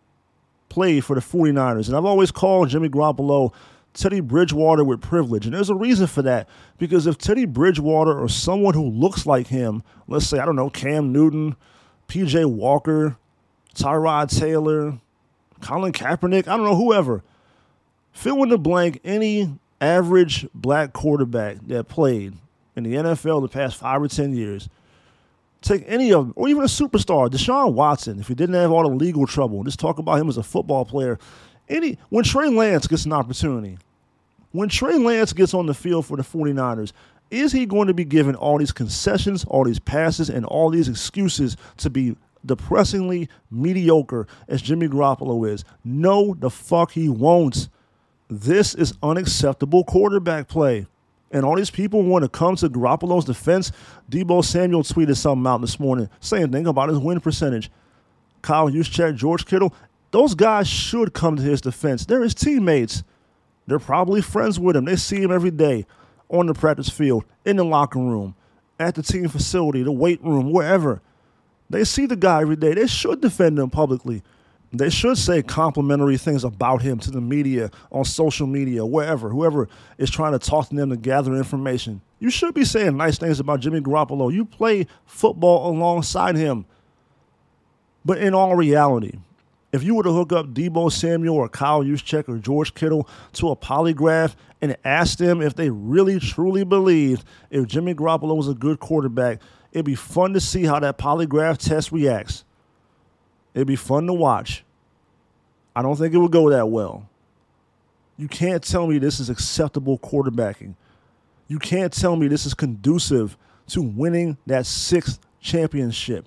played 0.73 1.05
for 1.05 1.15
the 1.15 1.21
49ers, 1.21 1.89
and 1.89 1.97
I've 1.97 2.07
always 2.07 2.31
called 2.31 2.71
Jimmy 2.71 2.89
Garoppolo 2.89 3.53
Teddy 3.93 4.21
Bridgewater 4.21 4.83
with 4.83 5.03
privilege. 5.03 5.45
And 5.45 5.55
there's 5.55 5.69
a 5.69 5.75
reason 5.75 6.07
for 6.07 6.23
that. 6.23 6.49
Because 6.79 7.07
if 7.07 7.19
Teddy 7.19 7.45
Bridgewater 7.45 8.19
or 8.19 8.27
someone 8.27 8.73
who 8.73 8.89
looks 8.89 9.27
like 9.27 9.49
him, 9.49 9.83
let's 10.09 10.27
say, 10.27 10.39
I 10.39 10.47
don't 10.47 10.57
know, 10.57 10.71
Cam 10.71 11.13
Newton, 11.13 11.57
PJ 12.09 12.51
Walker, 12.51 13.19
Tyrod 13.75 14.37
Taylor, 14.37 14.99
Colin 15.61 15.93
Kaepernick, 15.93 16.49
I 16.49 16.57
don't 16.57 16.65
know, 16.65 16.77
whoever. 16.77 17.23
Fill 18.13 18.43
in 18.43 18.49
the 18.49 18.59
blank 18.59 18.99
any 19.05 19.59
average 19.79 20.47
black 20.55 20.95
quarterback 20.95 21.59
that 21.67 21.87
played 21.89 22.33
in 22.75 22.85
the 22.85 22.95
NFL 22.95 23.43
the 23.43 23.49
past 23.49 23.77
five 23.77 24.01
or 24.01 24.09
10 24.09 24.35
years. 24.35 24.71
Take 25.63 25.85
any 25.87 26.13
of 26.13 26.27
them, 26.27 26.33
or 26.37 26.49
even 26.49 26.63
a 26.63 26.67
superstar, 26.67 27.31
Deshaun 27.31 27.73
Watson, 27.73 28.19
if 28.19 28.29
he 28.29 28.35
didn't 28.35 28.57
have 28.57 28.73
all 28.73 28.83
the 28.83 28.95
legal 28.95 29.27
trouble. 29.27 29.63
Just 29.63 29.79
talk 29.79 29.99
about 29.99 30.19
him 30.21 30.29
as 30.29 30.37
a 30.37 30.43
football 30.43 30.85
player. 30.85 31.19
Any 31.69 31.99
when 32.09 32.25
Trey 32.25 32.49
Lance 32.49 32.87
gets 32.89 33.05
an 33.05 33.13
opportunity, 33.13 33.79
when 34.51 34.69
Trey 34.69 34.99
Lance 34.99 35.33
gets 35.33 35.55
on 35.55 35.67
the 35.67 35.75
field 35.75 36.05
for 36.05 36.17
the 36.17 36.23
49ers, 36.23 36.93
is 37.31 37.53
he 37.53 37.65
going 37.65 37.87
to 37.87 37.95
be 37.95 38.05
given 38.05 38.35
all 38.35 38.59
these 38.59 38.73
concessions, 38.73 39.45
all 39.45 39.65
these 39.65 39.79
passes, 39.79 40.29
and 40.29 40.45
all 40.45 40.69
these 40.69 40.89
excuses 40.89 41.57
to 41.79 41.89
be 41.89 42.17
depressingly 42.45 43.29
mediocre 43.51 44.27
as 44.49 44.61
Jimmy 44.61 44.89
Garoppolo 44.89 45.49
is. 45.49 45.65
No, 45.85 46.35
the 46.35 46.51
fuck 46.51 46.93
he 46.93 47.09
won't. 47.09 47.69
This 48.29 48.75
is 48.75 48.95
unacceptable 49.03 49.85
quarterback 49.85 50.49
play. 50.49 50.87
And 51.33 51.45
all 51.45 51.57
these 51.57 51.71
people 51.71 52.03
want 52.03 52.25
to 52.25 52.29
come 52.29 52.57
to 52.57 52.69
Garoppolo's 52.69 53.25
defense. 53.25 53.73
Deebo 54.11 54.45
Samuel 54.45 54.83
tweeted 54.83 55.17
something 55.17 55.47
out 55.47 55.63
this 55.63 55.81
morning 55.81 56.11
saying 56.21 56.53
thing 56.53 56.67
about 56.67 56.91
his 56.91 56.99
win 56.99 57.21
percentage. 57.21 57.71
Kyle 58.43 58.69
Juszczyk, 58.69 59.17
George 59.17 59.47
Kittle, 59.47 59.75
those 60.11 60.35
guys 60.35 60.69
should 60.69 61.15
come 61.15 61.37
to 61.37 61.43
his 61.43 61.61
defense. 61.61 62.05
They're 62.05 62.23
his 62.23 62.35
teammates. 62.35 63.03
They're 63.67 63.79
probably 63.79 64.21
friends 64.21 64.61
with 64.61 64.77
him. 64.77 64.85
They 64.85 64.97
see 64.97 65.23
him 65.23 65.33
every 65.33 65.51
day 65.51 65.87
on 66.29 66.47
the 66.47 66.55
practice 66.55 66.89
field, 66.89 67.25
in 67.45 67.57
the 67.57 67.65
locker 67.65 67.99
room, 67.99 68.35
at 68.79 68.95
the 68.95 69.03
team 69.03 69.29
facility, 69.29 69.83
the 69.83 69.93
weight 69.93 70.23
room, 70.23 70.51
wherever. 70.51 71.01
They 71.71 71.85
see 71.85 72.07
the 72.07 72.17
guy 72.17 72.43
every 72.43 72.57
day. 72.57 72.75
They 72.75 72.87
should 72.87 73.21
defend 73.21 73.59
him 73.59 73.71
publicly. 73.71 74.23
They 74.75 74.89
should 74.89 75.19
say 75.19 75.43
complimentary 75.43 76.17
things 76.17 76.45
about 76.45 76.81
him 76.81 76.99
to 77.01 77.11
the 77.11 77.21
media, 77.21 77.71
on 77.91 78.07
social 78.07 78.47
media, 78.47 78.87
wherever, 78.87 79.29
whoever 79.29 79.69
is 79.99 80.11
trying 80.11 80.33
to 80.33 80.39
talk 80.39 80.71
to 80.71 80.75
them 80.75 80.89
to 80.91 80.97
gather 80.97 81.35
information. 81.35 82.01
You 82.21 82.31
should 82.31 82.55
be 82.55 82.65
saying 82.65 82.97
nice 82.97 83.19
things 83.19 83.39
about 83.39 83.61
Jimmy 83.61 83.81
Garoppolo. 83.81 84.33
You 84.33 84.47
play 84.47 84.87
football 85.05 85.71
alongside 85.71 86.37
him. 86.37 86.65
But 88.05 88.19
in 88.19 88.33
all 88.33 88.57
reality, 88.57 89.19
If 89.73 89.83
you 89.83 89.95
were 89.95 90.03
to 90.03 90.13
hook 90.13 90.35
up 90.35 90.49
Deebo 90.49 90.93
Samuel 90.93 91.35
or 91.35 91.49
Kyle 91.49 91.83
Juszczyk 91.83 92.29
or 92.29 92.37
George 92.37 92.75
Kittle 92.75 93.09
to 93.33 93.49
a 93.49 93.57
polygraph 93.57 94.35
and 94.61 94.77
ask 94.85 95.17
them 95.17 95.41
if 95.41 95.55
they 95.55 95.71
really 95.71 96.21
truly 96.21 96.63
believed 96.63 97.25
if 97.51 97.67
Jimmy 97.67 97.95
Garoppolo 97.95 98.37
was 98.37 98.49
a 98.49 98.55
good 98.55 98.81
quarterback, 98.81 99.41
it'd 99.73 99.87
be 99.87 99.95
fun 99.95 100.35
to 100.35 100.41
see 100.41 100.65
how 100.65 100.79
that 100.81 100.99
polygraph 100.99 101.57
test 101.57 101.91
reacts. 101.91 102.45
It'd 103.55 103.69
be 103.69 103.77
fun 103.77 104.07
to 104.07 104.13
watch. 104.13 104.65
I 105.75 105.83
don't 105.83 105.97
think 105.97 106.15
it 106.15 106.19
would 106.19 106.33
go 106.33 106.51
that 106.51 106.69
well. 106.69 107.09
You 108.17 108.29
can't 108.29 108.63
tell 108.63 108.87
me 108.87 108.99
this 108.99 109.21
is 109.21 109.31
acceptable 109.31 109.99
quarterbacking. 109.99 110.75
You 111.49 111.59
can't 111.59 111.93
tell 111.93 112.17
me 112.17 112.29
this 112.29 112.47
is 112.47 112.55
conducive 112.55 113.37
to 113.69 113.83
winning 113.83 114.37
that 114.47 114.67
sixth 114.67 115.19
championship. 115.41 116.27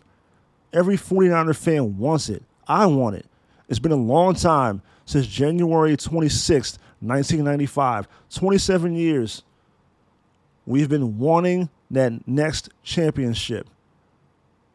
Every 0.73 0.97
49er 0.97 1.55
fan 1.55 1.97
wants 1.97 2.30
it. 2.30 2.43
I 2.67 2.86
want 2.88 3.15
it. 3.15 3.26
It's 3.69 3.80
been 3.80 3.91
a 3.91 3.95
long 3.95 4.36
time 4.36 4.82
since 5.05 5.26
January 5.28 5.95
26th, 5.95 6.78
1995. 6.99 8.07
27 8.30 8.95
years. 8.95 9.43
We've 10.65 10.89
been 10.89 11.19
wanting 11.19 11.69
that 11.91 12.28
next 12.28 12.69
championship. 12.84 13.69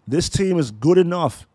This 0.07 0.29
team 0.29 0.59
is 0.59 0.71
good 0.71 0.99
enough. 0.99 1.47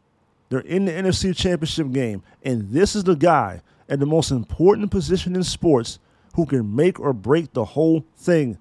They're 0.50 0.60
in 0.60 0.86
the 0.86 0.92
NFC 0.92 1.36
championship 1.36 1.92
game. 1.92 2.24
And 2.44 2.72
this 2.72 2.96
is 2.96 3.04
the 3.04 3.16
guy 3.16 3.62
at 3.90 4.00
the 4.00 4.06
most 4.06 4.32
important 4.32 4.92
position 4.92 5.36
in 5.36 5.44
sports 5.44 6.00
who 6.36 6.46
can 6.46 6.76
make 6.76 7.00
or 7.00 7.14
break 7.14 7.54
the 7.54 7.66
whole 7.66 8.06
thing. 8.18 8.58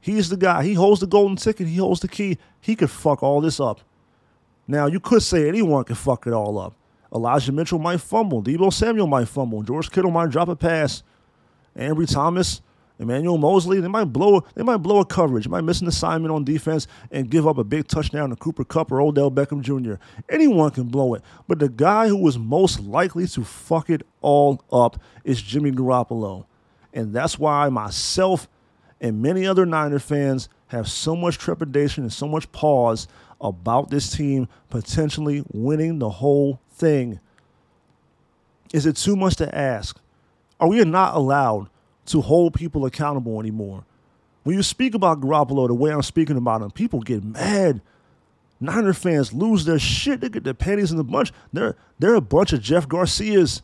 He's 0.00 0.30
the 0.30 0.36
guy. 0.36 0.64
He 0.64 0.74
holds 0.74 1.00
the 1.00 1.06
golden 1.06 1.36
ticket. 1.36 1.68
He 1.68 1.76
holds 1.76 2.00
the 2.00 2.08
key. 2.08 2.38
He 2.60 2.74
could 2.74 2.90
fuck 2.90 3.22
all 3.22 3.40
this 3.40 3.60
up. 3.60 3.80
Now, 4.66 4.86
you 4.86 5.00
could 5.00 5.22
say 5.22 5.48
anyone 5.48 5.84
could 5.84 5.98
fuck 5.98 6.26
it 6.26 6.32
all 6.32 6.58
up. 6.58 6.74
Elijah 7.12 7.52
Mitchell 7.52 7.78
might 7.78 8.00
fumble. 8.00 8.42
Deebo 8.42 8.72
Samuel 8.72 9.06
might 9.06 9.28
fumble. 9.28 9.62
George 9.62 9.90
Kittle 9.90 10.10
might 10.10 10.30
drop 10.30 10.48
a 10.48 10.56
pass. 10.56 11.02
Ambry 11.76 12.10
Thomas, 12.10 12.62
Emmanuel 13.00 13.38
Moseley, 13.38 13.80
they 13.80 13.88
might 13.88 14.04
blow 14.04 14.44
they 14.54 14.62
might 14.62 14.76
blow 14.76 15.00
a 15.00 15.06
coverage. 15.06 15.44
They 15.44 15.50
might 15.50 15.62
miss 15.62 15.80
an 15.80 15.88
assignment 15.88 16.32
on 16.32 16.44
defense 16.44 16.86
and 17.10 17.30
give 17.30 17.48
up 17.48 17.56
a 17.56 17.64
big 17.64 17.88
touchdown 17.88 18.28
to 18.28 18.36
Cooper 18.36 18.62
Kupp 18.62 18.92
or 18.92 19.00
Odell 19.00 19.30
Beckham 19.30 19.62
Jr. 19.62 19.94
Anyone 20.28 20.70
can 20.70 20.84
blow 20.84 21.14
it. 21.14 21.22
But 21.48 21.60
the 21.60 21.70
guy 21.70 22.08
who 22.08 22.18
was 22.18 22.38
most 22.38 22.78
likely 22.80 23.26
to 23.28 23.42
fuck 23.42 23.88
it 23.88 24.06
all 24.20 24.62
up 24.70 25.00
is 25.24 25.40
Jimmy 25.40 25.72
Garoppolo. 25.72 26.44
And 26.92 27.14
that's 27.14 27.38
why 27.38 27.70
myself 27.70 28.48
and 29.00 29.22
many 29.22 29.46
other 29.46 29.64
Niner 29.64 29.98
fans 29.98 30.50
have 30.66 30.86
so 30.86 31.16
much 31.16 31.38
trepidation 31.38 32.04
and 32.04 32.12
so 32.12 32.28
much 32.28 32.52
pause 32.52 33.08
about 33.40 33.88
this 33.88 34.14
team 34.14 34.46
potentially 34.68 35.42
winning 35.50 36.00
the 36.00 36.10
whole 36.10 36.60
thing. 36.70 37.18
Is 38.74 38.84
it 38.84 38.96
too 38.96 39.16
much 39.16 39.36
to 39.36 39.52
ask? 39.56 39.98
Are 40.60 40.68
we 40.68 40.84
not 40.84 41.16
allowed 41.16 41.70
to 42.06 42.20
hold 42.20 42.54
people 42.54 42.86
accountable 42.86 43.40
anymore? 43.40 43.84
When 44.42 44.56
you 44.56 44.62
speak 44.62 44.94
about 44.94 45.20
Garoppolo 45.20 45.68
the 45.68 45.74
way 45.74 45.90
I'm 45.90 46.02
speaking 46.02 46.36
about 46.36 46.62
him, 46.62 46.70
people 46.70 47.00
get 47.00 47.22
mad. 47.22 47.82
Niner 48.58 48.92
fans 48.92 49.32
lose 49.32 49.64
their 49.64 49.78
shit. 49.78 50.20
They 50.20 50.28
get 50.28 50.44
their 50.44 50.54
panties 50.54 50.90
in 50.90 50.96
the 50.96 51.04
bunch. 51.04 51.32
They're, 51.52 51.76
they're 51.98 52.14
a 52.14 52.20
bunch 52.20 52.52
of 52.52 52.60
Jeff 52.60 52.88
Garcias. 52.88 53.62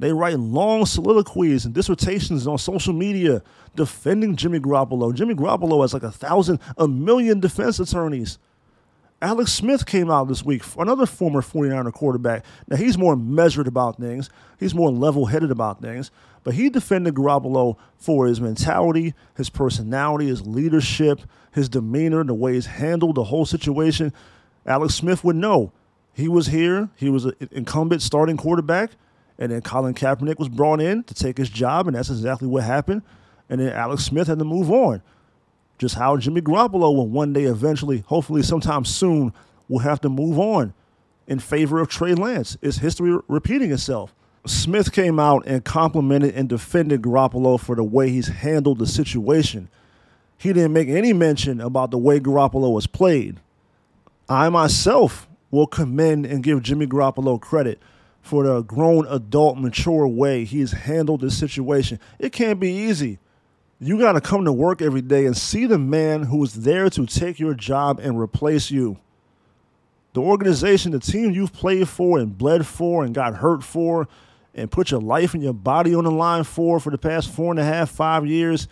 They 0.00 0.12
write 0.12 0.38
long 0.38 0.86
soliloquies 0.86 1.64
and 1.64 1.74
dissertations 1.74 2.46
on 2.46 2.58
social 2.58 2.92
media 2.92 3.42
defending 3.74 4.36
Jimmy 4.36 4.60
Garoppolo. 4.60 5.12
Jimmy 5.12 5.34
Garoppolo 5.34 5.82
has 5.82 5.92
like 5.92 6.04
a 6.04 6.12
thousand, 6.12 6.60
a 6.76 6.86
million 6.86 7.40
defense 7.40 7.80
attorneys. 7.80 8.38
Alex 9.20 9.52
Smith 9.52 9.84
came 9.84 10.10
out 10.10 10.28
this 10.28 10.44
week, 10.44 10.62
another 10.78 11.04
former 11.04 11.40
49er 11.40 11.92
quarterback. 11.92 12.44
Now, 12.68 12.76
he's 12.76 12.96
more 12.96 13.16
measured 13.16 13.66
about 13.66 13.98
things, 13.98 14.30
he's 14.60 14.74
more 14.74 14.92
level 14.92 15.26
headed 15.26 15.50
about 15.50 15.82
things, 15.82 16.12
but 16.44 16.54
he 16.54 16.70
defended 16.70 17.14
Garoppolo 17.14 17.76
for 17.96 18.26
his 18.28 18.40
mentality, 18.40 19.14
his 19.36 19.50
personality, 19.50 20.28
his 20.28 20.46
leadership, 20.46 21.20
his 21.50 21.68
demeanor, 21.68 22.22
the 22.22 22.34
way 22.34 22.54
he's 22.54 22.66
handled 22.66 23.16
the 23.16 23.24
whole 23.24 23.44
situation. 23.44 24.12
Alex 24.64 24.94
Smith 24.94 25.24
would 25.24 25.36
know. 25.36 25.72
He 26.12 26.28
was 26.28 26.46
here, 26.46 26.88
he 26.94 27.08
was 27.08 27.24
an 27.24 27.34
incumbent 27.50 28.02
starting 28.02 28.36
quarterback, 28.36 28.92
and 29.36 29.50
then 29.50 29.62
Colin 29.62 29.94
Kaepernick 29.94 30.38
was 30.38 30.48
brought 30.48 30.80
in 30.80 31.02
to 31.04 31.14
take 31.14 31.38
his 31.38 31.50
job, 31.50 31.88
and 31.88 31.96
that's 31.96 32.10
exactly 32.10 32.46
what 32.46 32.62
happened. 32.62 33.02
And 33.48 33.60
then 33.60 33.72
Alex 33.72 34.04
Smith 34.04 34.28
had 34.28 34.38
to 34.38 34.44
move 34.44 34.70
on 34.70 35.02
just 35.78 35.94
how 35.94 36.16
Jimmy 36.16 36.40
Garoppolo 36.40 36.94
will 36.94 37.08
one 37.08 37.32
day 37.32 37.44
eventually, 37.44 38.04
hopefully 38.06 38.42
sometime 38.42 38.84
soon, 38.84 39.32
will 39.68 39.78
have 39.78 40.00
to 40.00 40.08
move 40.08 40.38
on 40.38 40.74
in 41.26 41.38
favor 41.38 41.80
of 41.80 41.88
Trey 41.88 42.14
Lance. 42.14 42.56
Is 42.60 42.78
history 42.78 43.16
repeating 43.28 43.70
itself? 43.70 44.14
Smith 44.44 44.92
came 44.92 45.20
out 45.20 45.46
and 45.46 45.64
complimented 45.64 46.34
and 46.34 46.48
defended 46.48 47.02
Garoppolo 47.02 47.60
for 47.60 47.76
the 47.76 47.84
way 47.84 48.10
he's 48.10 48.28
handled 48.28 48.78
the 48.78 48.86
situation. 48.86 49.68
He 50.36 50.52
didn't 50.52 50.72
make 50.72 50.88
any 50.88 51.12
mention 51.12 51.60
about 51.60 51.90
the 51.90 51.98
way 51.98 52.18
Garoppolo 52.18 52.72
was 52.72 52.86
played. 52.86 53.40
I 54.28 54.48
myself 54.48 55.28
will 55.50 55.66
commend 55.66 56.26
and 56.26 56.42
give 56.42 56.62
Jimmy 56.62 56.86
Garoppolo 56.86 57.40
credit 57.40 57.80
for 58.20 58.44
the 58.44 58.62
grown, 58.62 59.06
adult, 59.08 59.58
mature 59.58 60.06
way 60.06 60.44
he's 60.44 60.72
handled 60.72 61.20
this 61.20 61.38
situation. 61.38 61.98
It 62.18 62.32
can't 62.32 62.60
be 62.60 62.72
easy 62.72 63.18
you 63.80 63.98
got 63.98 64.12
to 64.12 64.20
come 64.20 64.44
to 64.44 64.52
work 64.52 64.82
every 64.82 65.02
day 65.02 65.24
and 65.26 65.36
see 65.36 65.64
the 65.64 65.78
man 65.78 66.24
who 66.24 66.42
is 66.42 66.54
there 66.54 66.90
to 66.90 67.06
take 67.06 67.38
your 67.38 67.54
job 67.54 68.00
and 68.00 68.18
replace 68.18 68.70
you. 68.70 68.98
The 70.14 70.20
organization, 70.20 70.92
the 70.92 70.98
team 70.98 71.30
you've 71.30 71.52
played 71.52 71.88
for 71.88 72.18
and 72.18 72.36
bled 72.36 72.66
for 72.66 73.04
and 73.04 73.14
got 73.14 73.36
hurt 73.36 73.62
for 73.62 74.08
and 74.54 74.70
put 74.70 74.90
your 74.90 75.00
life 75.00 75.34
and 75.34 75.42
your 75.42 75.52
body 75.52 75.94
on 75.94 76.04
the 76.04 76.10
line 76.10 76.42
for 76.42 76.80
for 76.80 76.90
the 76.90 76.98
past 76.98 77.30
four 77.30 77.52
and 77.52 77.60
a 77.60 77.64
half, 77.64 77.90
five 77.90 78.26
years, 78.26 78.66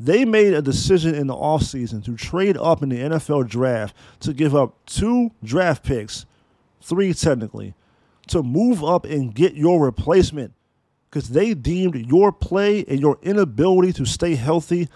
they 0.00 0.24
made 0.24 0.54
a 0.54 0.62
decision 0.62 1.14
in 1.14 1.26
the 1.26 1.34
offseason 1.34 2.02
to 2.04 2.16
trade 2.16 2.56
up 2.56 2.82
in 2.82 2.88
the 2.88 2.96
NFL 2.96 3.48
draft 3.48 3.94
to 4.20 4.32
give 4.32 4.54
up 4.54 4.74
two 4.86 5.32
draft 5.44 5.84
picks, 5.84 6.24
three 6.80 7.12
technically, 7.12 7.74
to 8.28 8.42
move 8.42 8.82
up 8.82 9.04
and 9.04 9.34
get 9.34 9.54
your 9.54 9.84
replacement 9.84 10.52
because 11.16 11.30
they 11.30 11.54
deemed 11.54 11.94
your 11.94 12.30
play 12.30 12.84
and 12.86 13.00
your 13.00 13.18
inability 13.22 13.90
to 13.90 14.04
stay 14.04 14.34
healthy 14.34 14.86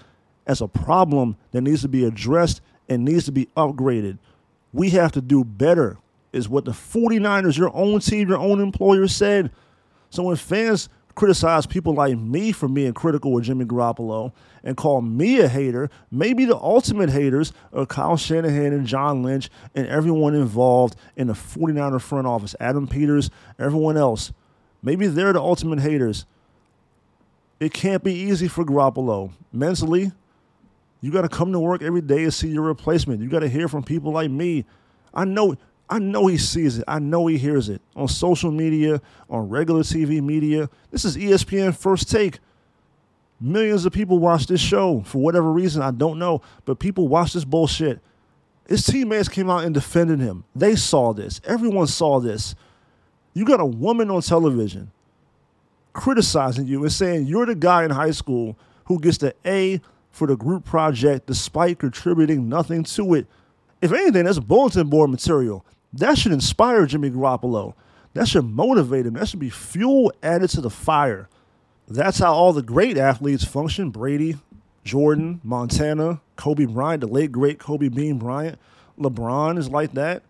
as 0.46 0.60
a 0.60 0.68
problem 0.68 1.34
that 1.52 1.62
needs 1.62 1.80
to 1.80 1.88
be 1.88 2.04
addressed 2.04 2.60
and 2.90 3.06
needs 3.06 3.24
to 3.24 3.32
be 3.32 3.46
upgraded. 3.56 4.18
We 4.70 4.90
have 4.90 5.12
to 5.12 5.22
do 5.22 5.44
better, 5.44 5.96
is 6.30 6.46
what 6.46 6.66
the 6.66 6.72
49ers, 6.72 7.56
your 7.56 7.74
own 7.74 8.00
team, 8.00 8.28
your 8.28 8.36
own 8.36 8.60
employer 8.60 9.08
said. 9.08 9.50
So 10.10 10.24
when 10.24 10.36
fans 10.36 10.90
criticize 11.14 11.64
people 11.64 11.94
like 11.94 12.18
me 12.18 12.52
for 12.52 12.68
being 12.68 12.92
critical 12.92 13.38
of 13.38 13.42
Jimmy 13.42 13.64
Garoppolo 13.64 14.34
and 14.62 14.76
call 14.76 15.00
me 15.00 15.40
a 15.40 15.48
hater, 15.48 15.88
maybe 16.10 16.44
the 16.44 16.56
ultimate 16.56 17.08
haters 17.08 17.54
are 17.72 17.86
Kyle 17.86 18.18
Shanahan 18.18 18.74
and 18.74 18.86
John 18.86 19.22
Lynch 19.22 19.48
and 19.74 19.86
everyone 19.86 20.34
involved 20.34 20.96
in 21.16 21.28
the 21.28 21.32
49er 21.32 21.98
front 21.98 22.26
office, 22.26 22.54
Adam 22.60 22.86
Peters, 22.86 23.30
everyone 23.58 23.96
else. 23.96 24.32
Maybe 24.82 25.06
they're 25.06 25.32
the 25.32 25.40
ultimate 25.40 25.80
haters. 25.80 26.26
It 27.58 27.72
can't 27.72 28.02
be 28.02 28.14
easy 28.14 28.48
for 28.48 28.64
Garoppolo. 28.64 29.32
Mentally, 29.52 30.12
you 31.00 31.10
got 31.10 31.22
to 31.22 31.28
come 31.28 31.52
to 31.52 31.60
work 31.60 31.82
every 31.82 32.00
day 32.00 32.24
and 32.24 32.32
see 32.32 32.48
your 32.48 32.62
replacement. 32.62 33.20
You 33.20 33.28
got 33.28 33.40
to 33.40 33.48
hear 33.48 33.68
from 33.68 33.82
people 33.82 34.12
like 34.12 34.30
me. 34.30 34.64
I 35.12 35.24
know 35.24 35.56
I 35.90 35.98
know 35.98 36.28
he 36.28 36.38
sees 36.38 36.78
it. 36.78 36.84
I 36.86 37.00
know 37.00 37.26
he 37.26 37.36
hears 37.36 37.68
it 37.68 37.82
on 37.96 38.06
social 38.06 38.52
media, 38.52 39.02
on 39.28 39.48
regular 39.48 39.82
TV 39.82 40.22
media. 40.22 40.70
This 40.92 41.04
is 41.04 41.16
ESPN 41.16 41.76
First 41.76 42.08
Take. 42.08 42.38
Millions 43.40 43.84
of 43.84 43.92
people 43.92 44.20
watch 44.20 44.46
this 44.46 44.60
show 44.60 45.02
for 45.04 45.18
whatever 45.18 45.50
reason, 45.50 45.82
I 45.82 45.90
don't 45.90 46.18
know, 46.18 46.42
but 46.64 46.78
people 46.78 47.08
watch 47.08 47.32
this 47.32 47.44
bullshit. 47.44 47.98
His 48.68 48.84
teammates 48.84 49.28
came 49.28 49.50
out 49.50 49.64
and 49.64 49.74
defended 49.74 50.20
him. 50.20 50.44
They 50.54 50.76
saw 50.76 51.12
this. 51.12 51.40
Everyone 51.44 51.88
saw 51.88 52.20
this. 52.20 52.54
You 53.34 53.44
got 53.44 53.60
a 53.60 53.66
woman 53.66 54.10
on 54.10 54.22
television 54.22 54.90
criticizing 55.92 56.66
you 56.66 56.82
and 56.82 56.92
saying 56.92 57.26
you're 57.26 57.46
the 57.46 57.54
guy 57.54 57.84
in 57.84 57.90
high 57.90 58.10
school 58.10 58.56
who 58.84 58.98
gets 58.98 59.18
the 59.18 59.34
A 59.44 59.80
for 60.10 60.26
the 60.26 60.36
group 60.36 60.64
project 60.64 61.26
despite 61.26 61.78
contributing 61.78 62.48
nothing 62.48 62.84
to 62.84 63.14
it. 63.14 63.26
If 63.80 63.92
anything, 63.92 64.24
that's 64.24 64.38
bulletin 64.38 64.88
board 64.88 65.10
material. 65.10 65.64
That 65.92 66.18
should 66.18 66.32
inspire 66.32 66.86
Jimmy 66.86 67.10
Garoppolo. 67.10 67.74
That 68.14 68.28
should 68.28 68.44
motivate 68.44 69.06
him. 69.06 69.14
That 69.14 69.28
should 69.28 69.40
be 69.40 69.50
fuel 69.50 70.12
added 70.22 70.50
to 70.50 70.60
the 70.60 70.70
fire. 70.70 71.28
That's 71.88 72.18
how 72.18 72.32
all 72.32 72.52
the 72.52 72.62
great 72.62 72.96
athletes 72.96 73.44
function 73.44 73.90
Brady, 73.90 74.36
Jordan, 74.84 75.40
Montana, 75.42 76.20
Kobe 76.36 76.66
Bryant, 76.66 77.00
the 77.00 77.06
late 77.06 77.32
great 77.32 77.58
Kobe 77.58 77.88
Bean 77.88 78.18
Bryant. 78.18 78.58
LeBron 78.98 79.58
is 79.58 79.68
like 79.68 79.92
that. 79.94 80.22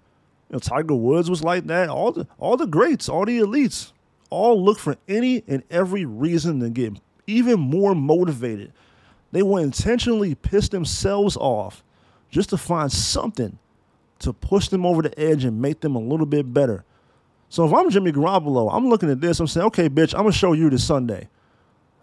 You 0.50 0.56
know, 0.56 0.58
Tiger 0.58 0.94
Woods 0.96 1.30
was 1.30 1.44
like 1.44 1.66
that. 1.68 1.88
All 1.88 2.10
the 2.10 2.26
all 2.38 2.56
the 2.56 2.66
greats, 2.66 3.08
all 3.08 3.24
the 3.24 3.38
elites, 3.38 3.92
all 4.30 4.62
look 4.62 4.78
for 4.78 4.96
any 5.08 5.44
and 5.46 5.62
every 5.70 6.04
reason 6.04 6.58
to 6.60 6.70
get 6.70 7.00
even 7.26 7.60
more 7.60 7.94
motivated. 7.94 8.72
They 9.30 9.42
will 9.42 9.58
intentionally 9.58 10.34
piss 10.34 10.68
themselves 10.68 11.36
off 11.36 11.84
just 12.30 12.50
to 12.50 12.56
find 12.56 12.90
something 12.90 13.58
to 14.18 14.32
push 14.32 14.68
them 14.68 14.84
over 14.84 15.02
the 15.02 15.18
edge 15.18 15.44
and 15.44 15.62
make 15.62 15.80
them 15.80 15.94
a 15.94 16.00
little 16.00 16.26
bit 16.26 16.52
better. 16.52 16.84
So 17.48 17.64
if 17.64 17.72
I'm 17.72 17.88
Jimmy 17.90 18.12
Garoppolo, 18.12 18.70
I'm 18.72 18.88
looking 18.88 19.10
at 19.10 19.20
this, 19.20 19.40
I'm 19.40 19.46
saying, 19.46 19.66
okay, 19.68 19.88
bitch, 19.88 20.14
I'm 20.14 20.22
gonna 20.22 20.32
show 20.32 20.52
you 20.52 20.68
this 20.68 20.84
Sunday. 20.84 21.28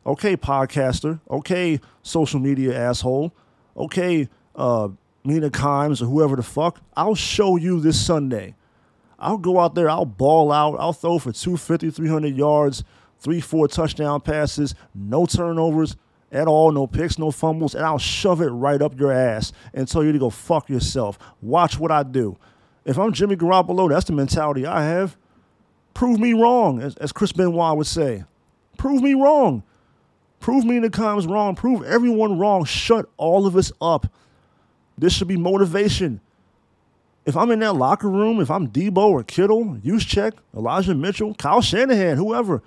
Okay, 0.05 0.37
podcaster. 0.37 1.19
Okay, 1.29 1.81
social 2.01 2.39
media 2.39 2.77
asshole. 2.77 3.33
Okay, 3.75 4.29
uh, 4.55 4.89
Mina 5.27 5.49
Kimes 5.49 6.01
or 6.01 6.05
whoever 6.05 6.37
the 6.37 6.43
fuck. 6.43 6.81
I'll 6.95 7.15
show 7.15 7.57
you 7.57 7.81
this 7.81 8.03
Sunday. 8.03 8.55
I'll 9.19 9.37
go 9.37 9.59
out 9.59 9.75
there, 9.75 9.89
I'll 9.89 10.05
ball 10.05 10.51
out, 10.51 10.77
I'll 10.79 10.93
throw 10.93 11.19
for 11.19 11.31
250, 11.31 11.89
300 11.91 12.35
yards, 12.35 12.83
three, 13.19 13.41
four 13.41 13.67
touchdown 13.67 14.21
passes, 14.21 14.73
no 14.95 15.25
turnovers 15.25 15.97
at 16.31 16.47
all, 16.47 16.71
no 16.71 16.87
picks, 16.87 17.17
no 17.17 17.31
fumbles, 17.31 17.75
and 17.75 17.83
I'll 17.83 17.97
shove 17.97 18.41
it 18.41 18.47
right 18.47 18.81
up 18.81 18.97
your 18.97 19.11
ass 19.11 19.51
and 19.73 19.87
tell 19.87 20.03
you 20.03 20.11
to 20.11 20.19
go 20.19 20.29
fuck 20.29 20.69
yourself. 20.69 21.17
Watch 21.41 21.77
what 21.77 21.91
I 21.91 22.03
do. 22.03 22.37
If 22.85 22.97
I'm 22.97 23.11
Jimmy 23.11 23.35
Garoppolo, 23.35 23.89
that's 23.89 24.05
the 24.05 24.13
mentality 24.13 24.65
I 24.65 24.83
have. 24.83 25.17
Prove 25.93 26.19
me 26.19 26.33
wrong, 26.33 26.81
as, 26.81 26.95
as 26.97 27.11
Chris 27.11 27.33
Benoit 27.33 27.75
would 27.75 27.87
say. 27.87 28.23
Prove 28.77 29.01
me 29.01 29.13
wrong. 29.13 29.63
Prove 30.39 30.63
me 30.63 30.77
in 30.77 30.83
the 30.83 30.89
comments 30.89 31.25
wrong. 31.25 31.55
Prove 31.55 31.83
everyone 31.83 32.37
wrong. 32.37 32.63
Shut 32.63 33.09
all 33.17 33.47
of 33.47 33.55
us 33.57 33.71
up. 33.81 34.07
This 34.97 35.13
should 35.13 35.27
be 35.27 35.37
motivation. 35.37 36.21
If 37.25 37.35
I'm 37.35 37.51
in 37.51 37.59
that 37.59 37.73
locker 37.73 38.09
room, 38.09 38.39
if 38.39 38.49
I'm 38.49 38.69
Deebo 38.69 39.09
or 39.09 39.23
Kittle, 39.23 39.77
Juszczyk, 39.83 40.33
Elijah 40.55 40.95
Mitchell, 40.95 41.33
Kyle 41.35 41.61
Shanahan, 41.61 42.17
whoever, 42.17 42.63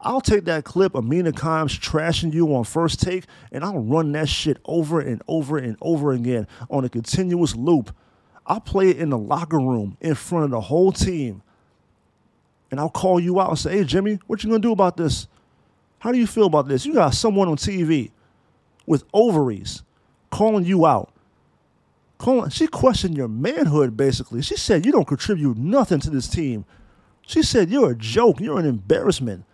I'll 0.00 0.20
take 0.20 0.44
that 0.44 0.64
clip 0.64 0.94
of 0.94 1.04
Mina 1.04 1.32
Kimes 1.32 1.78
trashing 1.80 2.32
you 2.32 2.54
on 2.54 2.64
first 2.64 3.00
take 3.00 3.24
and 3.50 3.64
I'll 3.64 3.80
run 3.80 4.12
that 4.12 4.28
shit 4.28 4.58
over 4.66 5.00
and 5.00 5.22
over 5.26 5.58
and 5.58 5.76
over 5.80 6.12
again 6.12 6.46
on 6.70 6.84
a 6.84 6.88
continuous 6.88 7.56
loop. 7.56 7.94
I'll 8.46 8.60
play 8.60 8.90
it 8.90 8.98
in 8.98 9.10
the 9.10 9.18
locker 9.18 9.58
room 9.58 9.96
in 10.00 10.14
front 10.14 10.44
of 10.44 10.50
the 10.50 10.60
whole 10.60 10.92
team. 10.92 11.42
And 12.70 12.78
I'll 12.78 12.90
call 12.90 13.18
you 13.18 13.40
out 13.40 13.48
and 13.48 13.58
say, 13.58 13.78
hey, 13.78 13.84
Jimmy, 13.84 14.18
what 14.26 14.44
you 14.44 14.50
gonna 14.50 14.60
do 14.60 14.72
about 14.72 14.96
this? 14.96 15.26
How 16.00 16.12
do 16.12 16.18
you 16.18 16.26
feel 16.26 16.46
about 16.46 16.68
this? 16.68 16.84
You 16.84 16.92
got 16.92 17.14
someone 17.14 17.48
on 17.48 17.56
TV 17.56 18.10
with 18.84 19.04
ovaries 19.14 19.82
calling 20.30 20.64
you 20.64 20.84
out 20.84 21.13
calling, 22.18 22.50
she 22.50 22.66
questioned 22.66 23.16
your 23.16 23.28
manhood, 23.28 23.96
basically. 23.96 24.42
She 24.42 24.56
said 24.56 24.84
you 24.84 24.92
don't 24.92 25.06
contribute 25.06 25.56
nothing 25.56 26.00
to 26.00 26.10
this 26.10 26.28
team. 26.28 26.64
She 27.22 27.42
said 27.42 27.70
you're 27.70 27.92
a 27.92 27.96
joke. 27.96 28.40
You're 28.40 28.58
an 28.58 28.66
embarrassment. 28.66 29.44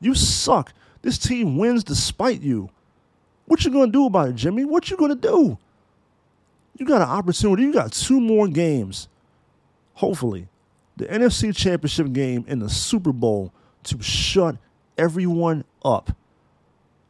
You 0.00 0.14
suck. 0.14 0.72
This 1.02 1.18
team 1.18 1.56
wins 1.56 1.84
despite 1.84 2.40
you. 2.40 2.70
What 3.46 3.64
you 3.64 3.70
gonna 3.70 3.90
do 3.90 4.06
about 4.06 4.28
it, 4.28 4.34
Jimmy? 4.36 4.64
What 4.64 4.90
you 4.90 4.96
gonna 4.96 5.14
do? 5.14 5.58
You 6.76 6.86
got 6.86 7.02
an 7.02 7.08
opportunity. 7.08 7.62
You 7.62 7.72
got 7.72 7.92
two 7.92 8.20
more 8.20 8.46
games. 8.46 9.08
Hopefully, 9.94 10.48
the 10.96 11.06
NFC 11.06 11.54
Championship 11.54 12.12
game 12.12 12.44
and 12.46 12.62
the 12.62 12.68
Super 12.68 13.12
Bowl 13.12 13.52
to 13.84 14.00
shut 14.02 14.56
everyone 14.96 15.64
up. 15.84 16.16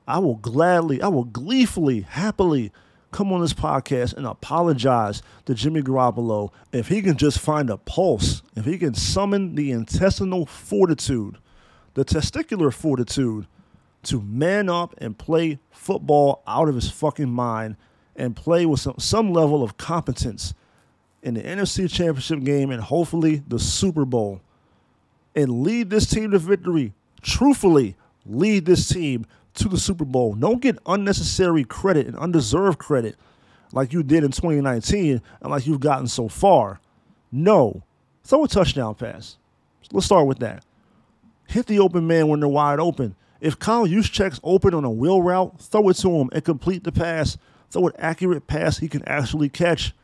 I 0.06 0.18
will 0.20 0.36
gladly, 0.36 1.02
I 1.02 1.08
will 1.08 1.24
gleefully, 1.24 2.00
happily 2.00 2.72
come 3.10 3.32
on 3.32 3.40
this 3.40 3.54
podcast 3.54 4.14
and 4.14 4.26
apologize 4.26 5.22
to 5.46 5.54
Jimmy 5.54 5.82
Garoppolo 5.82 6.52
if 6.72 6.88
he 6.88 7.02
can 7.02 7.16
just 7.16 7.38
find 7.38 7.70
a 7.70 7.76
pulse, 7.76 8.42
if 8.54 8.64
he 8.64 8.78
can 8.78 8.94
summon 8.94 9.54
the 9.54 9.70
intestinal 9.70 10.46
fortitude, 10.46 11.38
the 11.94 12.04
testicular 12.04 12.72
fortitude 12.72 13.46
to 14.04 14.20
man 14.20 14.68
up 14.68 14.94
and 14.98 15.18
play 15.18 15.58
football 15.70 16.42
out 16.46 16.68
of 16.68 16.74
his 16.74 16.90
fucking 16.90 17.30
mind 17.30 17.76
and 18.14 18.36
play 18.36 18.66
with 18.66 18.80
some, 18.80 18.94
some 18.98 19.32
level 19.32 19.62
of 19.62 19.76
competence 19.76 20.54
in 21.22 21.34
the 21.34 21.42
NFC 21.42 21.90
Championship 21.90 22.44
game 22.44 22.70
and 22.70 22.82
hopefully 22.82 23.42
the 23.48 23.58
Super 23.58 24.04
Bowl 24.04 24.40
and 25.34 25.62
lead 25.62 25.90
this 25.90 26.06
team 26.06 26.30
to 26.32 26.38
victory. 26.38 26.92
Truthfully, 27.22 27.96
lead 28.26 28.66
this 28.66 28.88
team 28.88 29.26
to 29.58 29.68
the 29.68 29.78
Super 29.78 30.04
Bowl. 30.04 30.34
Don't 30.34 30.60
get 30.60 30.78
unnecessary 30.86 31.64
credit 31.64 32.06
and 32.06 32.16
undeserved 32.16 32.78
credit 32.78 33.16
like 33.72 33.92
you 33.92 34.02
did 34.02 34.24
in 34.24 34.30
2019 34.30 35.20
and 35.40 35.50
like 35.50 35.66
you've 35.66 35.80
gotten 35.80 36.06
so 36.06 36.28
far. 36.28 36.80
No. 37.30 37.82
Throw 38.24 38.44
a 38.44 38.48
touchdown 38.48 38.94
pass. 38.94 39.36
Let's 39.92 40.06
start 40.06 40.26
with 40.26 40.38
that. 40.40 40.64
Hit 41.46 41.66
the 41.66 41.78
open 41.78 42.06
man 42.06 42.28
when 42.28 42.40
they're 42.40 42.48
wide 42.48 42.78
open. 42.78 43.14
If 43.40 43.58
Kyle 43.58 43.86
Juszczyk's 43.86 44.40
open 44.42 44.74
on 44.74 44.84
a 44.84 44.90
wheel 44.90 45.22
route, 45.22 45.60
throw 45.60 45.88
it 45.88 45.94
to 45.98 46.10
him 46.10 46.28
and 46.32 46.44
complete 46.44 46.84
the 46.84 46.92
pass. 46.92 47.38
Throw 47.70 47.86
an 47.86 47.92
accurate 47.98 48.46
pass 48.46 48.78
he 48.78 48.88
can 48.88 49.06
actually 49.06 49.48
catch. 49.48 49.94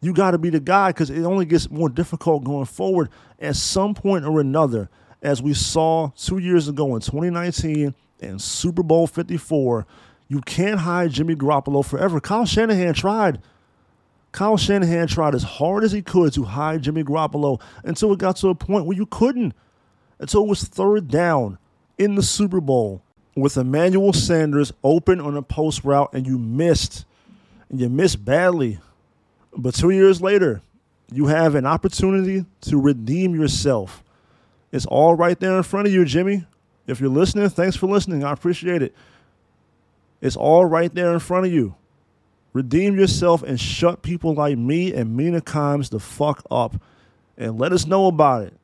You 0.00 0.12
got 0.12 0.30
to 0.30 0.38
be 0.38 0.50
the 0.50 0.60
guy 0.60 0.90
because 0.90 1.10
it 1.10 1.24
only 1.24 1.44
gets 1.44 1.70
more 1.70 1.88
difficult 1.88 2.44
going 2.44 2.66
forward 2.66 3.08
at 3.40 3.56
some 3.56 3.94
point 3.94 4.24
or 4.24 4.40
another, 4.40 4.88
as 5.22 5.42
we 5.42 5.54
saw 5.54 6.10
two 6.16 6.38
years 6.38 6.68
ago 6.68 6.94
in 6.94 7.00
2019 7.00 7.94
and 8.20 8.40
Super 8.40 8.82
Bowl 8.82 9.06
54. 9.06 9.86
You 10.28 10.40
can't 10.40 10.80
hide 10.80 11.10
Jimmy 11.10 11.34
Garoppolo 11.34 11.84
forever. 11.84 12.20
Kyle 12.20 12.44
Shanahan 12.44 12.94
tried. 12.94 13.40
Kyle 14.32 14.56
Shanahan 14.56 15.06
tried 15.06 15.34
as 15.34 15.42
hard 15.42 15.84
as 15.84 15.92
he 15.92 16.02
could 16.02 16.32
to 16.34 16.44
hide 16.44 16.82
Jimmy 16.82 17.02
Garoppolo 17.02 17.60
until 17.82 18.12
it 18.12 18.18
got 18.18 18.36
to 18.36 18.48
a 18.48 18.54
point 18.54 18.84
where 18.84 18.96
you 18.96 19.06
couldn't. 19.06 19.54
Until 20.18 20.44
it 20.44 20.48
was 20.48 20.64
third 20.64 21.08
down 21.08 21.58
in 21.96 22.14
the 22.14 22.22
Super 22.22 22.60
Bowl 22.60 23.02
with 23.34 23.56
Emmanuel 23.56 24.12
Sanders 24.12 24.72
open 24.82 25.20
on 25.20 25.36
a 25.36 25.42
post 25.42 25.84
route 25.84 26.10
and 26.12 26.26
you 26.26 26.38
missed. 26.38 27.04
And 27.70 27.80
you 27.80 27.88
missed 27.88 28.24
badly. 28.24 28.78
But 29.56 29.74
two 29.74 29.90
years 29.90 30.20
later, 30.20 30.60
you 31.12 31.26
have 31.26 31.54
an 31.54 31.66
opportunity 31.66 32.44
to 32.62 32.80
redeem 32.80 33.34
yourself. 33.34 34.02
It's 34.72 34.86
all 34.86 35.14
right 35.14 35.38
there 35.38 35.56
in 35.56 35.62
front 35.62 35.86
of 35.86 35.92
you, 35.92 36.04
Jimmy. 36.04 36.44
If 36.88 37.00
you're 37.00 37.10
listening, 37.10 37.48
thanks 37.50 37.76
for 37.76 37.86
listening. 37.86 38.24
I 38.24 38.32
appreciate 38.32 38.82
it. 38.82 38.94
It's 40.20 40.36
all 40.36 40.64
right 40.64 40.92
there 40.92 41.12
in 41.12 41.20
front 41.20 41.46
of 41.46 41.52
you. 41.52 41.76
Redeem 42.52 42.98
yourself 42.98 43.42
and 43.42 43.60
shut 43.60 44.02
people 44.02 44.34
like 44.34 44.58
me 44.58 44.92
and 44.92 45.16
Mina 45.16 45.40
Kimes 45.40 45.90
the 45.90 46.00
fuck 46.00 46.42
up 46.50 46.80
and 47.36 47.58
let 47.58 47.72
us 47.72 47.86
know 47.86 48.06
about 48.06 48.42
it. 48.42 48.54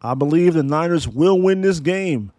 I 0.00 0.14
believe 0.14 0.54
the 0.54 0.62
Niners 0.62 1.08
will 1.08 1.40
win 1.40 1.60
this 1.60 1.80
game. 1.80 2.32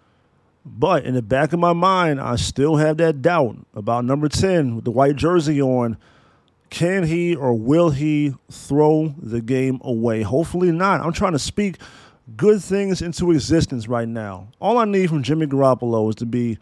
But 0.65 1.05
in 1.05 1.13
the 1.13 1.21
back 1.21 1.53
of 1.53 1.59
my 1.59 1.73
mind, 1.73 2.19
I 2.19 2.35
still 2.35 2.77
have 2.77 2.97
that 2.97 3.21
doubt 3.21 3.57
about 3.73 4.05
number 4.05 4.27
10 4.27 4.75
with 4.75 4.85
the 4.85 4.91
white 4.91 5.15
jersey 5.15 5.61
on. 5.61 5.97
Can 6.69 7.03
he 7.03 7.35
or 7.35 7.53
will 7.53 7.91
he 7.91 8.33
throw 8.51 9.13
the 9.21 9.41
game 9.41 9.79
away? 9.83 10.23
Hopefully 10.23 10.71
not. 10.71 11.01
I'm 11.01 11.13
trying 11.13 11.31
to 11.33 11.39
speak 11.39 11.77
good 12.35 12.61
things 12.61 13.01
into 13.01 13.31
existence 13.31 13.87
right 13.87 14.07
now. 14.07 14.49
All 14.59 14.77
I 14.77 14.85
need 14.85 15.09
from 15.09 15.23
Jimmy 15.23 15.45
Garoppolo 15.45 16.09
is 16.09 16.15
to 16.15 16.25
be 16.25 16.57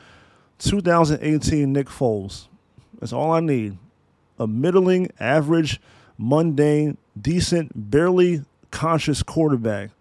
2018 0.60 1.72
Nick 1.72 1.88
Foles. 1.88 2.48
That's 3.00 3.14
all 3.14 3.32
I 3.32 3.40
need. 3.40 3.78
A 4.38 4.48
middling, 4.48 5.10
average, 5.20 5.82
mundane, 6.18 6.98
decent, 7.20 7.90
barely 7.90 8.44
conscious 8.72 9.24
quarterback. 9.24 9.92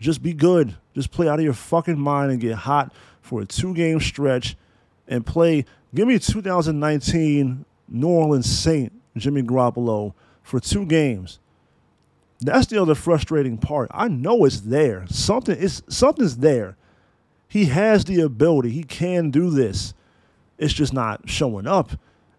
Just 0.00 0.22
be 0.22 0.32
good. 0.32 0.76
Just 0.94 1.10
play 1.10 1.28
out 1.28 1.38
of 1.38 1.44
your 1.44 1.54
fucking 1.54 1.98
mind 1.98 2.32
and 2.32 2.40
get 2.40 2.56
hot 2.56 2.92
for 3.20 3.42
a 3.42 3.46
two 3.46 3.74
game 3.74 4.00
stretch 4.00 4.56
and 5.06 5.24
play. 5.24 5.64
Give 5.94 6.08
me 6.08 6.18
2019 6.18 7.64
New 7.88 8.08
Orleans 8.08 8.46
Saint 8.46 8.92
Jimmy 9.16 9.42
Garoppolo 9.42 10.14
for 10.42 10.58
two 10.58 10.86
games. 10.86 11.38
That's 12.40 12.66
the 12.66 12.80
other 12.80 12.94
frustrating 12.94 13.58
part. 13.58 13.90
I 13.92 14.08
know 14.08 14.44
it's 14.44 14.60
there. 14.60 15.06
Something 15.08 15.56
is 15.56 15.82
something's 15.88 16.38
there. 16.38 16.76
He 17.46 17.66
has 17.66 18.04
the 18.04 18.20
ability. 18.20 18.70
He 18.70 18.84
can 18.84 19.30
do 19.30 19.50
this. 19.50 19.92
It's 20.56 20.72
just 20.72 20.92
not 20.92 21.28
showing 21.28 21.66
up, 21.66 21.92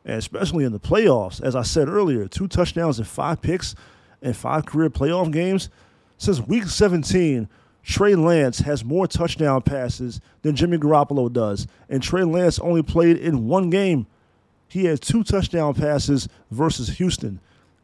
and 0.05 0.17
especially 0.17 0.63
in 0.63 0.71
the 0.71 0.79
playoffs. 0.79 1.41
As 1.41 1.55
I 1.55 1.63
said 1.63 1.87
earlier, 1.87 2.27
two 2.27 2.47
touchdowns 2.47 2.97
and 2.97 3.07
five 3.07 3.41
picks 3.41 3.75
in 4.21 4.33
five 4.33 4.65
career 4.65 4.89
playoff 4.89 5.31
games 5.31 5.69
since 6.17 6.39
Week 6.39 6.65
17. 6.65 7.47
Trey 7.83 8.13
Lance 8.13 8.59
has 8.59 8.85
more 8.85 9.07
touchdown 9.07 9.63
passes 9.63 10.21
than 10.43 10.55
Jimmy 10.55 10.77
Garoppolo 10.77 11.33
does, 11.33 11.67
and 11.89 12.01
Trey 12.01 12.23
Lance 12.23 12.59
only 12.59 12.83
played 12.83 13.17
in 13.17 13.47
one 13.47 13.69
game. 13.71 14.05
He 14.67 14.85
had 14.85 15.01
two 15.01 15.23
touchdown 15.23 15.73
passes 15.73 16.29
versus 16.51 16.89
Houston. 16.97 17.39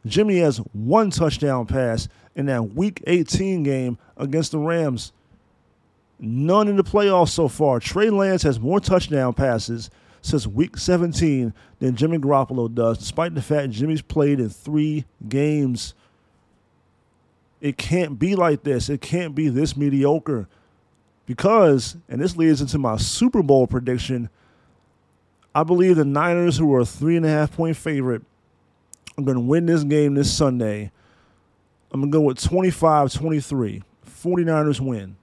Jimmy 0.06 0.38
has 0.38 0.58
one 0.72 1.10
touchdown 1.10 1.66
pass 1.66 2.08
in 2.34 2.46
that 2.46 2.74
Week 2.74 3.02
18 3.06 3.62
game 3.62 3.98
against 4.16 4.52
the 4.52 4.58
Rams. 4.58 5.12
None 6.20 6.68
in 6.68 6.76
the 6.76 6.84
playoffs 6.84 7.30
so 7.30 7.48
far. 7.48 7.80
Trey 7.80 8.10
Lance 8.10 8.42
has 8.42 8.58
more 8.58 8.80
touchdown 8.80 9.34
passes 9.34 9.90
since 10.22 10.46
Week 10.46 10.76
17 10.76 11.52
than 11.78 11.96
Jimmy 11.96 12.18
Garoppolo 12.18 12.72
does, 12.72 12.98
despite 12.98 13.34
the 13.34 13.42
fact 13.42 13.70
Jimmy's 13.70 14.02
played 14.02 14.40
in 14.40 14.48
three 14.48 15.04
games. 15.28 15.94
It 17.60 17.76
can't 17.76 18.18
be 18.18 18.34
like 18.34 18.62
this. 18.62 18.88
It 18.88 19.00
can't 19.00 19.34
be 19.34 19.48
this 19.48 19.76
mediocre. 19.76 20.48
Because, 21.26 21.96
and 22.08 22.20
this 22.20 22.36
leads 22.36 22.60
into 22.60 22.78
my 22.78 22.96
Super 22.96 23.42
Bowl 23.42 23.66
prediction, 23.66 24.30
I 25.54 25.62
believe 25.62 25.96
the 25.96 26.04
Niners, 26.04 26.56
who 26.56 26.72
are 26.74 26.80
a 26.80 26.86
three 26.86 27.16
and 27.16 27.26
a 27.26 27.28
half 27.28 27.52
point 27.52 27.76
favorite, 27.76 28.22
are 29.18 29.24
going 29.24 29.36
to 29.36 29.40
win 29.40 29.66
this 29.66 29.82
game 29.82 30.14
this 30.14 30.32
Sunday. 30.32 30.90
I'm 31.90 32.00
going 32.00 32.12
to 32.12 32.18
go 32.18 32.22
with 32.22 32.42
25 32.42 33.12
23. 33.12 33.82
49ers 34.06 34.80
win 34.80 35.16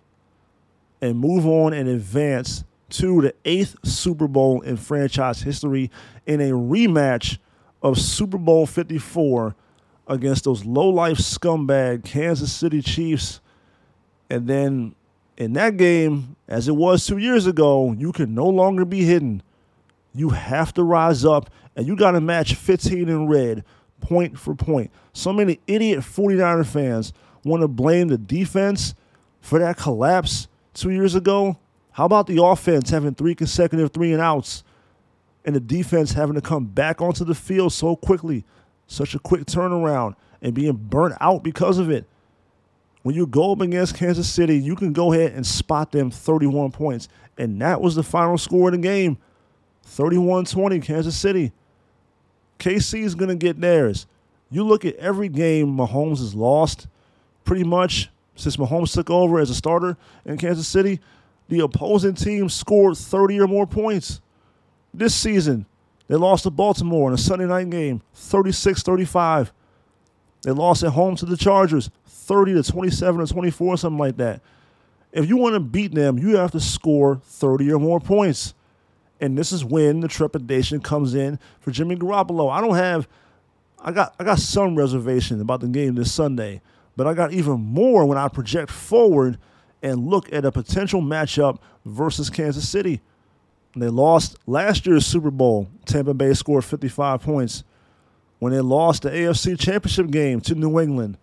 and 1.01 1.17
move 1.17 1.45
on 1.45 1.73
and 1.73 1.87
advance 1.87 2.63
to 2.89 3.21
the 3.21 3.33
eighth 3.43 3.75
Super 3.83 4.27
Bowl 4.27 4.61
in 4.61 4.77
franchise 4.77 5.41
history 5.41 5.91
in 6.25 6.39
a 6.39 6.51
rematch 6.51 7.37
of 7.81 7.99
Super 7.99 8.37
Bowl 8.37 8.65
54 8.65 9.55
against 10.07 10.45
those 10.45 10.63
low-life 10.65 11.17
scumbag 11.17 12.03
Kansas 12.05 12.51
City 12.51 12.81
Chiefs. 12.81 13.41
And 14.29 14.47
then 14.47 14.95
in 15.37 15.53
that 15.53 15.77
game, 15.77 16.35
as 16.47 16.67
it 16.67 16.75
was 16.75 17.05
two 17.05 17.17
years 17.17 17.47
ago, 17.47 17.93
you 17.97 18.11
can 18.11 18.33
no 18.33 18.47
longer 18.47 18.85
be 18.85 19.03
hidden. 19.03 19.41
You 20.13 20.29
have 20.29 20.73
to 20.75 20.83
rise 20.83 21.25
up, 21.25 21.49
and 21.75 21.85
you 21.85 21.95
got 21.95 22.11
to 22.11 22.21
match 22.21 22.55
15 22.55 23.09
in 23.09 23.27
red, 23.27 23.65
point 24.01 24.37
for 24.37 24.55
point. 24.55 24.91
So 25.13 25.31
many 25.33 25.59
idiot 25.67 25.99
49er 25.99 26.65
fans 26.65 27.13
want 27.43 27.61
to 27.61 27.67
blame 27.67 28.07
the 28.07 28.17
defense 28.17 28.95
for 29.41 29.59
that 29.59 29.77
collapse 29.77 30.47
two 30.73 30.89
years 30.89 31.15
ago. 31.15 31.57
How 31.91 32.05
about 32.05 32.27
the 32.27 32.43
offense 32.43 32.89
having 32.89 33.15
three 33.15 33.35
consecutive 33.35 33.91
three 33.91 34.11
and 34.11 34.21
outs 34.21 34.63
and 35.45 35.55
the 35.55 35.59
defense 35.59 36.13
having 36.13 36.35
to 36.35 36.41
come 36.41 36.65
back 36.65 37.01
onto 37.01 37.23
the 37.23 37.35
field 37.35 37.71
so 37.71 37.95
quickly, 37.95 38.43
such 38.87 39.15
a 39.15 39.19
quick 39.19 39.45
turnaround, 39.45 40.15
and 40.41 40.53
being 40.53 40.73
burnt 40.73 41.15
out 41.21 41.43
because 41.43 41.77
of 41.77 41.89
it? 41.89 42.05
When 43.03 43.13
you 43.13 43.27
go 43.27 43.51
up 43.51 43.61
against 43.61 43.95
Kansas 43.95 44.27
City, 44.27 44.57
you 44.57 44.75
can 44.75 44.91
go 44.91 45.13
ahead 45.13 45.33
and 45.33 45.45
spot 45.45 45.91
them 45.91 46.09
31 46.09 46.71
points. 46.71 47.07
And 47.37 47.61
that 47.61 47.79
was 47.79 47.93
the 47.93 48.01
final 48.01 48.37
score 48.37 48.69
of 48.69 48.71
the 48.71 48.79
game 48.79 49.19
31 49.83 50.45
20, 50.45 50.79
Kansas 50.79 51.15
City. 51.15 51.51
KC 52.59 53.03
is 53.03 53.15
going 53.15 53.29
to 53.29 53.35
get 53.35 53.59
theirs. 53.59 54.05
You 54.49 54.63
look 54.63 54.85
at 54.85 54.95
every 54.95 55.29
game 55.29 55.75
Mahomes 55.75 56.19
has 56.19 56.35
lost, 56.35 56.87
pretty 57.43 57.63
much 57.63 58.09
since 58.35 58.57
Mahomes 58.57 58.93
took 58.93 59.09
over 59.09 59.39
as 59.39 59.49
a 59.49 59.55
starter 59.55 59.97
in 60.25 60.37
Kansas 60.37 60.67
City, 60.67 60.99
the 61.47 61.59
opposing 61.61 62.13
team 62.13 62.49
scored 62.49 62.97
30 62.97 63.39
or 63.39 63.47
more 63.47 63.67
points. 63.67 64.21
This 64.93 65.15
season, 65.15 65.65
they 66.07 66.15
lost 66.15 66.43
to 66.43 66.49
Baltimore 66.49 67.09
in 67.09 67.13
a 67.13 67.17
Sunday 67.17 67.45
night 67.45 67.69
game, 67.69 68.01
36 68.13 68.83
35. 68.83 69.53
They 70.43 70.51
lost 70.51 70.83
at 70.83 70.91
home 70.91 71.15
to 71.17 71.25
the 71.25 71.37
Chargers, 71.37 71.89
30 72.07 72.53
to 72.55 72.71
27 72.71 73.21
or 73.21 73.25
24, 73.25 73.77
something 73.77 73.97
like 73.97 74.17
that. 74.17 74.41
If 75.11 75.27
you 75.27 75.37
want 75.37 75.53
to 75.53 75.59
beat 75.59 75.93
them, 75.95 76.19
you 76.19 76.35
have 76.37 76.51
to 76.51 76.59
score 76.59 77.21
30 77.23 77.71
or 77.71 77.79
more 77.79 77.99
points. 77.99 78.53
And 79.19 79.37
this 79.37 79.51
is 79.51 79.63
when 79.63 80.01
the 80.01 80.07
trepidation 80.07 80.81
comes 80.81 81.15
in 81.15 81.39
for 81.59 81.71
Jimmy 81.71 81.95
Garoppolo. 81.95 82.51
I 82.51 82.61
don't 82.61 82.75
have 82.75 83.07
I 83.85 83.91
got 83.91 84.15
I 84.19 84.23
got 84.23 84.39
some 84.39 84.75
reservation 84.75 85.39
about 85.39 85.61
the 85.61 85.67
game 85.67 85.93
this 85.93 86.11
Sunday, 86.11 86.61
but 86.97 87.05
I 87.05 87.13
got 87.13 87.31
even 87.31 87.59
more 87.61 88.05
when 88.05 88.17
I 88.17 88.27
project 88.27 88.71
forward 88.71 89.37
and 89.83 90.07
look 90.07 90.33
at 90.33 90.43
a 90.43 90.51
potential 90.51 91.01
matchup 91.01 91.59
versus 91.85 92.31
Kansas 92.31 92.67
City. 92.67 93.01
They 93.75 93.89
lost 93.89 94.37
last 94.47 94.87
year's 94.87 95.05
Super 95.05 95.29
Bowl. 95.29 95.67
Tampa 95.85 96.15
Bay 96.15 96.33
scored 96.33 96.65
55 96.65 97.21
points. 97.21 97.63
When 98.39 98.51
they 98.51 98.61
lost 98.61 99.03
the 99.03 99.11
AFC 99.11 99.59
Championship 99.59 100.09
game 100.09 100.41
to 100.41 100.55
New 100.55 100.79
England, 100.79 101.17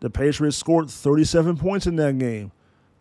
the 0.00 0.08
Patriots 0.08 0.56
scored 0.56 0.90
37 0.90 1.56
points 1.56 1.86
in 1.86 1.96
that 1.96 2.18
game. 2.18 2.52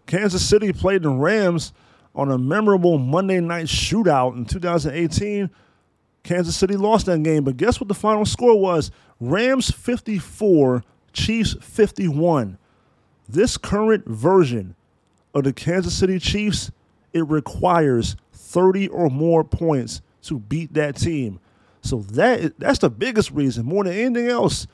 Kansas 0.07 0.43
City 0.43 0.73
played 0.73 1.03
the 1.03 1.09
Rams 1.09 1.73
on 2.16 2.32
a 2.32 2.38
memorable 2.38 2.97
Monday 2.97 3.39
night 3.41 3.66
shootout 3.66 4.38
in 4.38 4.45
2018. 4.45 5.49
Kansas 6.24 6.55
City 6.55 6.76
lost 6.76 7.05
that 7.05 7.22
game, 7.22 7.43
but 7.43 7.57
guess 7.57 7.80
what 7.80 7.88
the 7.88 7.93
final 7.93 8.26
score 8.26 8.59
was? 8.59 8.89
Rams 9.20 9.70
54, 9.70 10.84
Chiefs 11.13 11.55
51. 11.61 12.57
This 13.30 13.57
current 13.57 14.07
version 14.07 14.76
of 15.34 15.43
the 15.43 15.53
Kansas 15.53 15.93
City 15.93 16.18
Chiefs, 16.18 16.72
it 17.13 17.28
requires 17.28 18.16
30 18.34 18.88
or 18.88 19.09
more 19.09 19.43
points 19.43 20.01
to 20.24 20.39
beat 20.39 20.74
that 20.74 20.95
team. 20.95 21.39
So 21.82 21.99
that 21.99 22.57
that's 22.59 22.80
the 22.80 22.89
biggest 22.89 23.30
reason, 23.32 23.66
more 23.66 23.84
than 23.84 23.93
anything 23.93 24.28
else, 24.28 24.66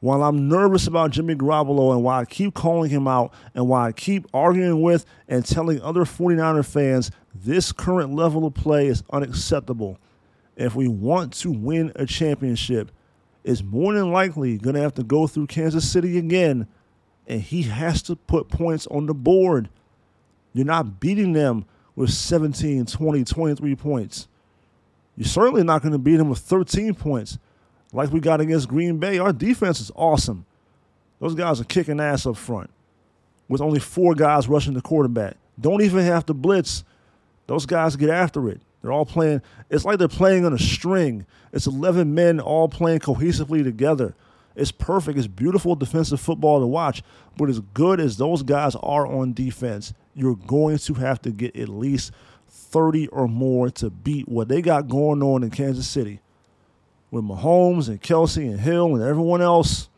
while 0.00 0.22
I'm 0.22 0.48
nervous 0.48 0.86
about 0.86 1.10
Jimmy 1.10 1.34
Garoppolo 1.34 1.92
and 1.92 2.04
why 2.04 2.20
I 2.20 2.24
keep 2.24 2.54
calling 2.54 2.90
him 2.90 3.08
out 3.08 3.32
and 3.54 3.68
why 3.68 3.88
I 3.88 3.92
keep 3.92 4.26
arguing 4.32 4.80
with 4.80 5.04
and 5.26 5.44
telling 5.44 5.80
other 5.82 6.04
49er 6.04 6.64
fans 6.64 7.10
this 7.34 7.72
current 7.72 8.14
level 8.14 8.46
of 8.46 8.54
play 8.54 8.86
is 8.86 9.02
unacceptable. 9.10 9.98
If 10.56 10.74
we 10.74 10.88
want 10.88 11.32
to 11.34 11.50
win 11.50 11.92
a 11.96 12.06
championship, 12.06 12.90
it's 13.44 13.62
more 13.62 13.92
than 13.92 14.12
likely 14.12 14.58
going 14.58 14.74
to 14.74 14.82
have 14.82 14.94
to 14.94 15.02
go 15.02 15.26
through 15.26 15.46
Kansas 15.46 15.90
City 15.90 16.18
again, 16.18 16.68
and 17.26 17.40
he 17.40 17.62
has 17.62 18.02
to 18.02 18.16
put 18.16 18.48
points 18.48 18.86
on 18.88 19.06
the 19.06 19.14
board. 19.14 19.68
You're 20.52 20.66
not 20.66 21.00
beating 21.00 21.32
them 21.32 21.64
with 21.96 22.10
17, 22.10 22.86
20, 22.86 23.24
23 23.24 23.74
points. 23.76 24.28
You're 25.16 25.26
certainly 25.26 25.64
not 25.64 25.82
going 25.82 25.92
to 25.92 25.98
beat 25.98 26.16
them 26.16 26.28
with 26.28 26.38
13 26.38 26.94
points 26.94 27.38
like 27.92 28.12
we 28.12 28.20
got 28.20 28.40
against 28.40 28.68
Green 28.68 28.98
Bay. 28.98 29.18
Our 29.18 29.32
defense 29.32 29.80
is 29.80 29.90
awesome. 29.94 30.44
Those 31.20 31.34
guys 31.34 31.60
are 31.60 31.64
kicking 31.64 32.00
ass 32.00 32.26
up 32.26 32.36
front 32.36 32.70
with 33.48 33.60
only 33.60 33.80
four 33.80 34.14
guys 34.14 34.48
rushing 34.48 34.74
the 34.74 34.82
quarterback. 34.82 35.36
Don't 35.60 35.82
even 35.82 36.04
have 36.04 36.26
to 36.26 36.34
blitz. 36.34 36.84
Those 37.46 37.66
guys 37.66 37.96
get 37.96 38.10
after 38.10 38.48
it. 38.48 38.60
They're 38.82 38.92
all 38.92 39.06
playing. 39.06 39.42
It's 39.70 39.84
like 39.84 39.98
they're 39.98 40.06
playing 40.06 40.44
on 40.44 40.52
a 40.52 40.58
string. 40.58 41.26
It's 41.52 41.66
11 41.66 42.14
men 42.14 42.40
all 42.40 42.68
playing 42.68 43.00
cohesively 43.00 43.64
together. 43.64 44.14
It's 44.54 44.70
perfect. 44.70 45.18
It's 45.18 45.26
beautiful 45.26 45.74
defensive 45.74 46.20
football 46.20 46.60
to 46.60 46.66
watch. 46.66 47.02
But 47.36 47.48
as 47.48 47.60
good 47.60 48.00
as 48.00 48.16
those 48.16 48.42
guys 48.42 48.76
are 48.76 49.06
on 49.06 49.32
defense, 49.32 49.94
you're 50.14 50.36
going 50.36 50.78
to 50.78 50.94
have 50.94 51.22
to 51.22 51.30
get 51.30 51.56
at 51.56 51.68
least 51.68 52.12
30 52.48 53.08
or 53.08 53.28
more 53.28 53.70
to 53.70 53.90
beat 53.90 54.28
what 54.28 54.48
they 54.48 54.60
got 54.62 54.88
going 54.88 55.22
on 55.22 55.42
in 55.42 55.50
Kansas 55.50 55.88
City 55.88 56.20
with 57.10 57.24
Mahomes 57.24 57.88
and 57.88 58.00
Kelce 58.00 58.48
and 58.48 58.60
Hill 58.60 58.94
and 58.94 59.02
everyone 59.02 59.42
else. 59.42 59.88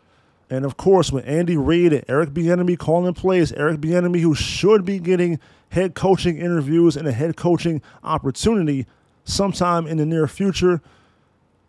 And 0.48 0.64
of 0.64 0.76
course, 0.76 1.12
with 1.12 1.26
Andy 1.28 1.56
Reid 1.56 1.92
and 1.92 2.04
Eric 2.08 2.30
Bieniemy 2.30 2.78
calling 2.78 3.14
plays, 3.14 3.52
Eric 3.52 3.80
Bieniemy, 3.80 4.20
who 4.20 4.34
should 4.34 4.84
be 4.84 4.98
getting 4.98 5.38
head 5.70 5.94
coaching 5.94 6.38
interviews 6.38 6.96
and 6.96 7.06
a 7.06 7.12
head 7.12 7.36
coaching 7.36 7.82
opportunity 8.02 8.86
sometime 9.24 9.86
in 9.86 9.98
the 9.98 10.06
near 10.06 10.26
future, 10.26 10.80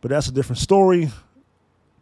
but 0.01 0.09
that's 0.09 0.27
a 0.27 0.31
different 0.31 0.59
story. 0.59 1.11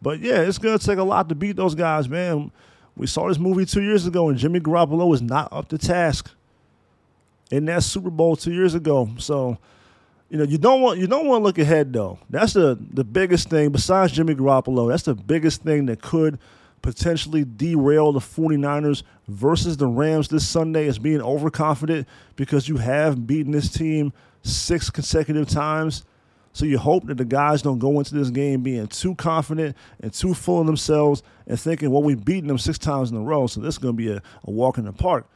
But 0.01 0.19
yeah, 0.19 0.41
it's 0.41 0.57
gonna 0.57 0.79
take 0.79 0.97
a 0.97 1.03
lot 1.03 1.27
to 1.29 1.35
beat 1.35 1.57
those 1.57 1.75
guys, 1.75 2.07
man. 2.07 2.51
We 2.95 3.07
saw 3.07 3.27
this 3.27 3.37
movie 3.37 3.65
two 3.65 3.81
years 3.81 4.05
ago, 4.05 4.29
and 4.29 4.37
Jimmy 4.37 4.59
Garoppolo 4.59 5.07
was 5.07 5.21
not 5.21 5.51
up 5.51 5.67
to 5.69 5.77
task 5.77 6.31
in 7.51 7.65
that 7.65 7.83
Super 7.83 8.09
Bowl 8.09 8.35
two 8.35 8.53
years 8.53 8.75
ago. 8.75 9.09
So 9.17 9.57
you 10.29 10.37
know, 10.37 10.43
you 10.43 10.57
don't 10.57 10.81
want 10.81 10.99
you 10.99 11.07
don't 11.07 11.27
want 11.27 11.41
to 11.41 11.43
look 11.43 11.57
ahead 11.57 11.91
though. 11.91 12.19
That's 12.29 12.53
the 12.53 12.77
the 12.93 13.03
biggest 13.03 13.49
thing 13.49 13.69
besides 13.71 14.13
Jimmy 14.13 14.35
Garoppolo. 14.35 14.89
That's 14.89 15.03
the 15.03 15.15
biggest 15.15 15.63
thing 15.63 15.87
that 15.87 16.01
could 16.01 16.39
potentially 16.81 17.43
derail 17.43 18.11
the 18.11 18.19
49ers 18.19 19.03
versus 19.27 19.77
the 19.77 19.87
Rams 19.87 20.29
this 20.29 20.47
Sunday 20.47 20.85
is 20.87 20.97
being 20.97 21.21
overconfident 21.21 22.07
because 22.35 22.69
you 22.69 22.77
have 22.77 23.27
beaten 23.27 23.51
this 23.51 23.69
team 23.69 24.13
six 24.43 24.89
consecutive 24.89 25.49
times. 25.49 26.05
So 26.53 26.65
you 26.65 26.77
hope 26.77 27.05
that 27.07 27.17
the 27.17 27.25
guys 27.25 27.61
don't 27.61 27.79
go 27.79 27.99
into 27.99 28.15
this 28.15 28.29
game 28.29 28.63
being 28.63 28.87
too 28.87 29.13
confident 29.15 29.75
and 30.01 30.11
too 30.11 30.33
full 30.33 30.61
of 30.61 30.65
themselves 30.65 31.21
and 31.47 31.59
thinking, 31.59 31.91
well, 31.91 32.01
we've 32.01 32.23
beaten 32.23 32.47
them 32.47 32.57
six 32.57 32.77
times 32.77 33.11
in 33.11 33.17
a 33.17 33.21
row, 33.21 33.45
so 33.47 33.61
this 33.61 33.75
is 33.75 33.77
going 33.77 33.95
to 33.95 33.97
be 33.97 34.09
a, 34.09 34.21
a 34.45 34.51
walk 34.51 34.77
in 34.77 34.85
the 34.85 34.93
park. 34.93 35.27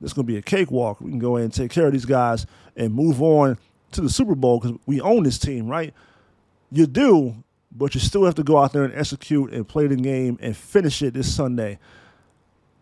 This 0.00 0.10
is 0.10 0.14
going 0.14 0.26
to 0.26 0.32
be 0.32 0.36
a 0.38 0.42
cakewalk. 0.42 1.00
We 1.00 1.10
can 1.10 1.18
go 1.18 1.36
ahead 1.36 1.44
and 1.44 1.54
take 1.54 1.70
care 1.70 1.86
of 1.86 1.92
these 1.92 2.04
guys 2.04 2.46
and 2.76 2.92
move 2.92 3.22
on 3.22 3.56
to 3.92 4.00
the 4.00 4.10
Super 4.10 4.34
Bowl 4.34 4.60
because 4.60 4.78
we 4.86 5.00
own 5.00 5.22
this 5.22 5.38
team, 5.38 5.66
right? 5.66 5.94
You 6.70 6.86
do, 6.86 7.42
but 7.72 7.94
you 7.94 8.00
still 8.00 8.24
have 8.24 8.34
to 8.36 8.42
go 8.42 8.58
out 8.58 8.72
there 8.72 8.84
and 8.84 8.94
execute 8.94 9.52
and 9.52 9.66
play 9.66 9.86
the 9.86 9.96
game 9.96 10.38
and 10.40 10.56
finish 10.56 11.02
it 11.02 11.14
this 11.14 11.34
Sunday. 11.34 11.78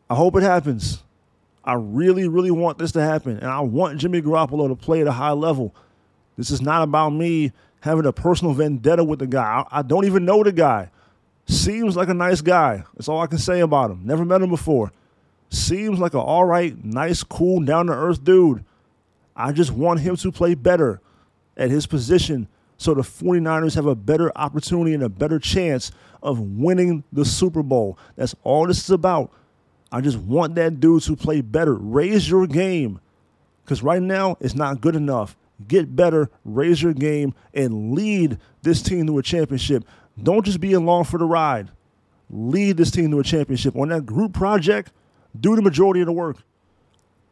I 0.08 0.14
hope 0.14 0.36
it 0.36 0.42
happens. 0.42 1.02
I 1.64 1.74
really, 1.74 2.28
really 2.28 2.52
want 2.52 2.78
this 2.78 2.92
to 2.92 3.02
happen. 3.02 3.38
And 3.38 3.46
I 3.46 3.60
want 3.60 3.98
Jimmy 3.98 4.22
Garoppolo 4.22 4.68
to 4.68 4.76
play 4.76 5.00
at 5.00 5.06
a 5.08 5.12
high 5.12 5.32
level. 5.32 5.74
This 6.36 6.50
is 6.50 6.60
not 6.60 6.82
about 6.82 7.10
me 7.10 7.52
having 7.80 8.06
a 8.06 8.12
personal 8.12 8.54
vendetta 8.54 9.02
with 9.02 9.18
the 9.18 9.26
guy. 9.26 9.64
I, 9.70 9.82
don't 9.82 10.04
even 10.04 10.24
know 10.24 10.42
the 10.42 10.52
guy. 10.52 10.90
Seems 11.46 11.96
like 11.96 12.08
a 12.08 12.14
nice 12.14 12.40
guy. 12.40 12.84
That's 12.94 13.08
all 13.08 13.20
I 13.20 13.26
can 13.26 13.38
say 13.38 13.60
about 13.60 13.90
him. 13.90 14.02
Never 14.04 14.24
met 14.24 14.42
him 14.42 14.50
before. 14.50 14.92
Seems 15.48 15.98
like 15.98 16.14
an 16.14 16.20
all 16.20 16.44
right, 16.44 16.84
nice, 16.84 17.22
cool, 17.22 17.60
down 17.64 17.86
to 17.86 17.92
earth 17.92 18.22
dude. 18.24 18.64
I 19.36 19.52
just 19.52 19.70
want 19.70 20.00
him 20.00 20.16
to 20.16 20.32
play 20.32 20.54
better 20.54 21.00
at 21.56 21.70
his 21.70 21.86
position 21.86 22.48
so 22.78 22.94
the 22.94 23.02
49ers 23.02 23.74
have 23.74 23.86
a 23.86 23.94
better 23.94 24.32
opportunity 24.36 24.94
and 24.94 25.02
a 25.02 25.08
better 25.08 25.38
chance 25.38 25.92
of 26.22 26.40
winning 26.40 27.04
the 27.12 27.24
Super 27.24 27.62
Bowl. 27.62 27.98
That's 28.16 28.34
all 28.42 28.66
this 28.66 28.78
is 28.78 28.90
about. 28.90 29.30
I 29.92 30.00
just 30.00 30.18
want 30.18 30.54
that 30.56 30.80
dude 30.80 31.02
to 31.04 31.16
play 31.16 31.40
better. 31.40 31.74
Raise 31.74 32.28
your 32.28 32.46
game. 32.46 33.00
Because 33.64 33.82
right 33.82 34.02
now, 34.02 34.36
it's 34.40 34.54
not 34.54 34.80
good 34.80 34.94
enough. 34.94 35.36
Get 35.66 35.96
better, 35.96 36.30
raise 36.44 36.82
your 36.82 36.92
game, 36.92 37.34
and 37.54 37.94
lead 37.94 38.38
this 38.62 38.82
team 38.82 39.06
to 39.06 39.18
a 39.18 39.22
championship. 39.22 39.84
Don't 40.22 40.44
just 40.44 40.60
be 40.60 40.74
along 40.74 41.04
for 41.04 41.18
the 41.18 41.24
ride. 41.24 41.70
Lead 42.28 42.76
this 42.76 42.90
team 42.90 43.10
to 43.10 43.20
a 43.20 43.24
championship. 43.24 43.74
On 43.74 43.88
that 43.88 44.04
group 44.04 44.34
project, 44.34 44.92
do 45.38 45.56
the 45.56 45.62
majority 45.62 46.00
of 46.00 46.06
the 46.06 46.12
work 46.12 46.38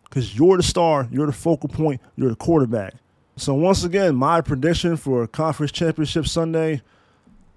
because 0.05 0.37
you're 0.37 0.57
the 0.57 0.63
star, 0.63 1.09
you're 1.11 1.27
the 1.27 1.33
focal 1.33 1.69
point, 1.69 2.01
you're 2.17 2.31
the 2.31 2.37
quarterback. 2.37 2.95
So, 3.37 3.55
once 3.55 3.83
again, 3.83 4.15
my 4.15 4.41
prediction 4.41 4.97
for 4.97 5.27
Conference 5.27 5.73
Championship 5.73 6.27
Sunday 6.27 6.83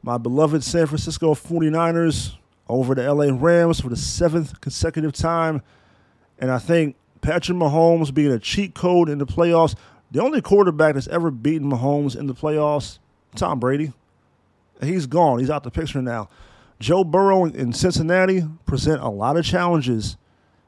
my 0.08 0.18
beloved 0.18 0.64
San 0.64 0.88
Francisco 0.88 1.34
49ers 1.34 2.36
over 2.70 2.96
the 2.96 3.14
LA 3.14 3.26
Rams 3.30 3.82
for 3.82 3.90
the 3.90 3.98
seventh 3.98 4.62
consecutive 4.62 5.12
time. 5.12 5.62
And 6.40 6.50
I 6.50 6.60
think 6.60 6.96
Patrick 7.20 7.58
Mahomes 7.58 8.14
being 8.14 8.32
a 8.32 8.40
cheat 8.40 8.74
code 8.74 9.10
in 9.10 9.18
the 9.18 9.26
playoffs, 9.26 9.76
the 10.12 10.22
only 10.22 10.42
quarterback 10.42 10.94
that's 10.94 11.08
ever 11.08 11.30
beaten 11.30 11.70
Mahomes 11.70 12.18
in 12.18 12.28
the 12.28 12.34
playoffs, 12.34 13.00
Tom 13.36 13.60
Brady. 13.60 13.92
He's 14.82 15.08
gone. 15.08 15.40
He's 15.40 15.50
out 15.50 15.64
the 15.64 15.72
picture 15.72 16.02
now. 16.02 16.30
Joe 16.80 17.04
Burrow 17.04 17.44
in 17.44 17.74
Cincinnati 17.74 18.44
present 18.66 19.02
a 19.02 19.10
lot 19.10 19.36
of 19.36 19.44
challenges. 19.44 20.16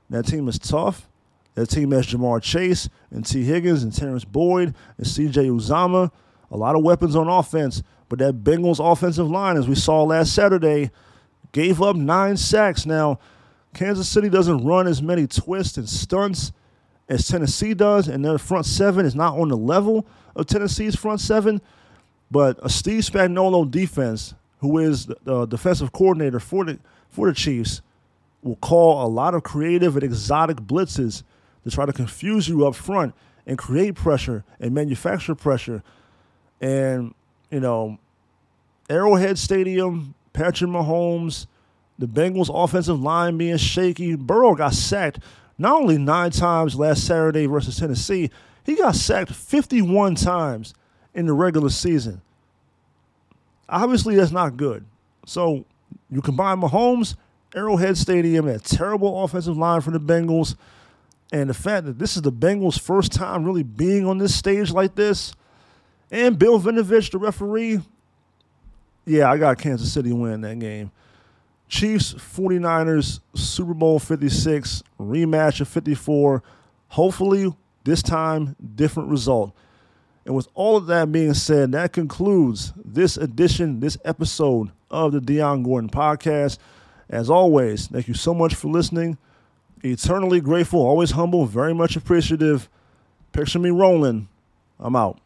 That 0.09 0.25
team 0.25 0.49
is 0.49 0.59
tough. 0.59 1.07
That 1.55 1.67
team 1.67 1.91
has 1.91 2.07
Ja'Marr 2.07 2.41
Chase 2.41 2.89
and 3.11 3.25
Tee 3.25 3.43
Higgins 3.43 3.83
and 3.83 3.93
Terrence 3.93 4.23
Boyd 4.23 4.73
and 4.97 5.07
C.J. 5.07 5.47
Uzomah. 5.47 6.11
A 6.51 6.57
lot 6.57 6.75
of 6.75 6.83
weapons 6.83 7.15
on 7.15 7.27
offense. 7.27 7.83
But 8.07 8.19
that 8.19 8.43
Bengals 8.43 8.79
offensive 8.79 9.29
line, 9.29 9.57
as 9.57 9.67
we 9.67 9.75
saw 9.75 10.03
last 10.03 10.33
Saturday, 10.33 10.89
gave 11.51 11.81
up 11.81 11.95
nine 11.95 12.37
sacks. 12.37 12.85
Now, 12.85 13.19
Kansas 13.73 14.07
City 14.07 14.29
doesn't 14.29 14.65
run 14.65 14.87
as 14.87 15.01
many 15.01 15.27
twists 15.27 15.77
and 15.77 15.87
stunts 15.87 16.51
as 17.07 17.27
Tennessee 17.27 17.73
does, 17.73 18.07
and 18.07 18.23
their 18.23 18.37
front 18.37 18.65
seven 18.65 19.05
is 19.05 19.15
not 19.15 19.37
on 19.37 19.49
the 19.49 19.57
level 19.57 20.07
of 20.35 20.45
Tennessee's 20.45 20.95
front 20.95 21.19
seven. 21.19 21.61
But 22.31 22.59
a 22.63 22.69
Steve 22.69 23.03
Spagnuolo 23.03 23.69
defense, 23.69 24.35
who 24.59 24.77
is 24.77 25.07
the 25.07 25.45
defensive 25.45 25.91
coordinator 25.91 26.39
for 26.39 26.65
the 26.65 26.79
for 27.09 27.27
the 27.27 27.33
Chiefs, 27.33 27.81
will 28.43 28.55
call 28.57 29.05
a 29.05 29.09
lot 29.09 29.33
of 29.33 29.43
creative 29.43 29.95
and 29.95 30.03
exotic 30.03 30.57
blitzes 30.57 31.23
to 31.69 31.75
try 31.75 31.85
to 31.85 31.93
confuse 31.93 32.47
you 32.47 32.65
up 32.65 32.75
front 32.75 33.13
and 33.45 33.57
create 33.57 33.95
pressure 33.95 34.43
and 34.59 34.73
manufacture 34.73 35.35
pressure. 35.35 35.83
And 36.61 37.13
you 37.49 37.59
know, 37.59 37.97
Arrowhead 38.89 39.37
Stadium, 39.37 40.13
Patrick 40.33 40.69
Mahomes, 40.69 41.47
the 41.97 42.07
Bengals' 42.07 42.49
offensive 42.51 43.01
line 43.01 43.37
being 43.37 43.57
shaky. 43.57 44.15
Burrow 44.15 44.55
got 44.55 44.73
sacked 44.73 45.19
not 45.57 45.81
only 45.81 45.97
nine 45.97 46.31
times 46.31 46.75
last 46.75 47.05
Saturday 47.05 47.45
versus 47.45 47.77
Tennessee, 47.77 48.29
he 48.65 48.75
got 48.75 48.95
sacked 48.95 49.33
51 49.33 50.15
times 50.15 50.73
in 51.13 51.25
the 51.25 51.33
regular 51.33 51.69
season. 51.69 52.21
Obviously, 53.67 54.15
that's 54.15 54.31
not 54.31 54.57
good. 54.57 54.85
So 55.25 55.65
you 56.09 56.21
combine 56.21 56.61
Mahomes, 56.61 57.15
Arrowhead 57.53 57.97
Stadium, 57.97 58.45
that 58.45 58.63
terrible 58.63 59.23
offensive 59.23 59.57
line 59.57 59.81
for 59.81 59.91
the 59.91 59.99
Bengals, 59.99 60.55
and 61.31 61.49
the 61.49 61.53
fact 61.53 61.85
that 61.85 61.99
this 61.99 62.15
is 62.15 62.21
the 62.21 62.31
Bengals' 62.31 62.79
first 62.79 63.11
time 63.11 63.43
really 63.43 63.63
being 63.63 64.05
on 64.05 64.17
this 64.17 64.35
stage 64.35 64.71
like 64.71 64.95
this– 64.95 65.33
and 66.11 66.39
Bill 66.39 66.59
Vinovich, 66.59 67.11
the 67.11 67.19
referee, 67.19 67.81
yeah, 69.05 69.29
I 69.29 69.37
got 69.37 69.59
Kansas 69.59 69.91
City 69.91 70.11
winning 70.11 70.41
that 70.41 70.59
game. 70.59 70.91
Chiefs, 71.67 72.13
49ers, 72.15 73.19
Super 73.35 73.75
Bowl 73.75 73.99
56, 73.99 74.83
rematch 74.99 75.61
of 75.61 75.67
54. 75.67 76.41
Hopefully, 76.89 77.53
this 77.83 78.01
time, 78.01 78.55
different 78.75 79.09
result. 79.09 79.53
And 80.25 80.35
with 80.35 80.47
all 80.55 80.77
of 80.77 80.87
that 80.87 81.11
being 81.11 81.35
said, 81.35 81.71
that 81.73 81.93
concludes 81.93 82.73
this 82.83 83.17
edition, 83.17 83.79
this 83.79 83.97
episode 84.03 84.71
of 84.89 85.11
the 85.11 85.21
Dion 85.21 85.61
Gordon 85.61 85.89
podcast. 85.89 86.57
As 87.07 87.29
always, 87.29 87.87
thank 87.87 88.07
you 88.07 88.13
so 88.15 88.33
much 88.33 88.55
for 88.55 88.67
listening. 88.67 89.17
Eternally 89.83 90.41
grateful, 90.41 90.81
always 90.81 91.11
humble, 91.11 91.45
very 91.45 91.73
much 91.73 91.95
appreciative. 91.95 92.69
Picture 93.31 93.59
me 93.59 93.69
rolling. 93.69 94.27
I'm 94.79 94.95
out. 94.95 95.19